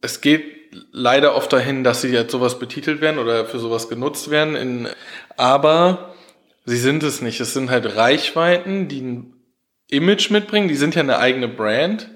Es 0.00 0.20
geht 0.20 0.59
leider 0.92 1.34
oft 1.34 1.52
dahin, 1.52 1.84
dass 1.84 2.02
sie 2.02 2.08
jetzt 2.08 2.32
sowas 2.32 2.58
betitelt 2.58 3.00
werden 3.00 3.18
oder 3.18 3.46
für 3.46 3.58
sowas 3.58 3.88
genutzt 3.88 4.30
werden. 4.30 4.56
In, 4.56 4.88
aber 5.36 6.14
sie 6.64 6.78
sind 6.78 7.02
es 7.02 7.20
nicht. 7.20 7.40
Es 7.40 7.52
sind 7.52 7.70
halt 7.70 7.96
Reichweiten, 7.96 8.88
die 8.88 9.00
ein 9.00 9.34
Image 9.88 10.30
mitbringen. 10.30 10.68
Die 10.68 10.76
sind 10.76 10.94
ja 10.94 11.02
eine 11.02 11.18
eigene 11.18 11.48
Brand, 11.48 12.08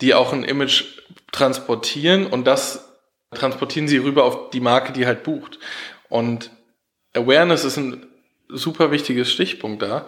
die 0.00 0.14
auch 0.14 0.32
ein 0.32 0.44
Image 0.44 0.84
transportieren 1.30 2.26
und 2.26 2.46
das 2.46 2.88
transportieren 3.32 3.88
sie 3.88 3.98
rüber 3.98 4.24
auf 4.24 4.50
die 4.50 4.60
Marke, 4.60 4.92
die 4.92 5.06
halt 5.06 5.22
bucht. 5.22 5.58
Und 6.08 6.50
Awareness 7.14 7.64
ist 7.64 7.78
ein 7.78 8.06
super 8.48 8.90
wichtiges 8.90 9.32
Stichpunkt 9.32 9.82
da, 9.82 10.06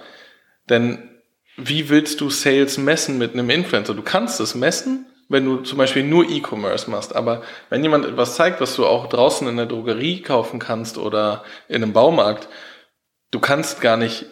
denn 0.68 1.10
wie 1.56 1.88
willst 1.88 2.20
du 2.20 2.30
Sales 2.30 2.78
messen 2.78 3.16
mit 3.16 3.32
einem 3.32 3.48
Influencer? 3.48 3.94
Du 3.94 4.02
kannst 4.02 4.40
es 4.40 4.54
messen, 4.54 5.06
wenn 5.28 5.44
du 5.44 5.58
zum 5.58 5.78
Beispiel 5.78 6.04
nur 6.04 6.28
E-Commerce 6.28 6.90
machst. 6.90 7.14
Aber 7.14 7.42
wenn 7.70 7.82
jemand 7.82 8.04
etwas 8.04 8.37
zeigt, 8.37 8.60
was 8.60 8.76
du 8.76 8.87
auch 8.87 9.06
draußen 9.08 9.46
in 9.48 9.56
der 9.56 9.66
Drogerie 9.66 10.22
kaufen 10.22 10.58
kannst 10.58 10.98
oder 10.98 11.44
in 11.68 11.82
einem 11.82 11.92
Baumarkt, 11.92 12.48
du 13.30 13.40
kannst 13.40 13.80
gar 13.80 13.96
nicht 13.96 14.26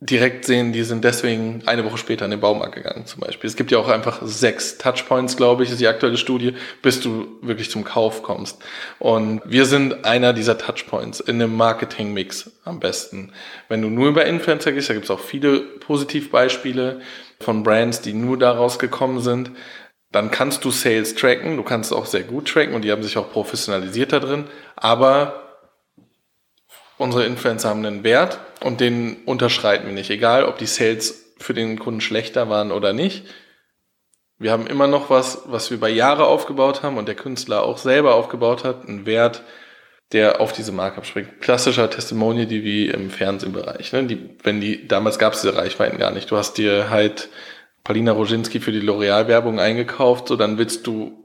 direkt 0.00 0.44
sehen, 0.44 0.72
die 0.72 0.82
sind 0.82 1.02
deswegen 1.02 1.62
eine 1.64 1.84
Woche 1.84 1.96
später 1.96 2.26
in 2.26 2.30
den 2.30 2.40
Baumarkt 2.40 2.74
gegangen 2.74 3.06
zum 3.06 3.20
Beispiel. 3.20 3.48
Es 3.48 3.56
gibt 3.56 3.70
ja 3.70 3.78
auch 3.78 3.88
einfach 3.88 4.20
sechs 4.22 4.76
Touchpoints, 4.76 5.36
glaube 5.36 5.62
ich, 5.62 5.70
ist 5.70 5.80
die 5.80 5.88
aktuelle 5.88 6.18
Studie, 6.18 6.54
bis 6.82 7.00
du 7.00 7.38
wirklich 7.40 7.70
zum 7.70 7.84
Kauf 7.84 8.22
kommst. 8.22 8.58
Und 8.98 9.40
wir 9.46 9.64
sind 9.64 10.04
einer 10.04 10.34
dieser 10.34 10.58
Touchpoints 10.58 11.20
in 11.20 11.40
einem 11.40 11.56
Marketing-Mix 11.56 12.50
am 12.64 12.80
besten. 12.80 13.32
Wenn 13.68 13.80
du 13.80 13.88
nur 13.88 14.08
über 14.08 14.26
Influencer 14.26 14.72
gehst, 14.72 14.90
da 14.90 14.94
gibt 14.94 15.04
es 15.04 15.10
auch 15.10 15.20
viele 15.20 15.60
Positivbeispiele 15.60 17.00
von 17.40 17.62
Brands, 17.62 18.02
die 18.02 18.12
nur 18.12 18.38
daraus 18.38 18.78
gekommen 18.78 19.20
sind. 19.20 19.52
Dann 20.14 20.30
kannst 20.30 20.64
du 20.64 20.70
Sales 20.70 21.16
tracken, 21.16 21.56
du 21.56 21.64
kannst 21.64 21.92
auch 21.92 22.06
sehr 22.06 22.22
gut 22.22 22.46
tracken 22.46 22.72
und 22.74 22.82
die 22.82 22.92
haben 22.92 23.02
sich 23.02 23.18
auch 23.18 23.32
professionalisiert 23.32 24.12
da 24.12 24.20
drin. 24.20 24.44
Aber 24.76 25.58
unsere 26.98 27.26
Influencer 27.26 27.68
haben 27.68 27.84
einen 27.84 28.04
Wert 28.04 28.38
und 28.62 28.80
den 28.80 29.24
unterschreiten 29.24 29.86
wir 29.86 29.92
nicht. 29.92 30.10
Egal, 30.10 30.44
ob 30.44 30.56
die 30.56 30.66
Sales 30.66 31.34
für 31.38 31.52
den 31.52 31.80
Kunden 31.80 32.00
schlechter 32.00 32.48
waren 32.48 32.70
oder 32.70 32.92
nicht. 32.92 33.26
Wir 34.38 34.52
haben 34.52 34.68
immer 34.68 34.86
noch 34.86 35.10
was, 35.10 35.42
was 35.46 35.72
wir 35.72 35.80
bei 35.80 35.90
Jahre 35.90 36.26
aufgebaut 36.26 36.84
haben 36.84 36.96
und 36.96 37.08
der 37.08 37.16
Künstler 37.16 37.64
auch 37.64 37.78
selber 37.78 38.14
aufgebaut 38.14 38.62
hat, 38.62 38.86
einen 38.86 39.06
Wert, 39.06 39.42
der 40.12 40.40
auf 40.40 40.52
diese 40.52 40.70
Marke 40.70 40.98
abspringt. 40.98 41.40
Klassischer 41.40 41.90
Testimonial, 41.90 42.46
die 42.46 42.62
wie 42.62 42.86
im 42.86 43.10
Fernsehbereich. 43.10 43.92
Ne? 43.92 44.04
Die, 44.04 44.30
wenn 44.44 44.60
die, 44.60 44.86
damals 44.86 45.18
gab 45.18 45.32
es 45.32 45.40
diese 45.40 45.56
Reichweiten 45.56 45.98
gar 45.98 46.12
nicht. 46.12 46.30
Du 46.30 46.36
hast 46.36 46.56
dir 46.56 46.88
halt 46.88 47.30
Palina 47.84 48.12
Roginski 48.12 48.60
für 48.60 48.72
die 48.72 48.80
L'Oreal-Werbung 48.80 49.60
eingekauft, 49.60 50.28
so 50.28 50.36
dann 50.36 50.58
willst 50.58 50.86
du 50.86 51.24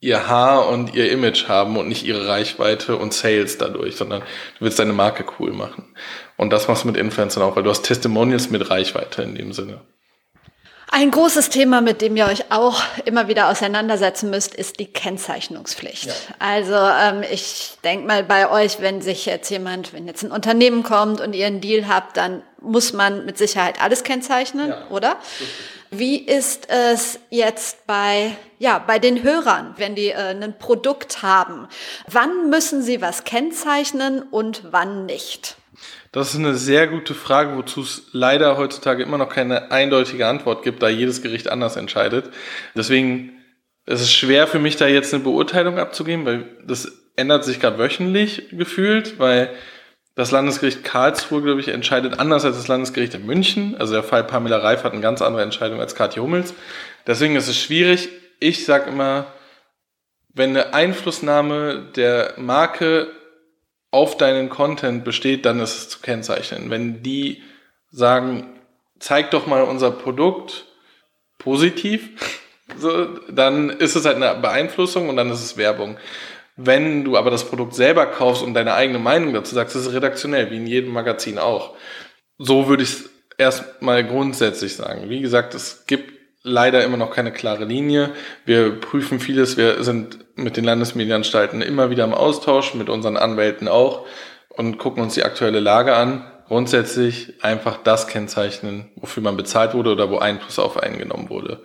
ihr 0.00 0.26
Haar 0.26 0.68
und 0.68 0.94
ihr 0.94 1.12
Image 1.12 1.48
haben 1.48 1.76
und 1.76 1.88
nicht 1.88 2.04
ihre 2.04 2.26
Reichweite 2.26 2.96
und 2.96 3.14
Sales 3.14 3.56
dadurch, 3.56 3.96
sondern 3.96 4.20
du 4.20 4.64
willst 4.64 4.80
deine 4.80 4.92
Marke 4.92 5.24
cool 5.38 5.52
machen. 5.52 5.94
Und 6.36 6.52
das 6.52 6.66
machst 6.66 6.82
du 6.82 6.88
mit 6.88 6.96
Influencern 6.96 7.44
auch, 7.44 7.54
weil 7.54 7.62
du 7.62 7.70
hast 7.70 7.82
Testimonials 7.82 8.50
mit 8.50 8.68
Reichweite 8.68 9.22
in 9.22 9.36
dem 9.36 9.52
Sinne. 9.52 9.80
Ein 10.94 11.10
großes 11.10 11.48
Thema, 11.48 11.80
mit 11.80 12.02
dem 12.02 12.16
ihr 12.16 12.26
euch 12.26 12.50
auch 12.50 12.82
immer 13.06 13.28
wieder 13.28 13.48
auseinandersetzen 13.48 14.28
müsst, 14.28 14.54
ist 14.54 14.78
die 14.78 14.92
Kennzeichnungspflicht. 14.92 16.06
Ja. 16.06 16.12
Also 16.38 16.74
ähm, 16.74 17.22
ich 17.30 17.78
denke 17.82 18.06
mal 18.06 18.24
bei 18.24 18.50
euch, 18.50 18.80
wenn 18.80 19.00
sich 19.00 19.24
jetzt 19.24 19.48
jemand, 19.48 19.94
wenn 19.94 20.06
jetzt 20.06 20.22
ein 20.22 20.32
Unternehmen 20.32 20.82
kommt 20.82 21.22
und 21.22 21.32
ihr 21.32 21.46
einen 21.46 21.62
Deal 21.62 21.88
habt, 21.88 22.18
dann 22.18 22.42
muss 22.60 22.92
man 22.92 23.24
mit 23.24 23.38
Sicherheit 23.38 23.80
alles 23.80 24.04
kennzeichnen, 24.04 24.68
ja. 24.68 24.86
oder? 24.90 25.16
Wie 25.94 26.16
ist 26.16 26.70
es 26.70 27.20
jetzt 27.28 27.86
bei, 27.86 28.34
ja, 28.58 28.78
bei 28.78 28.98
den 28.98 29.22
Hörern, 29.22 29.74
wenn 29.76 29.94
die 29.94 30.08
äh, 30.08 30.34
ein 30.34 30.58
Produkt 30.58 31.22
haben? 31.22 31.68
Wann 32.10 32.48
müssen 32.48 32.80
sie 32.80 33.02
was 33.02 33.24
kennzeichnen 33.24 34.22
und 34.22 34.62
wann 34.70 35.04
nicht? 35.04 35.58
Das 36.10 36.30
ist 36.30 36.38
eine 36.38 36.54
sehr 36.54 36.86
gute 36.86 37.14
Frage, 37.14 37.58
wozu 37.58 37.82
es 37.82 38.04
leider 38.12 38.56
heutzutage 38.56 39.02
immer 39.02 39.18
noch 39.18 39.28
keine 39.28 39.70
eindeutige 39.70 40.26
Antwort 40.26 40.62
gibt, 40.62 40.82
da 40.82 40.88
jedes 40.88 41.20
Gericht 41.20 41.50
anders 41.50 41.76
entscheidet. 41.76 42.30
Deswegen 42.74 43.42
ist 43.84 44.00
es 44.00 44.10
schwer 44.10 44.46
für 44.46 44.58
mich, 44.58 44.76
da 44.76 44.86
jetzt 44.86 45.12
eine 45.12 45.22
Beurteilung 45.22 45.78
abzugeben, 45.78 46.24
weil 46.24 46.56
das 46.66 46.90
ändert 47.16 47.44
sich 47.44 47.60
gerade 47.60 47.76
wöchentlich 47.76 48.48
gefühlt, 48.50 49.18
weil 49.18 49.50
das 50.14 50.30
Landesgericht 50.30 50.84
Karlsruhe, 50.84 51.42
glaube 51.42 51.60
ich, 51.60 51.68
entscheidet 51.68 52.18
anders 52.18 52.44
als 52.44 52.56
das 52.56 52.68
Landesgericht 52.68 53.14
in 53.14 53.24
München. 53.24 53.76
Also 53.78 53.94
der 53.94 54.02
Fall 54.02 54.24
Pamela 54.24 54.58
Reif 54.58 54.84
hat 54.84 54.92
eine 54.92 55.00
ganz 55.00 55.22
andere 55.22 55.42
Entscheidung 55.42 55.80
als 55.80 55.94
Katja 55.94 56.22
Hummels. 56.22 56.54
Deswegen 57.06 57.36
ist 57.36 57.48
es 57.48 57.58
schwierig. 57.58 58.08
Ich 58.38 58.64
sage 58.64 58.90
immer, 58.90 59.26
wenn 60.34 60.50
eine 60.50 60.74
Einflussnahme 60.74 61.90
der 61.96 62.34
Marke 62.36 63.10
auf 63.90 64.16
deinen 64.16 64.48
Content 64.48 65.04
besteht, 65.04 65.44
dann 65.46 65.60
ist 65.60 65.76
es 65.76 65.88
zu 65.88 66.00
kennzeichnen. 66.00 66.70
Wenn 66.70 67.02
die 67.02 67.42
sagen, 67.90 68.60
zeig 68.98 69.30
doch 69.30 69.46
mal 69.46 69.62
unser 69.62 69.90
Produkt 69.90 70.66
positiv, 71.38 72.10
so, 72.78 73.06
dann 73.28 73.68
ist 73.68 73.96
es 73.96 74.06
halt 74.06 74.16
eine 74.16 74.34
Beeinflussung 74.40 75.08
und 75.08 75.16
dann 75.16 75.30
ist 75.30 75.44
es 75.44 75.56
Werbung. 75.56 75.98
Wenn 76.64 77.04
du 77.04 77.16
aber 77.16 77.30
das 77.30 77.44
Produkt 77.44 77.74
selber 77.74 78.06
kaufst 78.06 78.42
und 78.42 78.54
deine 78.54 78.74
eigene 78.74 78.98
Meinung 78.98 79.32
dazu 79.32 79.54
sagst, 79.54 79.74
ist 79.74 79.86
es 79.86 79.92
redaktionell, 79.92 80.50
wie 80.50 80.56
in 80.56 80.66
jedem 80.66 80.92
Magazin 80.92 81.38
auch. 81.38 81.74
So 82.38 82.68
würde 82.68 82.82
ich 82.82 82.90
es 82.90 83.10
erstmal 83.38 84.04
grundsätzlich 84.04 84.76
sagen. 84.76 85.08
Wie 85.08 85.20
gesagt, 85.20 85.54
es 85.54 85.86
gibt 85.86 86.12
leider 86.42 86.84
immer 86.84 86.96
noch 86.96 87.10
keine 87.10 87.32
klare 87.32 87.64
Linie. 87.64 88.10
Wir 88.44 88.80
prüfen 88.80 89.20
vieles. 89.20 89.56
Wir 89.56 89.82
sind 89.82 90.18
mit 90.36 90.56
den 90.56 90.64
Landesmedienanstalten 90.64 91.62
immer 91.62 91.90
wieder 91.90 92.04
im 92.04 92.14
Austausch, 92.14 92.74
mit 92.74 92.88
unseren 92.88 93.16
Anwälten 93.16 93.68
auch 93.68 94.06
und 94.48 94.78
gucken 94.78 95.02
uns 95.02 95.14
die 95.14 95.24
aktuelle 95.24 95.60
Lage 95.60 95.94
an. 95.94 96.24
Grundsätzlich 96.48 97.42
einfach 97.42 97.78
das 97.82 98.08
kennzeichnen, 98.08 98.90
wofür 98.96 99.22
man 99.22 99.36
bezahlt 99.36 99.74
wurde 99.74 99.90
oder 99.90 100.10
wo 100.10 100.18
Einfluss 100.18 100.58
auf 100.58 100.76
einen 100.76 100.98
genommen 100.98 101.30
wurde. 101.30 101.62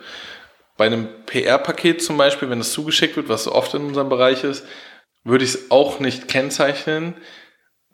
Bei 0.77 0.85
einem 0.85 1.07
PR-Paket 1.25 2.01
zum 2.01 2.17
Beispiel, 2.17 2.49
wenn 2.49 2.61
es 2.61 2.71
zugeschickt 2.71 3.15
wird, 3.15 3.29
was 3.29 3.45
so 3.45 3.51
oft 3.51 3.73
in 3.73 3.83
unserem 3.83 4.09
Bereich 4.09 4.43
ist, 4.43 4.65
würde 5.23 5.43
ich 5.43 5.55
es 5.55 5.71
auch 5.71 5.99
nicht 5.99 6.27
kennzeichnen, 6.27 7.15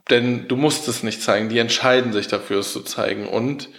denn 0.10 0.48
du 0.48 0.56
musst 0.56 0.88
es 0.88 1.02
nicht 1.02 1.22
zeigen. 1.22 1.50
Die 1.50 1.60
entscheiden 1.60 2.14
sich 2.14 2.28
dafür, 2.28 2.60
es 2.60 2.74
zu 2.74 2.82
zeigen. 2.82 3.28
Und 3.28 3.70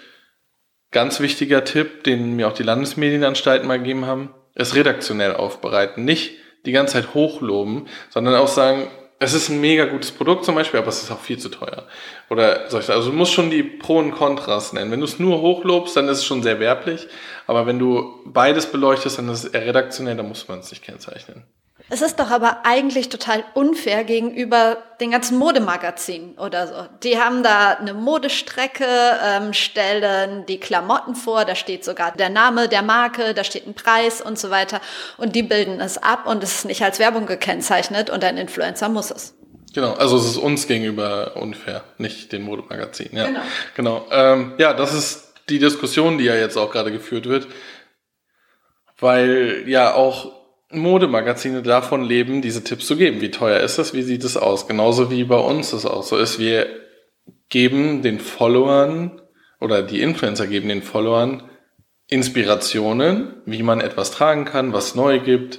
ganz 0.91 1.21
wichtiger 1.21 1.65
Tipp, 1.65 2.05
den 2.05 2.35
mir 2.35 2.49
auch 2.49 2.55
die 2.55 2.63
Landesmedienanstalten 2.63 3.69
mal 3.69 3.79
gegeben 3.79 4.07
haben, 4.07 4.35
es 4.55 4.75
redaktionell 4.75 5.35
aufbereiten. 5.35 6.05
Nicht 6.05 6.33
die 6.65 6.73
ganze 6.73 6.95
Zeit 6.95 7.15
hochloben, 7.15 7.89
sondern 8.09 8.35
auch 8.37 8.49
sagen, 8.49 8.89
es 9.25 9.35
ist 9.35 9.49
ein 9.49 9.61
mega 9.61 9.87
gutes 9.87 10.11
Produkt 10.11 10.45
zum 10.45 10.55
Beispiel, 10.55 10.79
aber 10.79 10.89
es 10.89 11.03
ist 11.03 11.11
auch 11.11 11.21
viel 11.21 11.39
zu 11.39 11.49
teuer. 11.49 11.87
Oder 12.31 12.71
solche, 12.71 12.93
also 12.93 13.11
du 13.11 13.17
musst 13.17 13.33
schon 13.33 13.51
die 13.51 13.63
Pro 13.63 13.99
und 13.99 14.13
Kontras 14.13 14.73
nennen. 14.73 14.91
Wenn 14.91 15.01
du 15.01 15.07
es 15.07 15.19
nur 15.19 15.41
hochlobst, 15.41 15.97
dann 15.97 16.09
ist 16.09 16.19
es 16.19 16.27
schon 16.27 16.43
sehr 16.43 16.61
werblich. 16.61 17.07
Aber 17.47 17.67
wenn 17.67 17.79
du 17.79 18.21
beides 18.27 18.71
beleuchtest, 18.71 19.19
dann 19.19 19.29
ist 19.29 19.45
es 19.45 19.51
eher 19.51 19.67
redaktionell, 19.67 20.17
dann 20.17 20.29
muss 20.29 20.49
man 20.49 20.61
es 20.61 20.71
nicht 20.71 20.85
kennzeichnen. 20.85 21.45
Es 21.91 22.01
ist 22.01 22.19
doch 22.19 22.31
aber 22.31 22.65
eigentlich 22.65 23.11
total 23.11 23.45
unfair 23.53 24.05
gegenüber 24.05 24.79
den 25.01 25.11
ganzen 25.11 25.39
Modemagazinen 25.39 26.39
oder 26.39 26.67
so. 26.67 26.75
Die 27.03 27.19
haben 27.19 27.43
da 27.43 27.75
eine 27.75 27.93
Modestrecke, 27.93 28.87
ähm, 29.23 29.53
stellen 29.53 30.47
die 30.47 30.59
Klamotten 30.59 31.15
vor, 31.15 31.45
da 31.45 31.55
steht 31.55 31.85
sogar 31.85 32.13
der 32.13 32.31
Name 32.31 32.69
der 32.69 32.83
Marke, 32.83 33.35
da 33.35 33.45
steht 33.45 33.67
ein 33.67 33.75
Preis 33.75 34.23
und 34.23 34.39
so 34.39 34.49
weiter. 34.49 34.81
Und 35.19 35.37
die 35.37 35.43
bilden 35.43 35.81
es 35.81 35.99
ab 35.99 36.27
und 36.27 36.43
es 36.43 36.55
ist 36.55 36.65
nicht 36.65 36.83
als 36.83 36.99
Werbung 36.99 37.27
gekennzeichnet 37.27 38.09
und 38.09 38.25
ein 38.25 38.39
Influencer 38.39 38.89
muss 38.89 39.11
es. 39.11 39.35
Genau, 39.75 39.93
also 39.93 40.17
es 40.17 40.25
ist 40.25 40.37
uns 40.39 40.67
gegenüber 40.67 41.37
unfair, 41.37 41.85
nicht 41.99 42.33
den 42.33 42.43
Modemagazinen. 42.43 43.17
Ja, 43.17 43.27
genau. 43.27 43.41
genau. 43.75 44.07
Ähm, 44.11 44.55
ja, 44.57 44.73
das 44.73 44.95
ist 44.95 45.35
die 45.51 45.59
Diskussion, 45.59 46.17
die 46.17 46.25
ja 46.25 46.35
jetzt 46.35 46.57
auch 46.57 46.71
gerade 46.71 46.93
geführt 46.93 47.29
wird, 47.29 47.47
weil 48.99 49.65
ja 49.67 49.93
auch 49.93 50.44
Modemagazine 50.79 51.63
davon 51.63 52.03
leben, 52.03 52.43
diese 52.43 52.65
Tipps 52.65 52.87
zu 52.87 52.97
geben. 52.97 53.21
Wie 53.21 53.31
teuer 53.31 53.61
ist 53.61 53.79
das? 53.79 53.95
Wie 53.95 54.03
sieht 54.03 54.25
es 54.25 54.37
aus? 54.37 54.67
Genauso 54.67 55.11
wie 55.11 55.25
bei 55.25 55.39
uns 55.39 55.71
das 55.71 55.87
auch 55.87 56.03
so 56.03 56.17
ist. 56.17 56.39
Wir 56.39 56.67
geben 57.49 58.03
den 58.03 58.21
Followern 58.21 59.21
oder 59.61 59.83
die 59.83 60.01
Influencer 60.01 60.47
geben 60.47 60.69
den 60.69 60.83
Followern 60.83 61.43
Inspirationen, 62.09 63.35
wie 63.47 63.63
man 63.63 63.81
etwas 63.81 64.11
tragen 64.11 64.45
kann, 64.45 64.73
was 64.73 64.95
neu 64.95 65.21
gibt. 65.21 65.59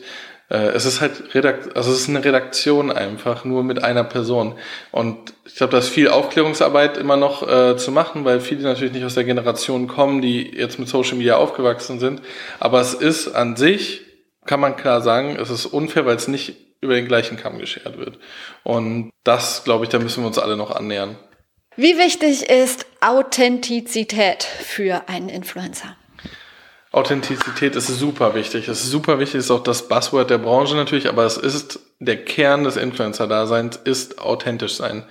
Äh, 0.49 0.67
es 0.69 0.86
ist 0.86 1.01
halt 1.01 1.34
Redakt 1.34 1.75
also 1.75 1.91
es 1.91 2.01
ist 2.01 2.10
eine 2.10 2.23
Redaktion 2.23 2.91
einfach, 2.91 3.45
nur 3.45 3.63
mit 3.63 3.84
einer 3.84 4.04
Person. 4.04 4.56
Und 4.91 5.34
ich 5.45 5.56
glaube, 5.56 5.71
da 5.71 5.80
ist 5.80 5.89
viel 5.89 6.08
Aufklärungsarbeit 6.08 6.97
immer 6.97 7.17
noch 7.17 7.47
äh, 7.47 7.78
zu 7.78 7.91
machen, 7.91 8.25
weil 8.25 8.39
viele 8.39 8.62
natürlich 8.62 8.93
nicht 8.93 9.06
aus 9.06 9.15
der 9.15 9.23
Generation 9.23 9.88
kommen, 9.88 10.21
die 10.21 10.51
jetzt 10.56 10.78
mit 10.78 10.88
Social 10.88 11.17
Media 11.17 11.38
aufgewachsen 11.38 11.99
sind. 11.99 12.21
Aber 12.60 12.80
es 12.80 12.93
ist 12.93 13.30
an 13.30 13.56
sich 13.56 14.01
kann 14.45 14.60
man 14.60 14.75
klar 14.75 15.01
sagen, 15.01 15.36
es 15.36 15.49
ist 15.49 15.65
unfair, 15.65 16.05
weil 16.05 16.15
es 16.15 16.27
nicht 16.27 16.55
über 16.81 16.93
den 16.95 17.08
gleichen 17.08 17.38
Kamm 17.38 17.58
geschert 17.60 17.97
wird. 17.97 18.19
Und 18.63 19.12
das, 19.23 19.63
glaube 19.63 19.86
ich, 19.86 19.89
da 19.89 19.99
müssen 19.99 20.23
wir 20.23 20.27
uns 20.27 20.38
alle 20.38 20.55
noch 20.55 20.71
annähern. 20.71 21.17
Wie 21.75 21.97
wichtig 21.97 22.49
ist 22.49 22.86
Authentizität 23.01 24.43
für 24.43 25.10
einen 25.10 25.29
Influencer? 25.29 25.97
Authentizität 26.91 27.75
ist 27.75 27.88
super 27.88 28.36
wichtig. 28.36 28.69
Es 28.69 28.84
ist 28.84 28.91
super 28.91 29.19
wichtig, 29.19 29.39
ist 29.39 29.51
auch 29.51 29.63
das 29.63 29.89
Buzzword 29.89 30.29
der 30.29 30.38
Branche 30.38 30.75
natürlich, 30.75 31.10
aber 31.10 31.25
es 31.25 31.36
ist 31.36 31.81
der 31.99 32.23
Kern 32.23 32.63
des 32.63 32.77
Influencer-Daseins, 32.77 33.75
ist 33.84 34.19
authentisch 34.19 34.75
sein. 34.75 35.03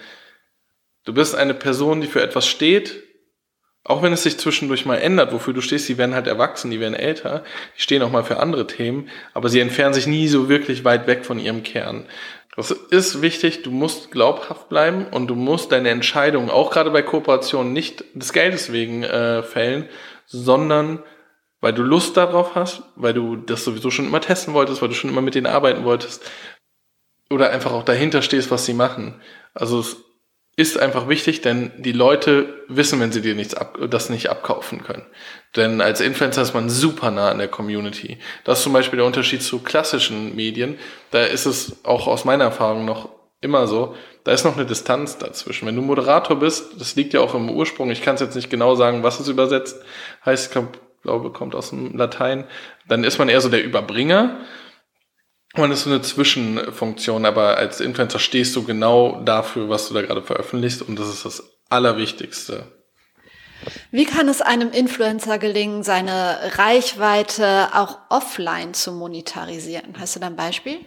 Du 1.05 1.13
bist 1.13 1.35
eine 1.35 1.53
Person, 1.53 2.01
die 2.01 2.07
für 2.07 2.23
etwas 2.23 2.47
steht, 2.47 3.03
auch 3.85 4.03
wenn 4.03 4.15
es 4.15 4.23
sich 4.23 4.39
zwischendurch 4.39 4.87
mal 4.87 4.97
ändert, 4.97 5.33
wofür 5.33 5.53
du 5.53 5.61
stehst, 5.61 5.89
die 5.89 5.99
werden 5.99 6.15
halt 6.15 6.27
erwachsen, 6.27 6.71
die 6.71 6.81
werden 6.81 6.95
älter, 6.95 7.45
die 7.77 7.83
stehen 7.83 8.03
auch 8.03 8.11
mal 8.11 8.25
für 8.25 8.39
andere 8.39 8.67
Themen, 8.67 9.11
aber 9.35 9.51
sie 9.51 9.61
entfernen 9.61 9.95
sich 9.95 10.07
nie 10.07 10.27
so 10.27 10.49
wirklich 10.49 10.85
weit 10.85 11.07
weg 11.07 11.27
von 11.27 11.39
ihrem 11.39 11.63
Kern. 11.63 12.07
Das 12.57 12.71
ist 12.71 13.21
wichtig, 13.21 13.63
du 13.63 13.71
musst 13.71 14.11
glaubhaft 14.11 14.69
bleiben 14.69 15.07
und 15.11 15.27
du 15.27 15.35
musst 15.35 15.73
deine 15.73 15.91
Entscheidungen, 15.91 16.51
auch 16.51 16.71
gerade 16.71 16.91
bei 16.91 17.03
Kooperationen, 17.03 17.73
nicht 17.73 18.05
des 18.15 18.33
Geldes 18.33 18.73
wegen 18.73 19.03
äh, 19.03 19.43
fällen, 19.43 19.89
sondern 20.27 21.03
weil 21.61 21.73
du 21.73 21.83
Lust 21.83 22.17
darauf 22.17 22.55
hast, 22.55 22.83
weil 22.95 23.13
du 23.13 23.37
das 23.37 23.65
sowieso 23.65 23.91
schon 23.91 24.07
immer 24.07 24.21
testen 24.21 24.55
wolltest, 24.55 24.83
weil 24.83 24.89
du 24.89 24.95
schon 24.95 25.11
immer 25.11 25.23
mit 25.23 25.35
denen 25.35 25.47
arbeiten 25.47 25.85
wolltest 25.85 26.31
oder 27.31 27.51
einfach 27.51 27.73
auch 27.73 27.85
dahinter 27.85 28.23
stehst, 28.23 28.51
was 28.51 28.67
sie 28.67 28.75
machen. 28.75 29.21
Also 29.55 29.85
ist 30.57 30.79
einfach 30.79 31.09
wichtig, 31.09 31.41
denn 31.41 31.73
die 31.77 31.93
Leute 31.93 32.65
wissen, 32.69 33.01
wenn 33.01 33.11
sie 33.11 33.23
dir 33.23 33.35
nichts 33.35 33.55
ab, 33.55 33.79
das 33.91 34.09
nicht 34.09 34.31
abkaufen 34.31 34.85
können. 34.85 35.05
Denn 35.57 35.81
als 35.81 36.01
Influencer 36.01 36.43
ist 36.43 36.55
man 36.55 36.71
super 36.71 37.11
nah 37.11 37.31
an 37.31 37.39
der 37.39 37.49
Community. 37.49 38.19
Das 38.45 38.59
ist 38.59 38.65
zum 38.65 38.73
Beispiel 38.73 38.99
der 38.99 39.07
Unterschied 39.07 39.43
zu 39.43 39.61
klassischen 39.61 40.37
Medien. 40.37 40.79
Da 41.11 41.25
ist 41.25 41.47
es 41.47 41.85
auch 41.85 42.07
aus 42.07 42.25
meiner 42.25 42.45
Erfahrung 42.45 42.85
noch 42.85 43.09
immer 43.41 43.67
so, 43.67 43.95
da 44.25 44.33
ist 44.33 44.45
noch 44.45 44.57
eine 44.57 44.65
Distanz 44.65 45.19
dazwischen. 45.19 45.67
Wenn 45.67 45.77
du 45.77 45.83
Moderator 45.83 46.39
bist, 46.39 46.81
das 46.81 46.97
liegt 46.97 47.13
ja 47.13 47.21
auch 47.21 47.35
im 47.35 47.51
Ursprung, 47.51 47.91
ich 47.91 48.01
kann 48.01 48.15
es 48.15 48.23
jetzt 48.23 48.35
nicht 48.35 48.49
genau 48.49 48.75
sagen, 48.75 49.03
was 49.03 49.21
es 49.21 49.29
übersetzt, 49.29 49.83
heißt, 50.25 50.47
ich 50.47 50.63
glaube, 51.03 51.31
kommt 51.31 51.55
aus 51.55 51.71
dem 51.71 51.95
Latein, 51.97 52.45
dann 52.89 53.05
ist 53.05 53.19
man 53.19 53.29
eher 53.29 53.43
so 53.43 53.51
der 53.51 53.63
Überbringer. 53.63 54.41
Man 55.57 55.71
ist 55.71 55.85
so 55.85 55.91
eine 55.91 56.03
Zwischenfunktion, 56.03 57.25
aber 57.25 57.57
als 57.57 57.81
Influencer 57.81 58.19
stehst 58.19 58.57
du 58.57 58.65
genau 58.65 59.21
dafür, 59.25 59.69
was 59.69 59.89
du 59.89 59.95
da 59.95 60.03
gerade 60.03 60.23
veröffentlichst 60.23 60.83
und 60.83 60.99
das 60.99 61.09
ist 61.09 61.25
das 61.25 61.43
Allerwichtigste. 61.71 62.65
Wie 63.91 64.05
kann 64.05 64.29
es 64.29 64.43
einem 64.43 64.71
Influencer 64.73 65.39
gelingen, 65.39 65.83
seine 65.83 66.39
Reichweite 66.57 67.69
auch 67.73 67.99
offline 68.11 68.75
zu 68.75 68.93
monetarisieren? 68.93 69.95
Hast 69.99 70.17
du 70.17 70.21
da 70.21 70.27
ein 70.27 70.37
Beispiel? 70.37 70.79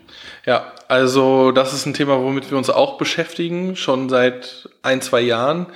Ja, 0.46 0.74
also 0.88 1.52
das 1.52 1.74
ist 1.74 1.86
ein 1.86 1.94
Thema, 1.94 2.22
womit 2.22 2.52
wir 2.52 2.58
uns 2.58 2.70
auch 2.70 2.98
beschäftigen, 2.98 3.76
schon 3.76 4.10
seit 4.10 4.70
ein, 4.84 5.02
zwei 5.02 5.22
Jahren. 5.22 5.68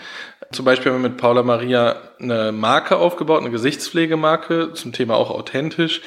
Zum 0.52 0.66
Beispiel 0.66 0.92
haben 0.92 1.02
wir 1.02 1.10
mit 1.10 1.18
Paula 1.18 1.44
Maria 1.44 1.96
eine 2.20 2.52
Marke 2.52 2.98
aufgebaut, 2.98 3.42
eine 3.42 3.52
Gesichtspflegemarke, 3.52 4.74
zum 4.74 4.92
Thema 4.92 5.16
auch 5.16 5.32
authentisch. 5.32 6.02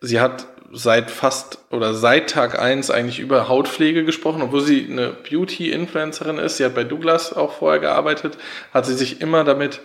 Sie 0.00 0.20
hat 0.20 0.46
seit 0.74 1.10
fast 1.10 1.58
oder 1.70 1.94
seit 1.94 2.30
Tag 2.30 2.58
eins 2.58 2.90
eigentlich 2.90 3.20
über 3.20 3.48
Hautpflege 3.48 4.04
gesprochen, 4.04 4.42
obwohl 4.42 4.60
sie 4.60 4.86
eine 4.90 5.10
Beauty-Influencerin 5.10 6.38
ist. 6.38 6.56
Sie 6.56 6.64
hat 6.64 6.74
bei 6.74 6.84
Douglas 6.84 7.32
auch 7.32 7.52
vorher 7.52 7.80
gearbeitet, 7.80 8.36
hat 8.72 8.84
sie 8.84 8.94
sich 8.94 9.20
immer 9.20 9.44
damit 9.44 9.80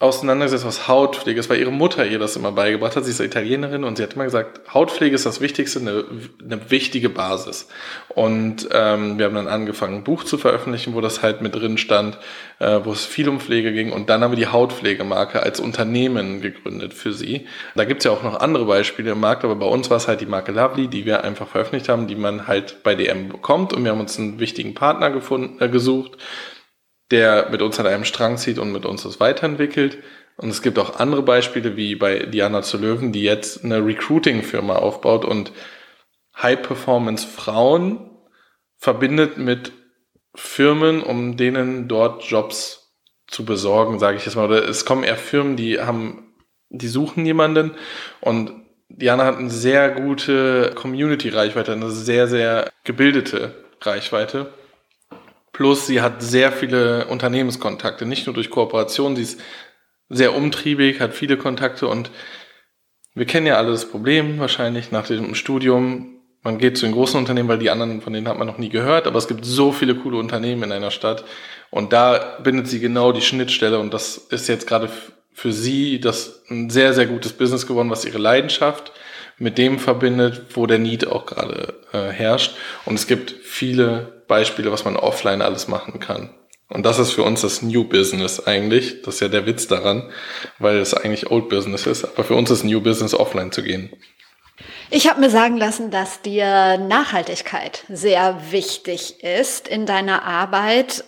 auseinandergesetzt, 0.00 0.64
was 0.64 0.88
Hautpflege 0.88 1.38
ist, 1.38 1.50
weil 1.50 1.60
ihre 1.60 1.70
Mutter 1.70 2.06
ihr 2.06 2.18
das 2.18 2.34
immer 2.34 2.52
beigebracht 2.52 2.96
hat. 2.96 3.04
Sie 3.04 3.10
ist 3.10 3.20
Italienerin 3.20 3.84
und 3.84 3.96
sie 3.96 4.02
hat 4.02 4.14
immer 4.14 4.24
gesagt, 4.24 4.72
Hautpflege 4.72 5.14
ist 5.14 5.26
das 5.26 5.42
Wichtigste, 5.42 5.78
eine, 5.78 6.04
eine 6.42 6.70
wichtige 6.70 7.10
Basis. 7.10 7.68
Und 8.08 8.66
ähm, 8.72 9.18
wir 9.18 9.26
haben 9.26 9.34
dann 9.34 9.46
angefangen, 9.46 9.96
ein 9.96 10.04
Buch 10.04 10.24
zu 10.24 10.38
veröffentlichen, 10.38 10.94
wo 10.94 11.02
das 11.02 11.22
halt 11.22 11.42
mit 11.42 11.54
drin 11.54 11.76
stand, 11.76 12.16
äh, 12.60 12.80
wo 12.82 12.92
es 12.92 13.04
viel 13.04 13.28
um 13.28 13.40
Pflege 13.40 13.74
ging. 13.74 13.92
Und 13.92 14.08
dann 14.08 14.22
haben 14.22 14.32
wir 14.32 14.38
die 14.38 14.46
Hautpflegemarke 14.46 15.42
als 15.42 15.60
Unternehmen 15.60 16.40
gegründet 16.40 16.94
für 16.94 17.12
sie. 17.12 17.46
Da 17.74 17.84
gibt's 17.84 18.06
ja 18.06 18.10
auch 18.10 18.22
noch 18.22 18.40
andere 18.40 18.64
Beispiele 18.64 19.10
im 19.10 19.20
Markt, 19.20 19.44
aber 19.44 19.56
bei 19.56 19.66
uns 19.66 19.90
war 19.90 19.98
es 19.98 20.08
halt 20.08 20.22
die 20.22 20.26
Marke 20.26 20.50
Lovely, 20.50 20.88
die 20.88 21.04
wir 21.04 21.24
einfach 21.24 21.46
veröffentlicht 21.46 21.90
haben, 21.90 22.06
die 22.06 22.16
man 22.16 22.46
halt 22.46 22.82
bei 22.82 22.94
DM 22.94 23.28
bekommt. 23.28 23.74
Und 23.74 23.84
wir 23.84 23.90
haben 23.90 24.00
uns 24.00 24.18
einen 24.18 24.40
wichtigen 24.40 24.72
Partner 24.72 25.10
gefunden, 25.10 25.62
äh, 25.62 25.68
gesucht 25.68 26.16
der 27.10 27.48
mit 27.50 27.62
uns 27.62 27.78
an 27.80 27.86
einem 27.86 28.04
Strang 28.04 28.36
zieht 28.36 28.58
und 28.58 28.72
mit 28.72 28.86
uns 28.86 29.02
das 29.02 29.20
weiterentwickelt. 29.20 29.98
Und 30.36 30.50
es 30.50 30.62
gibt 30.62 30.78
auch 30.78 30.98
andere 30.98 31.22
Beispiele, 31.22 31.76
wie 31.76 31.94
bei 31.96 32.20
Diana 32.20 32.62
zu 32.62 32.78
Löwen, 32.78 33.12
die 33.12 33.22
jetzt 33.22 33.64
eine 33.64 33.84
Recruiting-Firma 33.84 34.76
aufbaut 34.76 35.24
und 35.24 35.52
High-Performance-Frauen 36.40 38.10
verbindet 38.78 39.36
mit 39.36 39.72
Firmen, 40.34 41.02
um 41.02 41.36
denen 41.36 41.88
dort 41.88 42.24
Jobs 42.24 42.94
zu 43.26 43.44
besorgen, 43.44 43.98
sage 43.98 44.16
ich 44.16 44.24
jetzt 44.24 44.36
mal. 44.36 44.46
Oder 44.46 44.66
es 44.66 44.84
kommen 44.84 45.04
eher 45.04 45.16
Firmen, 45.16 45.56
die 45.56 45.80
haben, 45.80 46.34
die 46.70 46.88
suchen 46.88 47.26
jemanden 47.26 47.72
und 48.20 48.52
Diana 48.88 49.24
hat 49.24 49.36
eine 49.36 49.50
sehr 49.50 49.90
gute 49.90 50.72
Community-Reichweite, 50.74 51.72
eine 51.72 51.90
sehr, 51.90 52.26
sehr 52.26 52.70
gebildete 52.84 53.54
Reichweite. 53.80 54.52
Plus 55.60 55.86
sie 55.86 56.00
hat 56.00 56.22
sehr 56.22 56.52
viele 56.52 57.04
Unternehmenskontakte, 57.08 58.06
nicht 58.06 58.24
nur 58.24 58.32
durch 58.32 58.48
Kooperation, 58.48 59.14
sie 59.14 59.24
ist 59.24 59.42
sehr 60.08 60.34
umtriebig, 60.34 61.00
hat 61.00 61.12
viele 61.12 61.36
Kontakte 61.36 61.86
und 61.86 62.10
wir 63.14 63.26
kennen 63.26 63.46
ja 63.46 63.58
alle 63.58 63.72
das 63.72 63.86
Problem 63.86 64.38
wahrscheinlich 64.38 64.90
nach 64.90 65.06
dem 65.06 65.34
Studium. 65.34 66.14
Man 66.42 66.56
geht 66.56 66.78
zu 66.78 66.86
den 66.86 66.94
großen 66.94 67.18
Unternehmen, 67.18 67.50
weil 67.50 67.58
die 67.58 67.68
anderen, 67.68 68.00
von 68.00 68.14
denen 68.14 68.26
hat 68.26 68.38
man 68.38 68.46
noch 68.46 68.56
nie 68.56 68.70
gehört, 68.70 69.06
aber 69.06 69.18
es 69.18 69.28
gibt 69.28 69.44
so 69.44 69.70
viele 69.70 69.94
coole 69.94 70.16
Unternehmen 70.16 70.62
in 70.62 70.72
einer 70.72 70.90
Stadt 70.90 71.26
und 71.68 71.92
da 71.92 72.38
bindet 72.42 72.66
sie 72.66 72.80
genau 72.80 73.12
die 73.12 73.20
Schnittstelle 73.20 73.80
und 73.80 73.92
das 73.92 74.16
ist 74.16 74.48
jetzt 74.48 74.66
gerade 74.66 74.88
für 75.34 75.52
sie 75.52 76.00
das 76.00 76.42
ein 76.48 76.70
sehr, 76.70 76.94
sehr 76.94 77.04
gutes 77.04 77.34
Business 77.34 77.66
geworden, 77.66 77.90
was 77.90 78.06
ihre 78.06 78.16
Leidenschaft 78.16 78.92
mit 79.36 79.58
dem 79.58 79.78
verbindet, 79.78 80.40
wo 80.54 80.64
der 80.66 80.78
Need 80.78 81.06
auch 81.06 81.26
gerade 81.26 81.74
äh, 81.92 82.08
herrscht. 82.08 82.54
Und 82.86 82.94
es 82.94 83.06
gibt 83.06 83.30
viele 83.42 84.19
Beispiele, 84.30 84.70
was 84.70 84.84
man 84.84 84.96
offline 84.96 85.42
alles 85.42 85.66
machen 85.66 85.98
kann. 85.98 86.30
Und 86.68 86.86
das 86.86 87.00
ist 87.00 87.10
für 87.10 87.24
uns 87.24 87.40
das 87.40 87.62
New 87.62 87.82
Business 87.84 88.46
eigentlich. 88.46 89.02
Das 89.02 89.14
ist 89.14 89.20
ja 89.20 89.28
der 89.28 89.44
Witz 89.44 89.66
daran, 89.66 90.08
weil 90.60 90.78
es 90.78 90.94
eigentlich 90.94 91.28
Old 91.30 91.48
Business 91.48 91.84
ist. 91.84 92.04
Aber 92.04 92.22
für 92.22 92.36
uns 92.36 92.48
ist 92.48 92.62
New 92.62 92.80
Business 92.80 93.12
offline 93.12 93.50
zu 93.50 93.64
gehen. 93.64 93.90
Ich 94.88 95.08
habe 95.08 95.20
mir 95.20 95.30
sagen 95.30 95.56
lassen, 95.56 95.90
dass 95.90 96.22
dir 96.22 96.78
Nachhaltigkeit 96.78 97.84
sehr 97.88 98.38
wichtig 98.52 99.22
ist 99.24 99.66
in 99.66 99.84
deiner 99.84 100.22
Arbeit. 100.22 101.04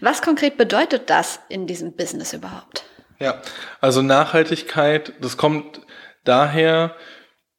Was 0.00 0.22
konkret 0.22 0.56
bedeutet 0.56 1.10
das 1.10 1.40
in 1.50 1.66
diesem 1.66 1.94
Business 1.94 2.32
überhaupt? 2.32 2.84
Ja, 3.20 3.42
also 3.82 4.00
Nachhaltigkeit, 4.00 5.12
das 5.20 5.36
kommt 5.36 5.82
daher, 6.24 6.96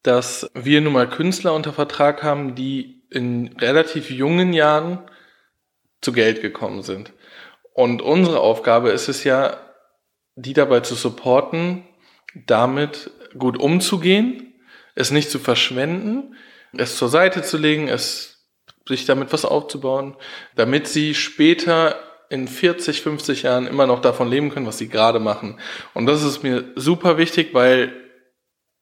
dass 0.02 0.50
wir 0.54 0.80
nun 0.80 0.92
mal 0.92 1.08
Künstler 1.08 1.54
unter 1.54 1.72
Vertrag 1.72 2.24
haben, 2.24 2.56
die 2.56 2.95
in 3.16 3.56
relativ 3.58 4.10
jungen 4.10 4.52
Jahren 4.52 4.98
zu 6.02 6.12
Geld 6.12 6.42
gekommen 6.42 6.82
sind. 6.82 7.12
Und 7.72 8.02
unsere 8.02 8.40
Aufgabe 8.40 8.90
ist 8.90 9.08
es 9.08 9.24
ja, 9.24 9.56
die 10.34 10.52
dabei 10.52 10.80
zu 10.80 10.94
supporten, 10.94 11.84
damit 12.34 13.10
gut 13.38 13.58
umzugehen, 13.58 14.54
es 14.94 15.10
nicht 15.10 15.30
zu 15.30 15.38
verschwenden, 15.38 16.36
es 16.76 16.98
zur 16.98 17.08
Seite 17.08 17.42
zu 17.42 17.56
legen, 17.56 17.88
es 17.88 18.46
sich 18.86 19.06
damit 19.06 19.32
was 19.32 19.46
aufzubauen, 19.46 20.14
damit 20.54 20.86
sie 20.86 21.14
später 21.14 21.96
in 22.28 22.48
40, 22.48 23.00
50 23.00 23.44
Jahren 23.44 23.66
immer 23.66 23.86
noch 23.86 24.02
davon 24.02 24.28
leben 24.28 24.50
können, 24.50 24.66
was 24.66 24.78
sie 24.78 24.88
gerade 24.88 25.20
machen. 25.20 25.58
Und 25.94 26.04
das 26.04 26.22
ist 26.22 26.42
mir 26.42 26.64
super 26.76 27.16
wichtig, 27.16 27.54
weil 27.54 27.94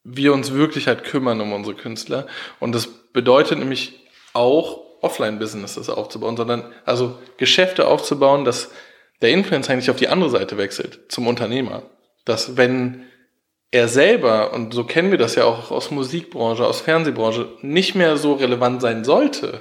wir 0.03 0.33
uns 0.33 0.53
wirklich 0.53 0.89
halt 0.89 1.05
kümmern 1.05 1.41
um 1.41 1.53
unsere 1.53 1.77
Künstler. 1.77 2.27
Und 2.59 2.75
das 2.75 2.89
bedeutet 3.13 3.59
nämlich 3.59 4.04
auch, 4.35 4.83
Offline-Businesses 5.01 5.91
aufzubauen, 5.91 6.37
sondern 6.37 6.73
also 6.85 7.19
Geschäfte 7.37 7.87
aufzubauen, 7.89 8.45
dass 8.45 8.71
der 9.23 9.31
Influencer 9.31 9.73
eigentlich 9.73 9.91
auf 9.91 9.97
die 9.97 10.09
andere 10.09 10.31
Seite 10.31 10.57
wechselt, 10.59 11.01
zum 11.09 11.27
Unternehmer. 11.27 11.83
Dass 12.25 12.57
wenn 12.57 13.05
er 13.71 13.89
selber, 13.89 14.53
und 14.53 14.73
so 14.73 14.85
kennen 14.85 15.11
wir 15.11 15.19
das 15.19 15.35
ja 15.35 15.45
auch 15.45 15.71
aus 15.71 15.91
Musikbranche, 15.91 16.67
aus 16.67 16.81
Fernsehbranche, 16.81 17.49
nicht 17.61 17.95
mehr 17.95 18.17
so 18.17 18.35
relevant 18.35 18.81
sein 18.81 19.05
sollte, 19.05 19.61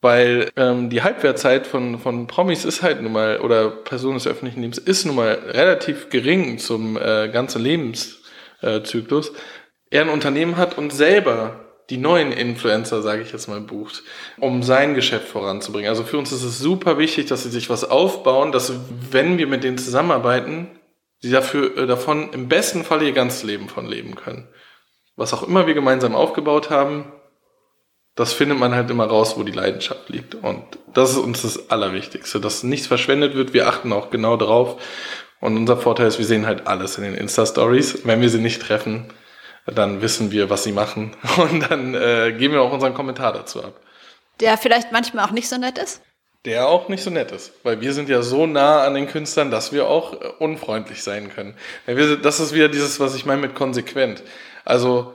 weil 0.00 0.50
ähm, 0.56 0.90
die 0.90 1.02
Halbwertzeit 1.02 1.66
von, 1.66 1.98
von 1.98 2.26
Promis 2.26 2.64
ist 2.64 2.82
halt 2.82 3.02
nun 3.02 3.12
mal, 3.12 3.40
oder 3.40 3.70
Personen 3.70 4.14
des 4.14 4.26
öffentlichen 4.26 4.62
Lebens 4.62 4.78
ist 4.78 5.04
nun 5.04 5.16
mal 5.16 5.32
relativ 5.32 6.08
gering 6.08 6.58
zum 6.58 6.96
äh, 6.96 7.28
ganzen 7.28 7.62
Lebens 7.62 8.22
äh, 8.62 8.80
er 9.90 10.02
ein 10.02 10.08
Unternehmen 10.08 10.56
hat 10.56 10.78
und 10.78 10.92
selber 10.92 11.67
die 11.90 11.96
neuen 11.96 12.32
Influencer, 12.32 13.00
sage 13.02 13.22
ich 13.22 13.32
jetzt 13.32 13.48
mal, 13.48 13.60
bucht, 13.60 14.02
um 14.38 14.62
sein 14.62 14.94
Geschäft 14.94 15.28
voranzubringen. 15.28 15.88
Also 15.88 16.04
für 16.04 16.18
uns 16.18 16.32
ist 16.32 16.42
es 16.42 16.58
super 16.58 16.98
wichtig, 16.98 17.26
dass 17.26 17.44
sie 17.44 17.50
sich 17.50 17.70
was 17.70 17.84
aufbauen, 17.84 18.52
dass 18.52 18.72
wenn 19.10 19.38
wir 19.38 19.46
mit 19.46 19.64
denen 19.64 19.78
zusammenarbeiten, 19.78 20.68
sie 21.20 21.30
dafür 21.30 21.76
äh, 21.76 21.86
davon 21.86 22.32
im 22.32 22.48
besten 22.48 22.84
Fall 22.84 23.02
ihr 23.02 23.12
ganzes 23.12 23.42
Leben 23.42 23.68
von 23.68 23.86
leben 23.86 24.14
können. 24.14 24.48
Was 25.16 25.32
auch 25.32 25.42
immer 25.42 25.66
wir 25.66 25.74
gemeinsam 25.74 26.14
aufgebaut 26.14 26.70
haben, 26.70 27.12
das 28.14 28.32
findet 28.32 28.58
man 28.58 28.74
halt 28.74 28.90
immer 28.90 29.06
raus, 29.06 29.36
wo 29.36 29.42
die 29.42 29.52
Leidenschaft 29.52 30.08
liegt. 30.08 30.34
Und 30.34 30.62
das 30.92 31.12
ist 31.12 31.18
uns 31.18 31.42
das 31.42 31.70
Allerwichtigste, 31.70 32.40
dass 32.40 32.64
nichts 32.64 32.88
verschwendet 32.88 33.34
wird. 33.34 33.54
Wir 33.54 33.68
achten 33.68 33.92
auch 33.92 34.10
genau 34.10 34.36
darauf. 34.36 34.82
Und 35.40 35.56
unser 35.56 35.76
Vorteil 35.76 36.08
ist, 36.08 36.18
wir 36.18 36.26
sehen 36.26 36.46
halt 36.46 36.66
alles 36.66 36.98
in 36.98 37.04
den 37.04 37.14
Insta-Stories. 37.14 38.00
Wenn 38.04 38.20
wir 38.20 38.28
sie 38.28 38.40
nicht 38.40 38.60
treffen, 38.60 39.12
dann 39.74 40.02
wissen 40.02 40.30
wir, 40.30 40.50
was 40.50 40.64
sie 40.64 40.72
machen. 40.72 41.14
Und 41.36 41.70
dann 41.70 41.94
äh, 41.94 42.32
geben 42.32 42.54
wir 42.54 42.62
auch 42.62 42.72
unseren 42.72 42.94
Kommentar 42.94 43.32
dazu 43.32 43.62
ab. 43.62 43.74
Der 44.40 44.56
vielleicht 44.56 44.92
manchmal 44.92 45.26
auch 45.26 45.32
nicht 45.32 45.48
so 45.48 45.58
nett 45.58 45.78
ist? 45.78 46.02
Der 46.44 46.68
auch 46.68 46.88
nicht 46.88 47.02
so 47.02 47.10
nett 47.10 47.32
ist. 47.32 47.52
Weil 47.62 47.80
wir 47.80 47.92
sind 47.92 48.08
ja 48.08 48.22
so 48.22 48.46
nah 48.46 48.84
an 48.84 48.94
den 48.94 49.08
Künstlern, 49.08 49.50
dass 49.50 49.72
wir 49.72 49.88
auch 49.88 50.14
äh, 50.14 50.26
unfreundlich 50.38 51.02
sein 51.02 51.30
können. 51.30 51.54
Das 52.22 52.40
ist 52.40 52.54
wieder 52.54 52.68
dieses, 52.68 53.00
was 53.00 53.14
ich 53.14 53.26
meine 53.26 53.40
mit 53.40 53.54
konsequent. 53.54 54.22
Also 54.64 55.14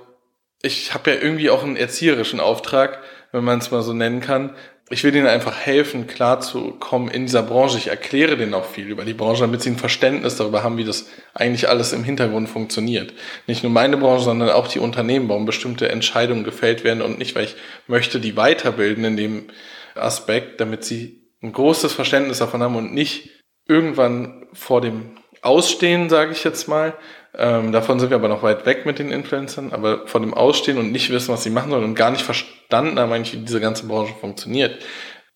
ich 0.61 0.93
habe 0.93 1.11
ja 1.11 1.21
irgendwie 1.21 1.49
auch 1.49 1.63
einen 1.63 1.75
erzieherischen 1.75 2.39
Auftrag, 2.39 2.99
wenn 3.31 3.43
man 3.43 3.59
es 3.59 3.71
mal 3.71 3.81
so 3.81 3.93
nennen 3.93 4.21
kann, 4.21 4.55
ich 4.93 5.03
will 5.03 5.15
ihnen 5.15 5.25
einfach 5.25 5.57
helfen, 5.57 6.05
klarzukommen 6.05 7.09
in 7.09 7.25
dieser 7.25 7.41
Branche. 7.41 7.79
Ich 7.79 7.87
erkläre 7.87 8.37
denen 8.37 8.53
auch 8.53 8.65
viel 8.65 8.87
über 8.87 9.03
die 9.03 9.15
Branche, 9.15 9.41
damit 9.41 9.63
sie 9.63 9.71
ein 9.71 9.77
Verständnis 9.77 10.35
darüber 10.35 10.61
haben, 10.61 10.77
wie 10.77 10.83
das 10.83 11.09
eigentlich 11.33 11.67
alles 11.67 11.93
im 11.93 12.03
Hintergrund 12.03 12.47
funktioniert. 12.47 13.11
Nicht 13.47 13.63
nur 13.63 13.71
meine 13.71 13.97
Branche, 13.97 14.25
sondern 14.25 14.51
auch 14.51 14.67
die 14.67 14.77
Unternehmen, 14.77 15.29
warum 15.29 15.45
bestimmte 15.45 15.89
Entscheidungen 15.89 16.43
gefällt 16.43 16.83
werden 16.83 17.01
und 17.01 17.17
nicht, 17.17 17.35
weil 17.35 17.45
ich 17.45 17.55
möchte 17.87 18.19
die 18.19 18.37
weiterbilden 18.37 19.03
in 19.03 19.17
dem 19.17 19.47
Aspekt, 19.95 20.61
damit 20.61 20.85
sie 20.85 21.23
ein 21.41 21.51
großes 21.51 21.91
Verständnis 21.91 22.37
davon 22.37 22.61
haben 22.61 22.75
und 22.75 22.93
nicht 22.93 23.31
irgendwann 23.67 24.45
vor 24.53 24.79
dem 24.79 25.17
Ausstehen, 25.41 26.09
sage 26.09 26.33
ich 26.33 26.43
jetzt 26.43 26.67
mal. 26.67 26.93
Ähm, 27.35 27.71
davon 27.71 27.99
sind 27.99 28.11
wir 28.11 28.17
aber 28.17 28.27
noch 28.27 28.43
weit 28.43 28.65
weg 28.65 28.85
mit 28.85 28.99
den 28.99 29.11
Influencern, 29.11 29.71
aber 29.71 30.07
vor 30.07 30.21
dem 30.21 30.33
Ausstehen 30.33 30.77
und 30.77 30.91
nicht 30.91 31.09
wissen, 31.09 31.33
was 31.33 31.43
sie 31.43 31.49
machen 31.49 31.71
sollen 31.71 31.83
und 31.83 31.95
gar 31.95 32.11
nicht 32.11 32.23
verstanden 32.23 32.99
haben, 32.99 33.11
eigentlich, 33.11 33.33
wie 33.33 33.45
diese 33.45 33.59
ganze 33.59 33.87
Branche 33.87 34.13
funktioniert. 34.13 34.83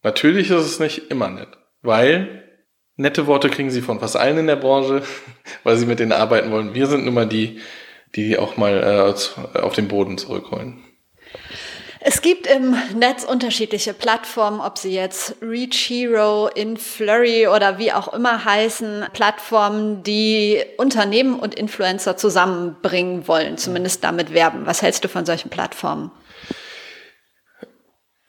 Natürlich 0.03 0.51
ist 0.51 0.65
es 0.65 0.79
nicht 0.79 1.09
immer 1.09 1.29
nett, 1.29 1.49
weil 1.81 2.43
nette 2.97 3.25
Worte 3.25 3.49
kriegen 3.49 3.71
sie 3.71 3.81
von 3.81 3.99
fast 3.99 4.15
allen 4.15 4.37
in 4.37 4.47
der 4.47 4.57
Branche, 4.57 5.01
weil 5.63 5.77
sie 5.77 5.87
mit 5.87 5.99
denen 5.99 6.11
arbeiten 6.11 6.51
wollen. 6.51 6.75
Wir 6.75 6.85
sind 6.85 7.05
nun 7.05 7.15
mal 7.15 7.27
die, 7.27 7.59
die 8.15 8.37
auch 8.37 8.57
mal 8.57 9.15
äh, 9.55 9.59
auf 9.59 9.73
den 9.73 9.87
Boden 9.87 10.17
zurückholen. 10.19 10.83
Es 12.09 12.21
gibt 12.21 12.47
im 12.47 12.73
Netz 12.95 13.25
unterschiedliche 13.25 13.93
Plattformen, 13.93 14.61
ob 14.61 14.77
sie 14.77 14.93
jetzt 14.93 15.35
Reach 15.41 15.89
Hero, 15.89 16.47
InFlurry 16.47 17.49
oder 17.49 17.79
wie 17.79 17.91
auch 17.91 18.13
immer 18.13 18.45
heißen, 18.45 19.07
Plattformen, 19.11 20.03
die 20.03 20.63
Unternehmen 20.77 21.37
und 21.37 21.53
Influencer 21.53 22.15
zusammenbringen 22.15 23.27
wollen, 23.27 23.57
zumindest 23.57 24.05
damit 24.05 24.33
werben. 24.33 24.65
Was 24.65 24.81
hältst 24.81 25.03
du 25.03 25.09
von 25.09 25.25
solchen 25.25 25.49
Plattformen? 25.49 26.09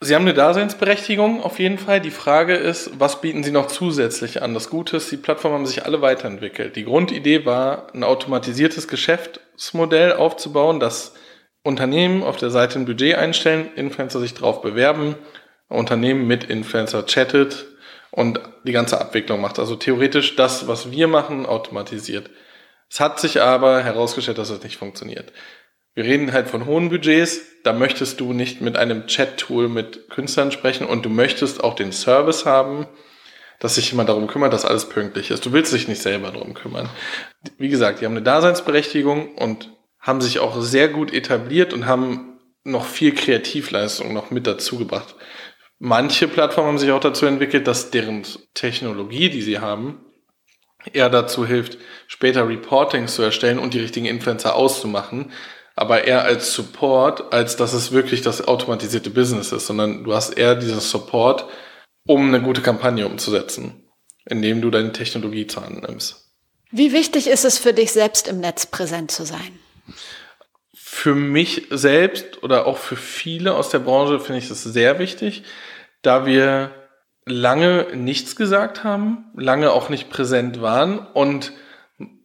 Sie 0.01 0.13
haben 0.13 0.23
eine 0.23 0.33
Daseinsberechtigung 0.33 1.41
auf 1.41 1.57
jeden 1.57 1.77
Fall. 1.77 2.01
Die 2.01 2.11
Frage 2.11 2.55
ist, 2.55 2.99
was 2.99 3.21
bieten 3.21 3.45
Sie 3.45 3.51
noch 3.51 3.67
zusätzlich 3.67 4.41
an? 4.41 4.53
Das 4.53 4.69
Gute 4.69 4.97
ist, 4.97 5.09
die 5.09 5.15
Plattformen 5.15 5.55
haben 5.55 5.65
sich 5.65 5.85
alle 5.85 6.01
weiterentwickelt. 6.01 6.75
Die 6.75 6.83
Grundidee 6.83 7.45
war, 7.45 7.87
ein 7.93 8.03
automatisiertes 8.03 8.89
Geschäftsmodell 8.89 10.11
aufzubauen, 10.11 10.81
das 10.81 11.13
Unternehmen 11.63 12.23
auf 12.23 12.37
der 12.37 12.49
Seite 12.49 12.79
ein 12.79 12.85
Budget 12.85 13.15
einstellen, 13.15 13.69
Influencer 13.75 14.19
sich 14.19 14.33
drauf 14.33 14.61
bewerben, 14.61 15.15
Unternehmen 15.67 16.25
mit 16.27 16.45
Influencer 16.45 17.05
chattet 17.05 17.65
und 18.11 18.39
die 18.63 18.71
ganze 18.71 18.99
Abwicklung 18.99 19.41
macht. 19.41 19.59
Also 19.59 19.75
theoretisch 19.75 20.35
das, 20.35 20.67
was 20.67 20.91
wir 20.91 21.07
machen, 21.07 21.45
automatisiert. 21.45 22.29
Es 22.89 22.99
hat 22.99 23.19
sich 23.19 23.41
aber 23.41 23.83
herausgestellt, 23.83 24.37
dass 24.37 24.49
es 24.49 24.63
nicht 24.63 24.77
funktioniert. 24.77 25.31
Wir 25.93 26.05
reden 26.05 26.31
halt 26.31 26.47
von 26.47 26.65
hohen 26.65 26.89
Budgets, 26.89 27.41
da 27.63 27.73
möchtest 27.73 28.19
du 28.19 28.33
nicht 28.33 28.61
mit 28.61 28.77
einem 28.77 29.07
Chat-Tool 29.07 29.67
mit 29.69 30.09
Künstlern 30.09 30.51
sprechen 30.51 30.87
und 30.87 31.05
du 31.05 31.09
möchtest 31.09 31.63
auch 31.63 31.75
den 31.75 31.91
Service 31.91 32.45
haben, 32.45 32.87
dass 33.59 33.75
sich 33.75 33.91
jemand 33.91 34.09
darum 34.09 34.27
kümmert, 34.27 34.53
dass 34.53 34.65
alles 34.65 34.87
pünktlich 34.87 35.29
ist. 35.29 35.45
Du 35.45 35.51
willst 35.51 35.73
dich 35.73 35.87
nicht 35.87 36.01
selber 36.01 36.31
darum 36.31 36.53
kümmern. 36.53 36.89
Wie 37.57 37.69
gesagt, 37.69 37.99
die 37.99 38.05
haben 38.05 38.13
eine 38.13 38.21
Daseinsberechtigung 38.21 39.35
und 39.35 39.69
haben 39.99 40.21
sich 40.21 40.39
auch 40.39 40.61
sehr 40.61 40.87
gut 40.87 41.13
etabliert 41.13 41.73
und 41.73 41.85
haben 41.85 42.39
noch 42.63 42.85
viel 42.85 43.13
Kreativleistung 43.13 44.13
noch 44.13 44.31
mit 44.31 44.47
dazu 44.47 44.77
gebracht. 44.77 45.15
Manche 45.79 46.27
Plattformen 46.27 46.69
haben 46.69 46.77
sich 46.77 46.91
auch 46.91 46.99
dazu 46.99 47.25
entwickelt, 47.25 47.67
dass 47.67 47.91
deren 47.91 48.23
Technologie, 48.53 49.29
die 49.29 49.41
sie 49.41 49.59
haben, 49.59 50.05
eher 50.93 51.09
dazu 51.09 51.45
hilft, 51.45 51.77
später 52.07 52.47
Reportings 52.47 53.15
zu 53.15 53.21
erstellen 53.21 53.59
und 53.59 53.73
die 53.73 53.79
richtigen 53.79 54.05
Influencer 54.05 54.55
auszumachen, 54.55 55.31
aber 55.75 56.03
eher 56.05 56.23
als 56.23 56.53
Support, 56.53 57.31
als 57.33 57.55
dass 57.55 57.73
es 57.73 57.91
wirklich 57.91 58.21
das 58.21 58.45
automatisierte 58.45 59.09
Business 59.09 59.51
ist, 59.51 59.67
sondern 59.67 60.03
du 60.03 60.13
hast 60.13 60.37
eher 60.37 60.55
dieses 60.55 60.91
Support, 60.91 61.45
um 62.05 62.27
eine 62.27 62.41
gute 62.41 62.61
Kampagne 62.61 63.05
umzusetzen, 63.07 63.89
indem 64.25 64.61
du 64.61 64.69
deine 64.69 64.91
Technologie 64.91 65.47
zur 65.47 65.63
Hand 65.63 65.87
nimmst. 65.87 66.29
Wie 66.71 66.91
wichtig 66.91 67.27
ist 67.27 67.45
es 67.45 67.57
für 67.57 67.73
dich 67.73 67.91
selbst 67.93 68.27
im 68.27 68.39
Netz 68.39 68.65
präsent 68.65 69.11
zu 69.11 69.25
sein? 69.25 69.59
Für 70.73 71.15
mich 71.15 71.67
selbst 71.69 72.43
oder 72.43 72.65
auch 72.65 72.77
für 72.77 72.95
viele 72.95 73.55
aus 73.55 73.69
der 73.69 73.79
Branche 73.79 74.19
finde 74.19 74.39
ich 74.39 74.49
das 74.49 74.63
sehr 74.63 74.99
wichtig, 74.99 75.43
da 76.01 76.25
wir 76.25 76.71
lange 77.25 77.87
nichts 77.93 78.35
gesagt 78.35 78.83
haben, 78.83 79.25
lange 79.35 79.71
auch 79.71 79.89
nicht 79.89 80.09
präsent 80.09 80.61
waren 80.61 80.99
und 80.99 81.53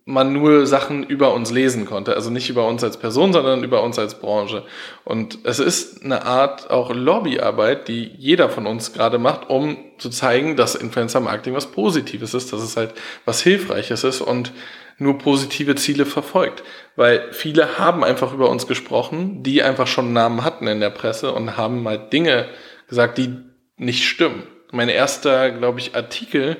man 0.07 0.35
nur 0.35 0.67
Sachen 0.67 1.03
über 1.03 1.33
uns 1.33 1.51
lesen 1.51 1.87
konnte. 1.87 2.15
Also 2.15 2.31
nicht 2.31 2.51
über 2.51 2.67
uns 2.69 2.85
als 2.85 2.99
Person, 2.99 3.33
sondern 3.33 3.65
über 3.65 3.83
uns 3.83 3.99
als 3.99 4.21
Branche. 4.21 4.65
Und 5.05 5.39
es 5.45 5.59
ist 5.59 6.05
eine 6.05 6.27
Art 6.27 6.71
auch 6.71 6.95
Lobbyarbeit, 6.95 7.89
die 7.89 8.13
jeder 8.19 8.51
von 8.51 8.67
uns 8.67 8.93
gerade 8.93 9.19
macht, 9.19 9.49
um 9.49 9.79
zu 9.97 10.11
zeigen, 10.11 10.57
dass 10.57 10.75
Influencer 10.75 11.21
Marketing 11.21 11.55
was 11.55 11.73
Positives 11.73 12.35
ist, 12.35 12.53
dass 12.53 12.61
es 12.61 12.77
halt 12.77 12.93
was 13.25 13.41
Hilfreiches 13.41 14.05
ist 14.05 14.21
und 14.21 14.53
nur 14.99 15.19
positive 15.19 15.75
Ziele 15.75 16.07
verfolgt. 16.07 16.63
Weil 16.97 17.33
viele 17.33 17.79
haben 17.79 18.05
einfach 18.05 18.33
über 18.33 18.51
uns 18.51 18.67
gesprochen, 18.67 19.43
die 19.43 19.63
einfach 19.63 19.87
schon 19.87 20.13
Namen 20.13 20.45
hatten 20.45 20.67
in 20.67 20.81
der 20.81 20.91
Presse 20.91 21.33
und 21.33 21.57
haben 21.57 21.83
mal 21.83 21.99
Dinge 21.99 22.49
gesagt, 22.89 23.19
die 23.19 23.37
nicht 23.77 24.05
stimmen. 24.05 24.45
Mein 24.71 24.89
erster, 24.89 25.51
glaube 25.51 25.81
ich, 25.81 25.95
Artikel 25.95 26.57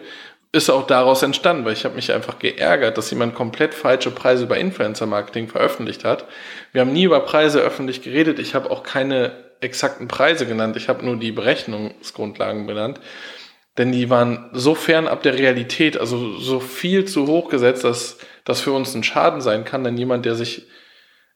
ist 0.53 0.71
auch 0.71 0.87
daraus 0.87 1.23
entstanden, 1.23 1.65
weil 1.65 1.73
ich 1.73 1.85
habe 1.85 1.97
mich 1.97 2.13
einfach 2.13 2.39
geärgert, 2.39 2.97
dass 2.97 3.11
jemand 3.11 3.35
komplett 3.35 3.75
falsche 3.75 4.13
Preise 4.13 4.45
über 4.45 4.57
Influencer-Marketing 4.57 5.49
veröffentlicht 5.49 6.05
hat. 6.05 6.27
Wir 6.73 6.81
haben 6.81 6.93
nie 6.93 7.05
über 7.05 7.21
Preise 7.21 7.61
öffentlich 7.61 8.03
geredet. 8.03 8.39
Ich 8.39 8.55
habe 8.55 8.71
auch 8.71 8.85
keine 8.85 9.33
exakten 9.61 10.07
Preise 10.07 10.47
genannt. 10.47 10.77
Ich 10.77 10.89
habe 10.89 11.05
nur 11.05 11.17
die 11.17 11.33
Berechnungsgrundlagen 11.33 12.67
benannt 12.67 13.01
denn 13.79 13.93
die 13.93 14.11
waren 14.11 14.51
so 14.53 14.75
fern 14.75 15.09
ab 15.09 15.23
der 15.23 15.39
Realität, 15.39 15.99
also 15.99 16.39
so 16.39 16.61
viel 16.61 17.05
zu 17.05 17.27
hoch 17.27 17.49
gesetzt, 17.49 17.85
dass 17.85 18.19
das 18.45 18.61
für 18.61 18.73
uns 18.73 18.95
ein 18.95 19.03
Schaden 19.03 19.41
sein 19.41 19.65
kann, 19.65 19.85
denn 19.85 19.97
jemand, 19.97 20.25
der 20.25 20.35
sich 20.35 20.67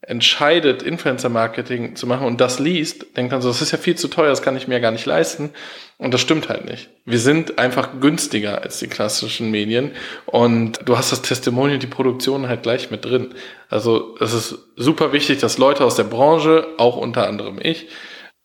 entscheidet, 0.00 0.82
Influencer-Marketing 0.82 1.96
zu 1.96 2.06
machen 2.06 2.26
und 2.26 2.40
das 2.40 2.60
liest, 2.60 3.16
denkt 3.16 3.32
dann 3.32 3.42
so, 3.42 3.48
das 3.48 3.62
ist 3.62 3.72
ja 3.72 3.78
viel 3.78 3.96
zu 3.96 4.06
teuer, 4.06 4.28
das 4.28 4.42
kann 4.42 4.56
ich 4.56 4.68
mir 4.68 4.80
gar 4.80 4.92
nicht 4.92 5.06
leisten. 5.06 5.50
Und 5.98 6.14
das 6.14 6.20
stimmt 6.20 6.48
halt 6.48 6.64
nicht. 6.64 6.90
Wir 7.04 7.18
sind 7.18 7.58
einfach 7.58 8.00
günstiger 8.00 8.62
als 8.62 8.78
die 8.78 8.86
klassischen 8.86 9.50
Medien 9.50 9.90
und 10.26 10.78
du 10.84 10.96
hast 10.96 11.10
das 11.10 11.22
Testimonial, 11.22 11.80
die 11.80 11.88
Produktion 11.88 12.48
halt 12.48 12.62
gleich 12.62 12.92
mit 12.92 13.04
drin. 13.04 13.34
Also 13.68 14.16
es 14.20 14.32
ist 14.32 14.58
super 14.76 15.12
wichtig, 15.12 15.40
dass 15.40 15.58
Leute 15.58 15.84
aus 15.84 15.96
der 15.96 16.04
Branche, 16.04 16.68
auch 16.78 16.96
unter 16.96 17.26
anderem 17.26 17.58
ich, 17.60 17.88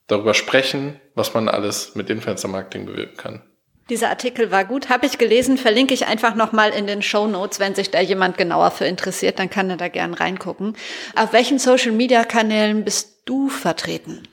darüber 0.08 0.34
sprechen, 0.34 1.00
was 1.14 1.36
man 1.36 1.48
alles 1.48 1.94
mit 1.94 2.10
Influencer-Marketing 2.10 2.88
bewirken 2.88 3.18
kann. 3.18 3.42
Dieser 3.90 4.10
Artikel 4.10 4.50
war 4.50 4.64
gut, 4.64 4.90
habe 4.90 5.06
ich 5.06 5.18
gelesen, 5.18 5.58
verlinke 5.58 5.94
ich 5.94 6.08
einfach 6.08 6.36
nochmal 6.36 6.72
in 6.72 6.88
den 6.88 7.02
Show 7.02 7.28
Notes, 7.28 7.60
wenn 7.60 7.76
sich 7.76 7.92
da 7.92 8.00
jemand 8.00 8.38
genauer 8.38 8.72
für 8.72 8.86
interessiert, 8.86 9.40
dann 9.40 9.50
kann 9.50 9.70
er 9.70 9.78
da 9.78 9.90
gern 9.90 10.14
reingucken. 10.14 10.78
Auf 11.16 11.34
welchen 11.34 11.60
Social 11.60 11.92
Media 11.92 12.24
Kanälen 12.24 12.86
bist 12.86 13.24
du 13.26 13.50
vertreten? 13.50 14.24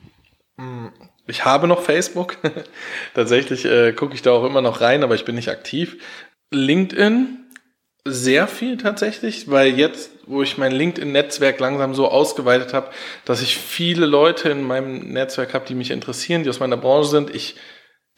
Ich 1.27 1.45
habe 1.45 1.67
noch 1.67 1.83
Facebook. 1.83 2.37
Tatsächlich 3.15 3.65
äh, 3.65 3.93
gucke 3.93 4.15
ich 4.15 4.23
da 4.23 4.33
auch 4.33 4.45
immer 4.45 4.61
noch 4.61 4.81
rein, 4.81 5.03
aber 5.03 5.17
ich 5.17 5.25
bin 5.25 5.35
nicht 5.35 5.49
aktiv. 5.49 5.97
LinkedIn 6.53 7.39
sehr 8.05 8.49
viel 8.49 8.79
tatsächlich, 8.79 9.51
weil 9.51 9.79
jetzt, 9.79 10.11
wo 10.27 10.43
ich 10.43 10.57
mein 10.59 10.73
LinkedIn-Netzwerk 10.73 11.61
langsam 11.61 11.95
so 11.95 12.09
ausgeweitet 12.09 12.73
habe, 12.73 12.91
dass 13.25 13.43
ich 13.43 13.59
viele 13.59 14.07
Leute 14.07 14.49
in 14.49 14.63
meinem 14.63 15.13
Netzwerk 15.13 15.53
habe, 15.55 15.67
die 15.67 15.75
mich 15.75 15.91
interessieren, 15.91 16.43
die 16.43 16.49
aus 16.49 16.61
meiner 16.61 16.79
Branche 16.79 17.11
sind, 17.11 17.35
ich 17.35 17.57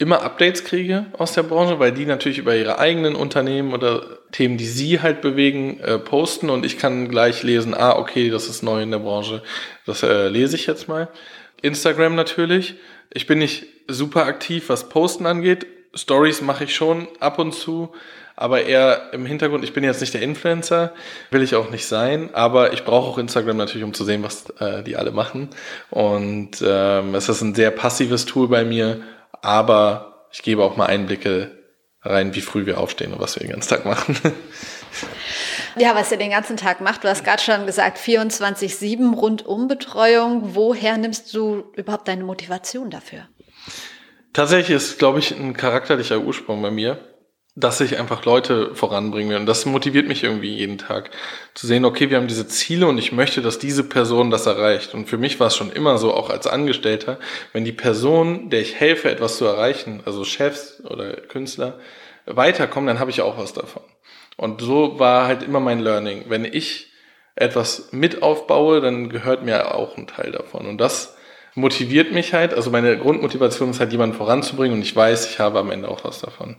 immer 0.02 0.22
Updates 0.22 0.64
kriege 0.64 1.06
aus 1.16 1.32
der 1.32 1.44
Branche, 1.44 1.78
weil 1.78 1.92
die 1.92 2.06
natürlich 2.06 2.38
über 2.38 2.56
ihre 2.56 2.78
eigenen 2.78 3.14
Unternehmen 3.14 3.72
oder 3.72 4.02
Themen, 4.32 4.58
die 4.58 4.66
sie 4.66 5.00
halt 5.00 5.22
bewegen, 5.22 5.78
äh, 5.80 5.98
posten 5.98 6.50
und 6.50 6.66
ich 6.66 6.76
kann 6.76 7.08
gleich 7.08 7.42
lesen, 7.44 7.72
ah, 7.72 7.96
okay, 7.96 8.28
das 8.28 8.48
ist 8.48 8.62
neu 8.62 8.82
in 8.82 8.90
der 8.90 8.98
Branche, 8.98 9.42
das 9.86 10.02
äh, 10.02 10.28
lese 10.28 10.56
ich 10.56 10.66
jetzt 10.66 10.88
mal. 10.88 11.08
Instagram 11.62 12.16
natürlich. 12.16 12.74
Ich 13.14 13.26
bin 13.26 13.38
nicht 13.38 13.64
super 13.86 14.26
aktiv, 14.26 14.68
was 14.68 14.88
Posten 14.88 15.24
angeht. 15.26 15.66
Stories 15.94 16.40
mache 16.40 16.64
ich 16.64 16.74
schon 16.74 17.06
ab 17.20 17.38
und 17.38 17.52
zu, 17.54 17.92
aber 18.34 18.64
eher 18.64 19.12
im 19.12 19.24
Hintergrund. 19.26 19.62
Ich 19.62 19.72
bin 19.72 19.84
jetzt 19.84 20.00
nicht 20.00 20.14
der 20.14 20.22
Influencer, 20.22 20.92
will 21.30 21.42
ich 21.42 21.54
auch 21.54 21.70
nicht 21.70 21.86
sein, 21.86 22.30
aber 22.32 22.72
ich 22.72 22.84
brauche 22.84 23.10
auch 23.10 23.18
Instagram 23.18 23.56
natürlich, 23.56 23.84
um 23.84 23.94
zu 23.94 24.04
sehen, 24.04 24.24
was 24.24 24.50
äh, 24.58 24.82
die 24.82 24.96
alle 24.96 25.12
machen. 25.12 25.50
Und 25.90 26.62
ähm, 26.66 27.14
es 27.14 27.28
ist 27.28 27.42
ein 27.42 27.54
sehr 27.54 27.70
passives 27.70 28.24
Tool 28.24 28.48
bei 28.48 28.64
mir, 28.64 29.00
aber 29.42 30.26
ich 30.32 30.42
gebe 30.42 30.64
auch 30.64 30.76
mal 30.76 30.86
Einblicke 30.86 31.58
rein, 32.00 32.34
wie 32.34 32.40
früh 32.40 32.64
wir 32.66 32.78
aufstehen 32.78 33.12
und 33.12 33.20
was 33.20 33.36
wir 33.36 33.40
den 33.40 33.52
ganzen 33.52 33.68
Tag 33.68 33.84
machen. 33.84 34.16
Ja, 35.76 35.94
was 35.94 36.12
ihr 36.12 36.18
den 36.18 36.30
ganzen 36.30 36.58
Tag 36.58 36.82
macht, 36.82 37.02
du 37.02 37.08
hast 37.08 37.24
gerade 37.24 37.42
schon 37.42 37.64
gesagt, 37.64 37.98
24-7 37.98 39.14
Rundumbetreuung. 39.14 40.54
Woher 40.54 40.98
nimmst 40.98 41.32
du 41.32 41.64
überhaupt 41.74 42.08
deine 42.08 42.24
Motivation 42.24 42.90
dafür? 42.90 43.26
Tatsächlich 44.34 44.76
ist, 44.76 44.98
glaube 44.98 45.18
ich, 45.20 45.30
ein 45.30 45.54
charakterlicher 45.54 46.18
Ursprung 46.18 46.60
bei 46.60 46.70
mir 46.70 46.98
dass 47.54 47.82
ich 47.82 47.98
einfach 47.98 48.24
Leute 48.24 48.74
voranbringen 48.74 49.30
will. 49.30 49.36
Und 49.36 49.46
das 49.46 49.66
motiviert 49.66 50.08
mich 50.08 50.24
irgendwie 50.24 50.54
jeden 50.56 50.78
Tag 50.78 51.10
zu 51.52 51.66
sehen, 51.66 51.84
okay, 51.84 52.08
wir 52.08 52.16
haben 52.16 52.28
diese 52.28 52.48
Ziele 52.48 52.86
und 52.86 52.96
ich 52.96 53.12
möchte, 53.12 53.42
dass 53.42 53.58
diese 53.58 53.84
Person 53.84 54.30
das 54.30 54.46
erreicht. 54.46 54.94
Und 54.94 55.08
für 55.08 55.18
mich 55.18 55.38
war 55.38 55.48
es 55.48 55.56
schon 55.56 55.70
immer 55.70 55.98
so, 55.98 56.14
auch 56.14 56.30
als 56.30 56.46
Angestellter, 56.46 57.18
wenn 57.52 57.64
die 57.64 57.72
Person, 57.72 58.48
der 58.48 58.60
ich 58.60 58.76
helfe, 58.76 59.10
etwas 59.10 59.36
zu 59.36 59.44
erreichen, 59.44 60.02
also 60.06 60.24
Chefs 60.24 60.82
oder 60.88 61.12
Künstler, 61.12 61.78
weiterkommen, 62.24 62.86
dann 62.86 63.00
habe 63.00 63.10
ich 63.10 63.20
auch 63.20 63.36
was 63.36 63.52
davon. 63.52 63.82
Und 64.36 64.62
so 64.62 64.98
war 64.98 65.26
halt 65.26 65.42
immer 65.42 65.60
mein 65.60 65.80
Learning. 65.80 66.24
Wenn 66.28 66.46
ich 66.46 66.90
etwas 67.34 67.92
mit 67.92 68.22
aufbaue, 68.22 68.80
dann 68.80 69.10
gehört 69.10 69.44
mir 69.44 69.74
auch 69.74 69.98
ein 69.98 70.06
Teil 70.06 70.32
davon. 70.32 70.66
Und 70.66 70.78
das 70.78 71.16
motiviert 71.54 72.12
mich 72.12 72.32
halt. 72.32 72.54
Also 72.54 72.70
meine 72.70 72.96
Grundmotivation 72.96 73.70
ist 73.70 73.80
halt, 73.80 73.92
jemanden 73.92 74.16
voranzubringen 74.16 74.78
und 74.78 74.82
ich 74.82 74.96
weiß, 74.96 75.30
ich 75.30 75.38
habe 75.38 75.58
am 75.58 75.70
Ende 75.70 75.88
auch 75.88 76.04
was 76.04 76.20
davon. 76.20 76.56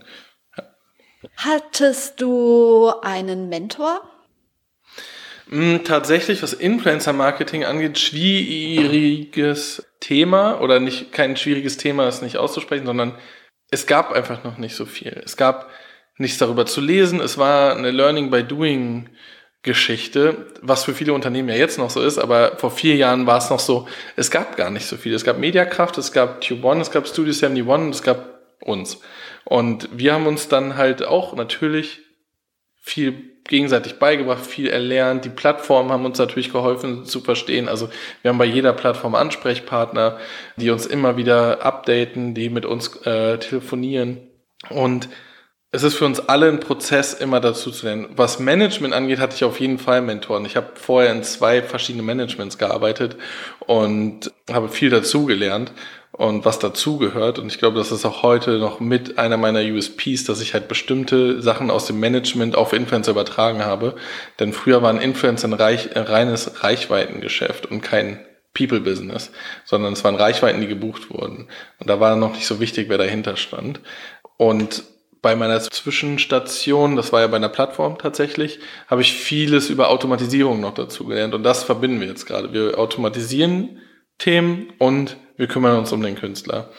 Hattest 1.36 2.20
du 2.20 2.92
einen 3.02 3.48
Mentor? 3.48 4.02
Hm, 5.48 5.84
tatsächlich, 5.84 6.42
was 6.42 6.52
Influencer-Marketing 6.52 7.64
angeht, 7.64 7.98
schwieriges 7.98 9.86
Thema 10.00 10.60
oder 10.60 10.80
nicht 10.80 11.12
kein 11.12 11.36
schwieriges 11.36 11.76
Thema, 11.76 12.08
ist 12.08 12.22
nicht 12.22 12.36
auszusprechen, 12.38 12.86
sondern 12.86 13.18
es 13.70 13.86
gab 13.86 14.12
einfach 14.12 14.44
noch 14.44 14.58
nicht 14.58 14.74
so 14.74 14.86
viel. 14.86 15.20
Es 15.24 15.36
gab 15.36 15.70
nichts 16.16 16.38
darüber 16.38 16.66
zu 16.66 16.80
lesen. 16.80 17.20
Es 17.20 17.38
war 17.38 17.76
eine 17.76 17.90
Learning 17.90 18.30
by 18.30 18.42
Doing 18.44 19.10
Geschichte, 19.64 20.46
was 20.60 20.84
für 20.84 20.92
viele 20.92 21.14
Unternehmen 21.14 21.48
ja 21.48 21.54
jetzt 21.54 21.78
noch 21.78 21.88
so 21.88 22.02
ist, 22.02 22.18
aber 22.18 22.58
vor 22.58 22.70
vier 22.70 22.96
Jahren 22.96 23.26
war 23.26 23.38
es 23.38 23.48
noch 23.48 23.60
so, 23.60 23.88
es 24.14 24.30
gab 24.30 24.58
gar 24.58 24.70
nicht 24.70 24.86
so 24.86 24.98
viel. 24.98 25.14
Es 25.14 25.24
gab 25.24 25.38
Mediakraft, 25.38 25.96
es 25.96 26.12
gab 26.12 26.42
Tube 26.42 26.62
One, 26.64 26.82
es 26.82 26.90
gab 26.90 27.08
Studio 27.08 27.32
71 27.32 27.66
und 27.66 27.90
es 27.94 28.02
gab 28.02 28.33
uns. 28.64 29.00
Und 29.44 29.88
wir 29.92 30.14
haben 30.14 30.26
uns 30.26 30.48
dann 30.48 30.76
halt 30.76 31.04
auch 31.04 31.34
natürlich 31.34 32.00
viel 32.76 33.34
gegenseitig 33.44 33.98
beigebracht, 33.98 34.44
viel 34.44 34.68
erlernt. 34.68 35.24
Die 35.24 35.30
Plattformen 35.30 35.90
haben 35.90 36.04
uns 36.04 36.18
natürlich 36.18 36.52
geholfen 36.52 37.04
zu 37.04 37.20
verstehen. 37.20 37.68
Also 37.68 37.90
wir 38.22 38.30
haben 38.30 38.38
bei 38.38 38.44
jeder 38.44 38.72
Plattform 38.72 39.14
Ansprechpartner, 39.14 40.18
die 40.56 40.70
uns 40.70 40.86
immer 40.86 41.16
wieder 41.16 41.62
updaten, 41.62 42.34
die 42.34 42.48
mit 42.48 42.64
uns 42.64 42.96
äh, 43.04 43.38
telefonieren. 43.38 44.18
Und 44.70 45.08
es 45.72 45.82
ist 45.82 45.96
für 45.96 46.06
uns 46.06 46.20
alle 46.20 46.48
ein 46.48 46.60
Prozess, 46.60 47.14
immer 47.14 47.40
dazu 47.40 47.70
zu 47.70 47.86
lernen. 47.86 48.08
Was 48.16 48.38
Management 48.38 48.94
angeht, 48.94 49.18
hatte 49.18 49.34
ich 49.34 49.44
auf 49.44 49.60
jeden 49.60 49.78
Fall 49.78 50.02
Mentoren. 50.02 50.46
Ich 50.46 50.56
habe 50.56 50.68
vorher 50.74 51.12
in 51.12 51.22
zwei 51.22 51.62
verschiedenen 51.62 52.06
Managements 52.06 52.58
gearbeitet 52.58 53.16
und 53.66 54.30
habe 54.50 54.68
viel 54.68 54.88
dazugelernt 54.88 55.72
und 56.16 56.44
was 56.44 56.60
dazugehört. 56.60 57.40
Und 57.40 57.48
ich 57.48 57.58
glaube, 57.58 57.78
das 57.78 57.90
ist 57.90 58.04
auch 58.04 58.22
heute 58.22 58.58
noch 58.58 58.78
mit 58.78 59.18
einer 59.18 59.36
meiner 59.36 59.60
USPs, 59.60 60.24
dass 60.24 60.40
ich 60.40 60.54
halt 60.54 60.68
bestimmte 60.68 61.42
Sachen 61.42 61.70
aus 61.70 61.86
dem 61.86 61.98
Management 61.98 62.54
auf 62.54 62.72
Influencer 62.72 63.10
übertragen 63.10 63.64
habe. 63.64 63.96
Denn 64.38 64.52
früher 64.52 64.80
war 64.80 64.90
ein 64.90 65.00
Influencer 65.00 65.48
ein, 65.48 65.54
reich, 65.54 65.96
ein 65.96 66.04
reines 66.04 66.62
Reichweitengeschäft 66.62 67.66
und 67.66 67.80
kein 67.80 68.24
People-Business, 68.54 69.32
sondern 69.64 69.94
es 69.94 70.04
waren 70.04 70.14
Reichweiten, 70.14 70.60
die 70.60 70.68
gebucht 70.68 71.10
wurden. 71.10 71.48
Und 71.80 71.90
da 71.90 71.98
war 71.98 72.14
noch 72.14 72.34
nicht 72.34 72.46
so 72.46 72.60
wichtig, 72.60 72.88
wer 72.88 72.98
dahinter 72.98 73.36
stand. 73.36 73.80
Und 74.36 74.84
bei 75.20 75.34
meiner 75.34 75.58
Zwischenstation, 75.58 76.94
das 76.94 77.12
war 77.12 77.22
ja 77.22 77.26
bei 77.26 77.36
einer 77.36 77.48
Plattform 77.48 77.98
tatsächlich, 77.98 78.60
habe 78.86 79.02
ich 79.02 79.14
vieles 79.14 79.68
über 79.68 79.88
Automatisierung 79.88 80.60
noch 80.60 80.74
dazu 80.74 81.06
gelernt 81.06 81.34
und 81.34 81.42
das 81.42 81.64
verbinden 81.64 82.00
wir 82.00 82.06
jetzt 82.06 82.26
gerade. 82.26 82.52
Wir 82.52 82.78
automatisieren 82.78 83.80
Themen 84.18 84.72
und 84.78 85.16
wir 85.36 85.46
kümmern 85.46 85.78
uns 85.78 85.92
um 85.92 86.02
den 86.02 86.16
Künstler. 86.16 86.70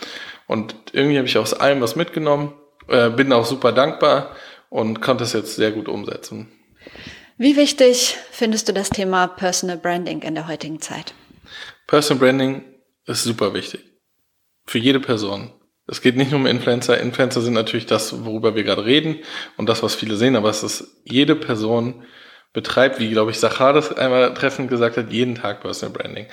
Und 0.47 0.76
irgendwie 0.91 1.18
habe 1.18 1.28
ich 1.28 1.38
aus 1.38 1.53
allem 1.53 1.82
was 1.82 1.95
mitgenommen, 1.95 2.53
äh, 2.88 3.10
bin 3.10 3.34
auch 3.34 3.45
super 3.45 3.72
dankbar 3.72 4.36
und 4.70 5.01
konnte 5.01 5.24
es 5.24 5.34
jetzt 5.34 5.56
sehr 5.56 5.72
gut 5.72 5.88
umsetzen. 5.88 6.51
Wie 7.38 7.58
wichtig 7.58 8.18
findest 8.32 8.70
du 8.70 8.74
das 8.74 8.89
Thema 8.89 9.28
Personal 9.28 9.78
Branding 9.78 10.22
in 10.22 10.36
der 10.36 10.47
heutigen 10.47 10.80
Zeit? 10.80 11.14
Personal 11.88 12.20
Branding 12.20 12.64
ist 13.06 13.24
super 13.24 13.53
wichtig. 13.53 13.82
Für 14.66 14.80
jede 14.80 14.99
Person. 14.99 15.51
Es 15.88 16.01
geht 16.01 16.16
nicht 16.16 16.32
nur 16.32 16.39
um 16.39 16.47
Influencer. 16.47 16.99
Influencer 16.99 17.41
sind 17.41 17.53
natürlich 17.53 17.86
das, 17.86 18.26
worüber 18.26 18.56
wir 18.56 18.64
gerade 18.64 18.86
reden 18.86 19.20
und 19.58 19.70
das, 19.70 19.84
was 19.84 19.93
viele 19.93 20.16
sehen, 20.16 20.36
aber 20.36 20.49
es 20.49 20.64
ist 20.64 21.01
jede 21.03 21.36
Person 21.36 22.03
betreibt, 22.53 22.99
wie 22.99 23.12
glaube 23.12 23.32
ich 23.32 23.39
Sachar 23.39 23.74
das 23.74 23.91
einmal 23.93 24.34
treffend 24.34 24.70
gesagt 24.70 24.97
hat, 24.97 25.12
jeden 25.12 25.36
Tag 25.36 25.62
Personal 25.62 25.93
Branding. 25.93 26.28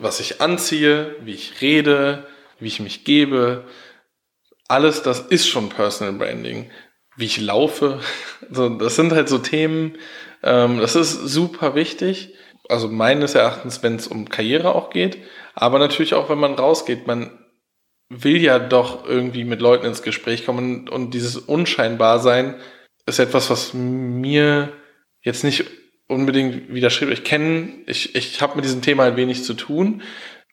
Was 0.00 0.20
ich 0.20 0.40
anziehe, 0.40 1.16
wie 1.22 1.34
ich 1.34 1.60
rede, 1.60 2.26
wie 2.58 2.68
ich 2.68 2.80
mich 2.80 3.04
gebe, 3.04 3.64
alles 4.68 5.02
das 5.02 5.20
ist 5.20 5.48
schon 5.48 5.68
Personal 5.68 6.14
Branding. 6.14 6.70
Wie 7.16 7.26
ich 7.26 7.40
laufe, 7.40 8.00
so, 8.50 8.68
das 8.68 8.96
sind 8.96 9.12
halt 9.12 9.28
so 9.28 9.38
Themen, 9.38 9.96
ähm, 10.42 10.78
das 10.78 10.96
ist 10.96 11.12
super 11.12 11.74
wichtig. 11.74 12.34
Also 12.68 12.88
meines 12.88 13.34
Erachtens, 13.34 13.82
wenn 13.82 13.96
es 13.96 14.08
um 14.08 14.28
Karriere 14.28 14.74
auch 14.74 14.90
geht, 14.90 15.18
aber 15.54 15.78
natürlich 15.78 16.14
auch, 16.14 16.28
wenn 16.28 16.38
man 16.38 16.54
rausgeht, 16.54 17.06
man 17.06 17.38
will 18.08 18.40
ja 18.40 18.58
doch 18.58 19.06
irgendwie 19.06 19.44
mit 19.44 19.60
Leuten 19.60 19.86
ins 19.86 20.02
Gespräch 20.02 20.44
kommen. 20.44 20.88
Und 20.88 21.12
dieses 21.12 21.36
Unscheinbarsein 21.36 22.56
ist 23.06 23.18
etwas, 23.18 23.50
was 23.50 23.72
mir 23.74 24.72
jetzt 25.22 25.44
nicht 25.44 25.64
unbedingt 26.08 26.72
widerstrebt. 26.72 27.12
Ich 27.12 27.24
kenne, 27.24 27.68
ich, 27.86 28.14
ich 28.14 28.40
habe 28.40 28.56
mit 28.56 28.64
diesem 28.64 28.82
Thema 28.82 29.04
ein 29.04 29.16
wenig 29.16 29.44
zu 29.44 29.54
tun. 29.54 30.02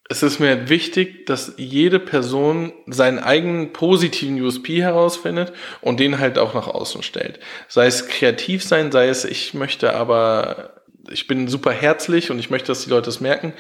Es 0.10 0.22
ist 0.22 0.40
mir 0.40 0.70
wichtig, 0.70 1.26
dass 1.26 1.54
jede 1.58 2.00
Person 2.00 2.74
seinen 2.88 3.20
eigenen 3.20 3.72
positiven 3.72 4.40
USP 4.42 4.82
herausfindet 4.82 5.54
und 5.82 6.00
den 6.00 6.20
halt 6.20 6.38
auch 6.38 6.54
nach 6.54 6.68
außen 6.68 7.04
stellt. 7.04 7.40
Sei 7.68 7.86
es 7.86 8.08
kreativ 8.08 8.64
sein, 8.64 8.92
sei 8.92 9.08
es, 9.08 9.24
ich 9.26 9.54
möchte 9.54 9.94
aber, 9.94 10.82
ich 11.10 11.28
bin 11.28 11.48
super 11.48 11.72
herzlich 11.72 12.32
und 12.32 12.40
ich 12.40 12.50
möchte, 12.50 12.68
dass 12.68 12.84
die 12.84 12.90
Leute 12.90 13.10
es 13.10 13.22
merken 13.22 13.54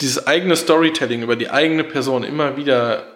dieses 0.00 0.26
eigene 0.26 0.56
Storytelling 0.56 1.22
über 1.22 1.36
die 1.36 1.50
eigene 1.50 1.84
Person 1.84 2.24
immer 2.24 2.56
wieder 2.56 3.06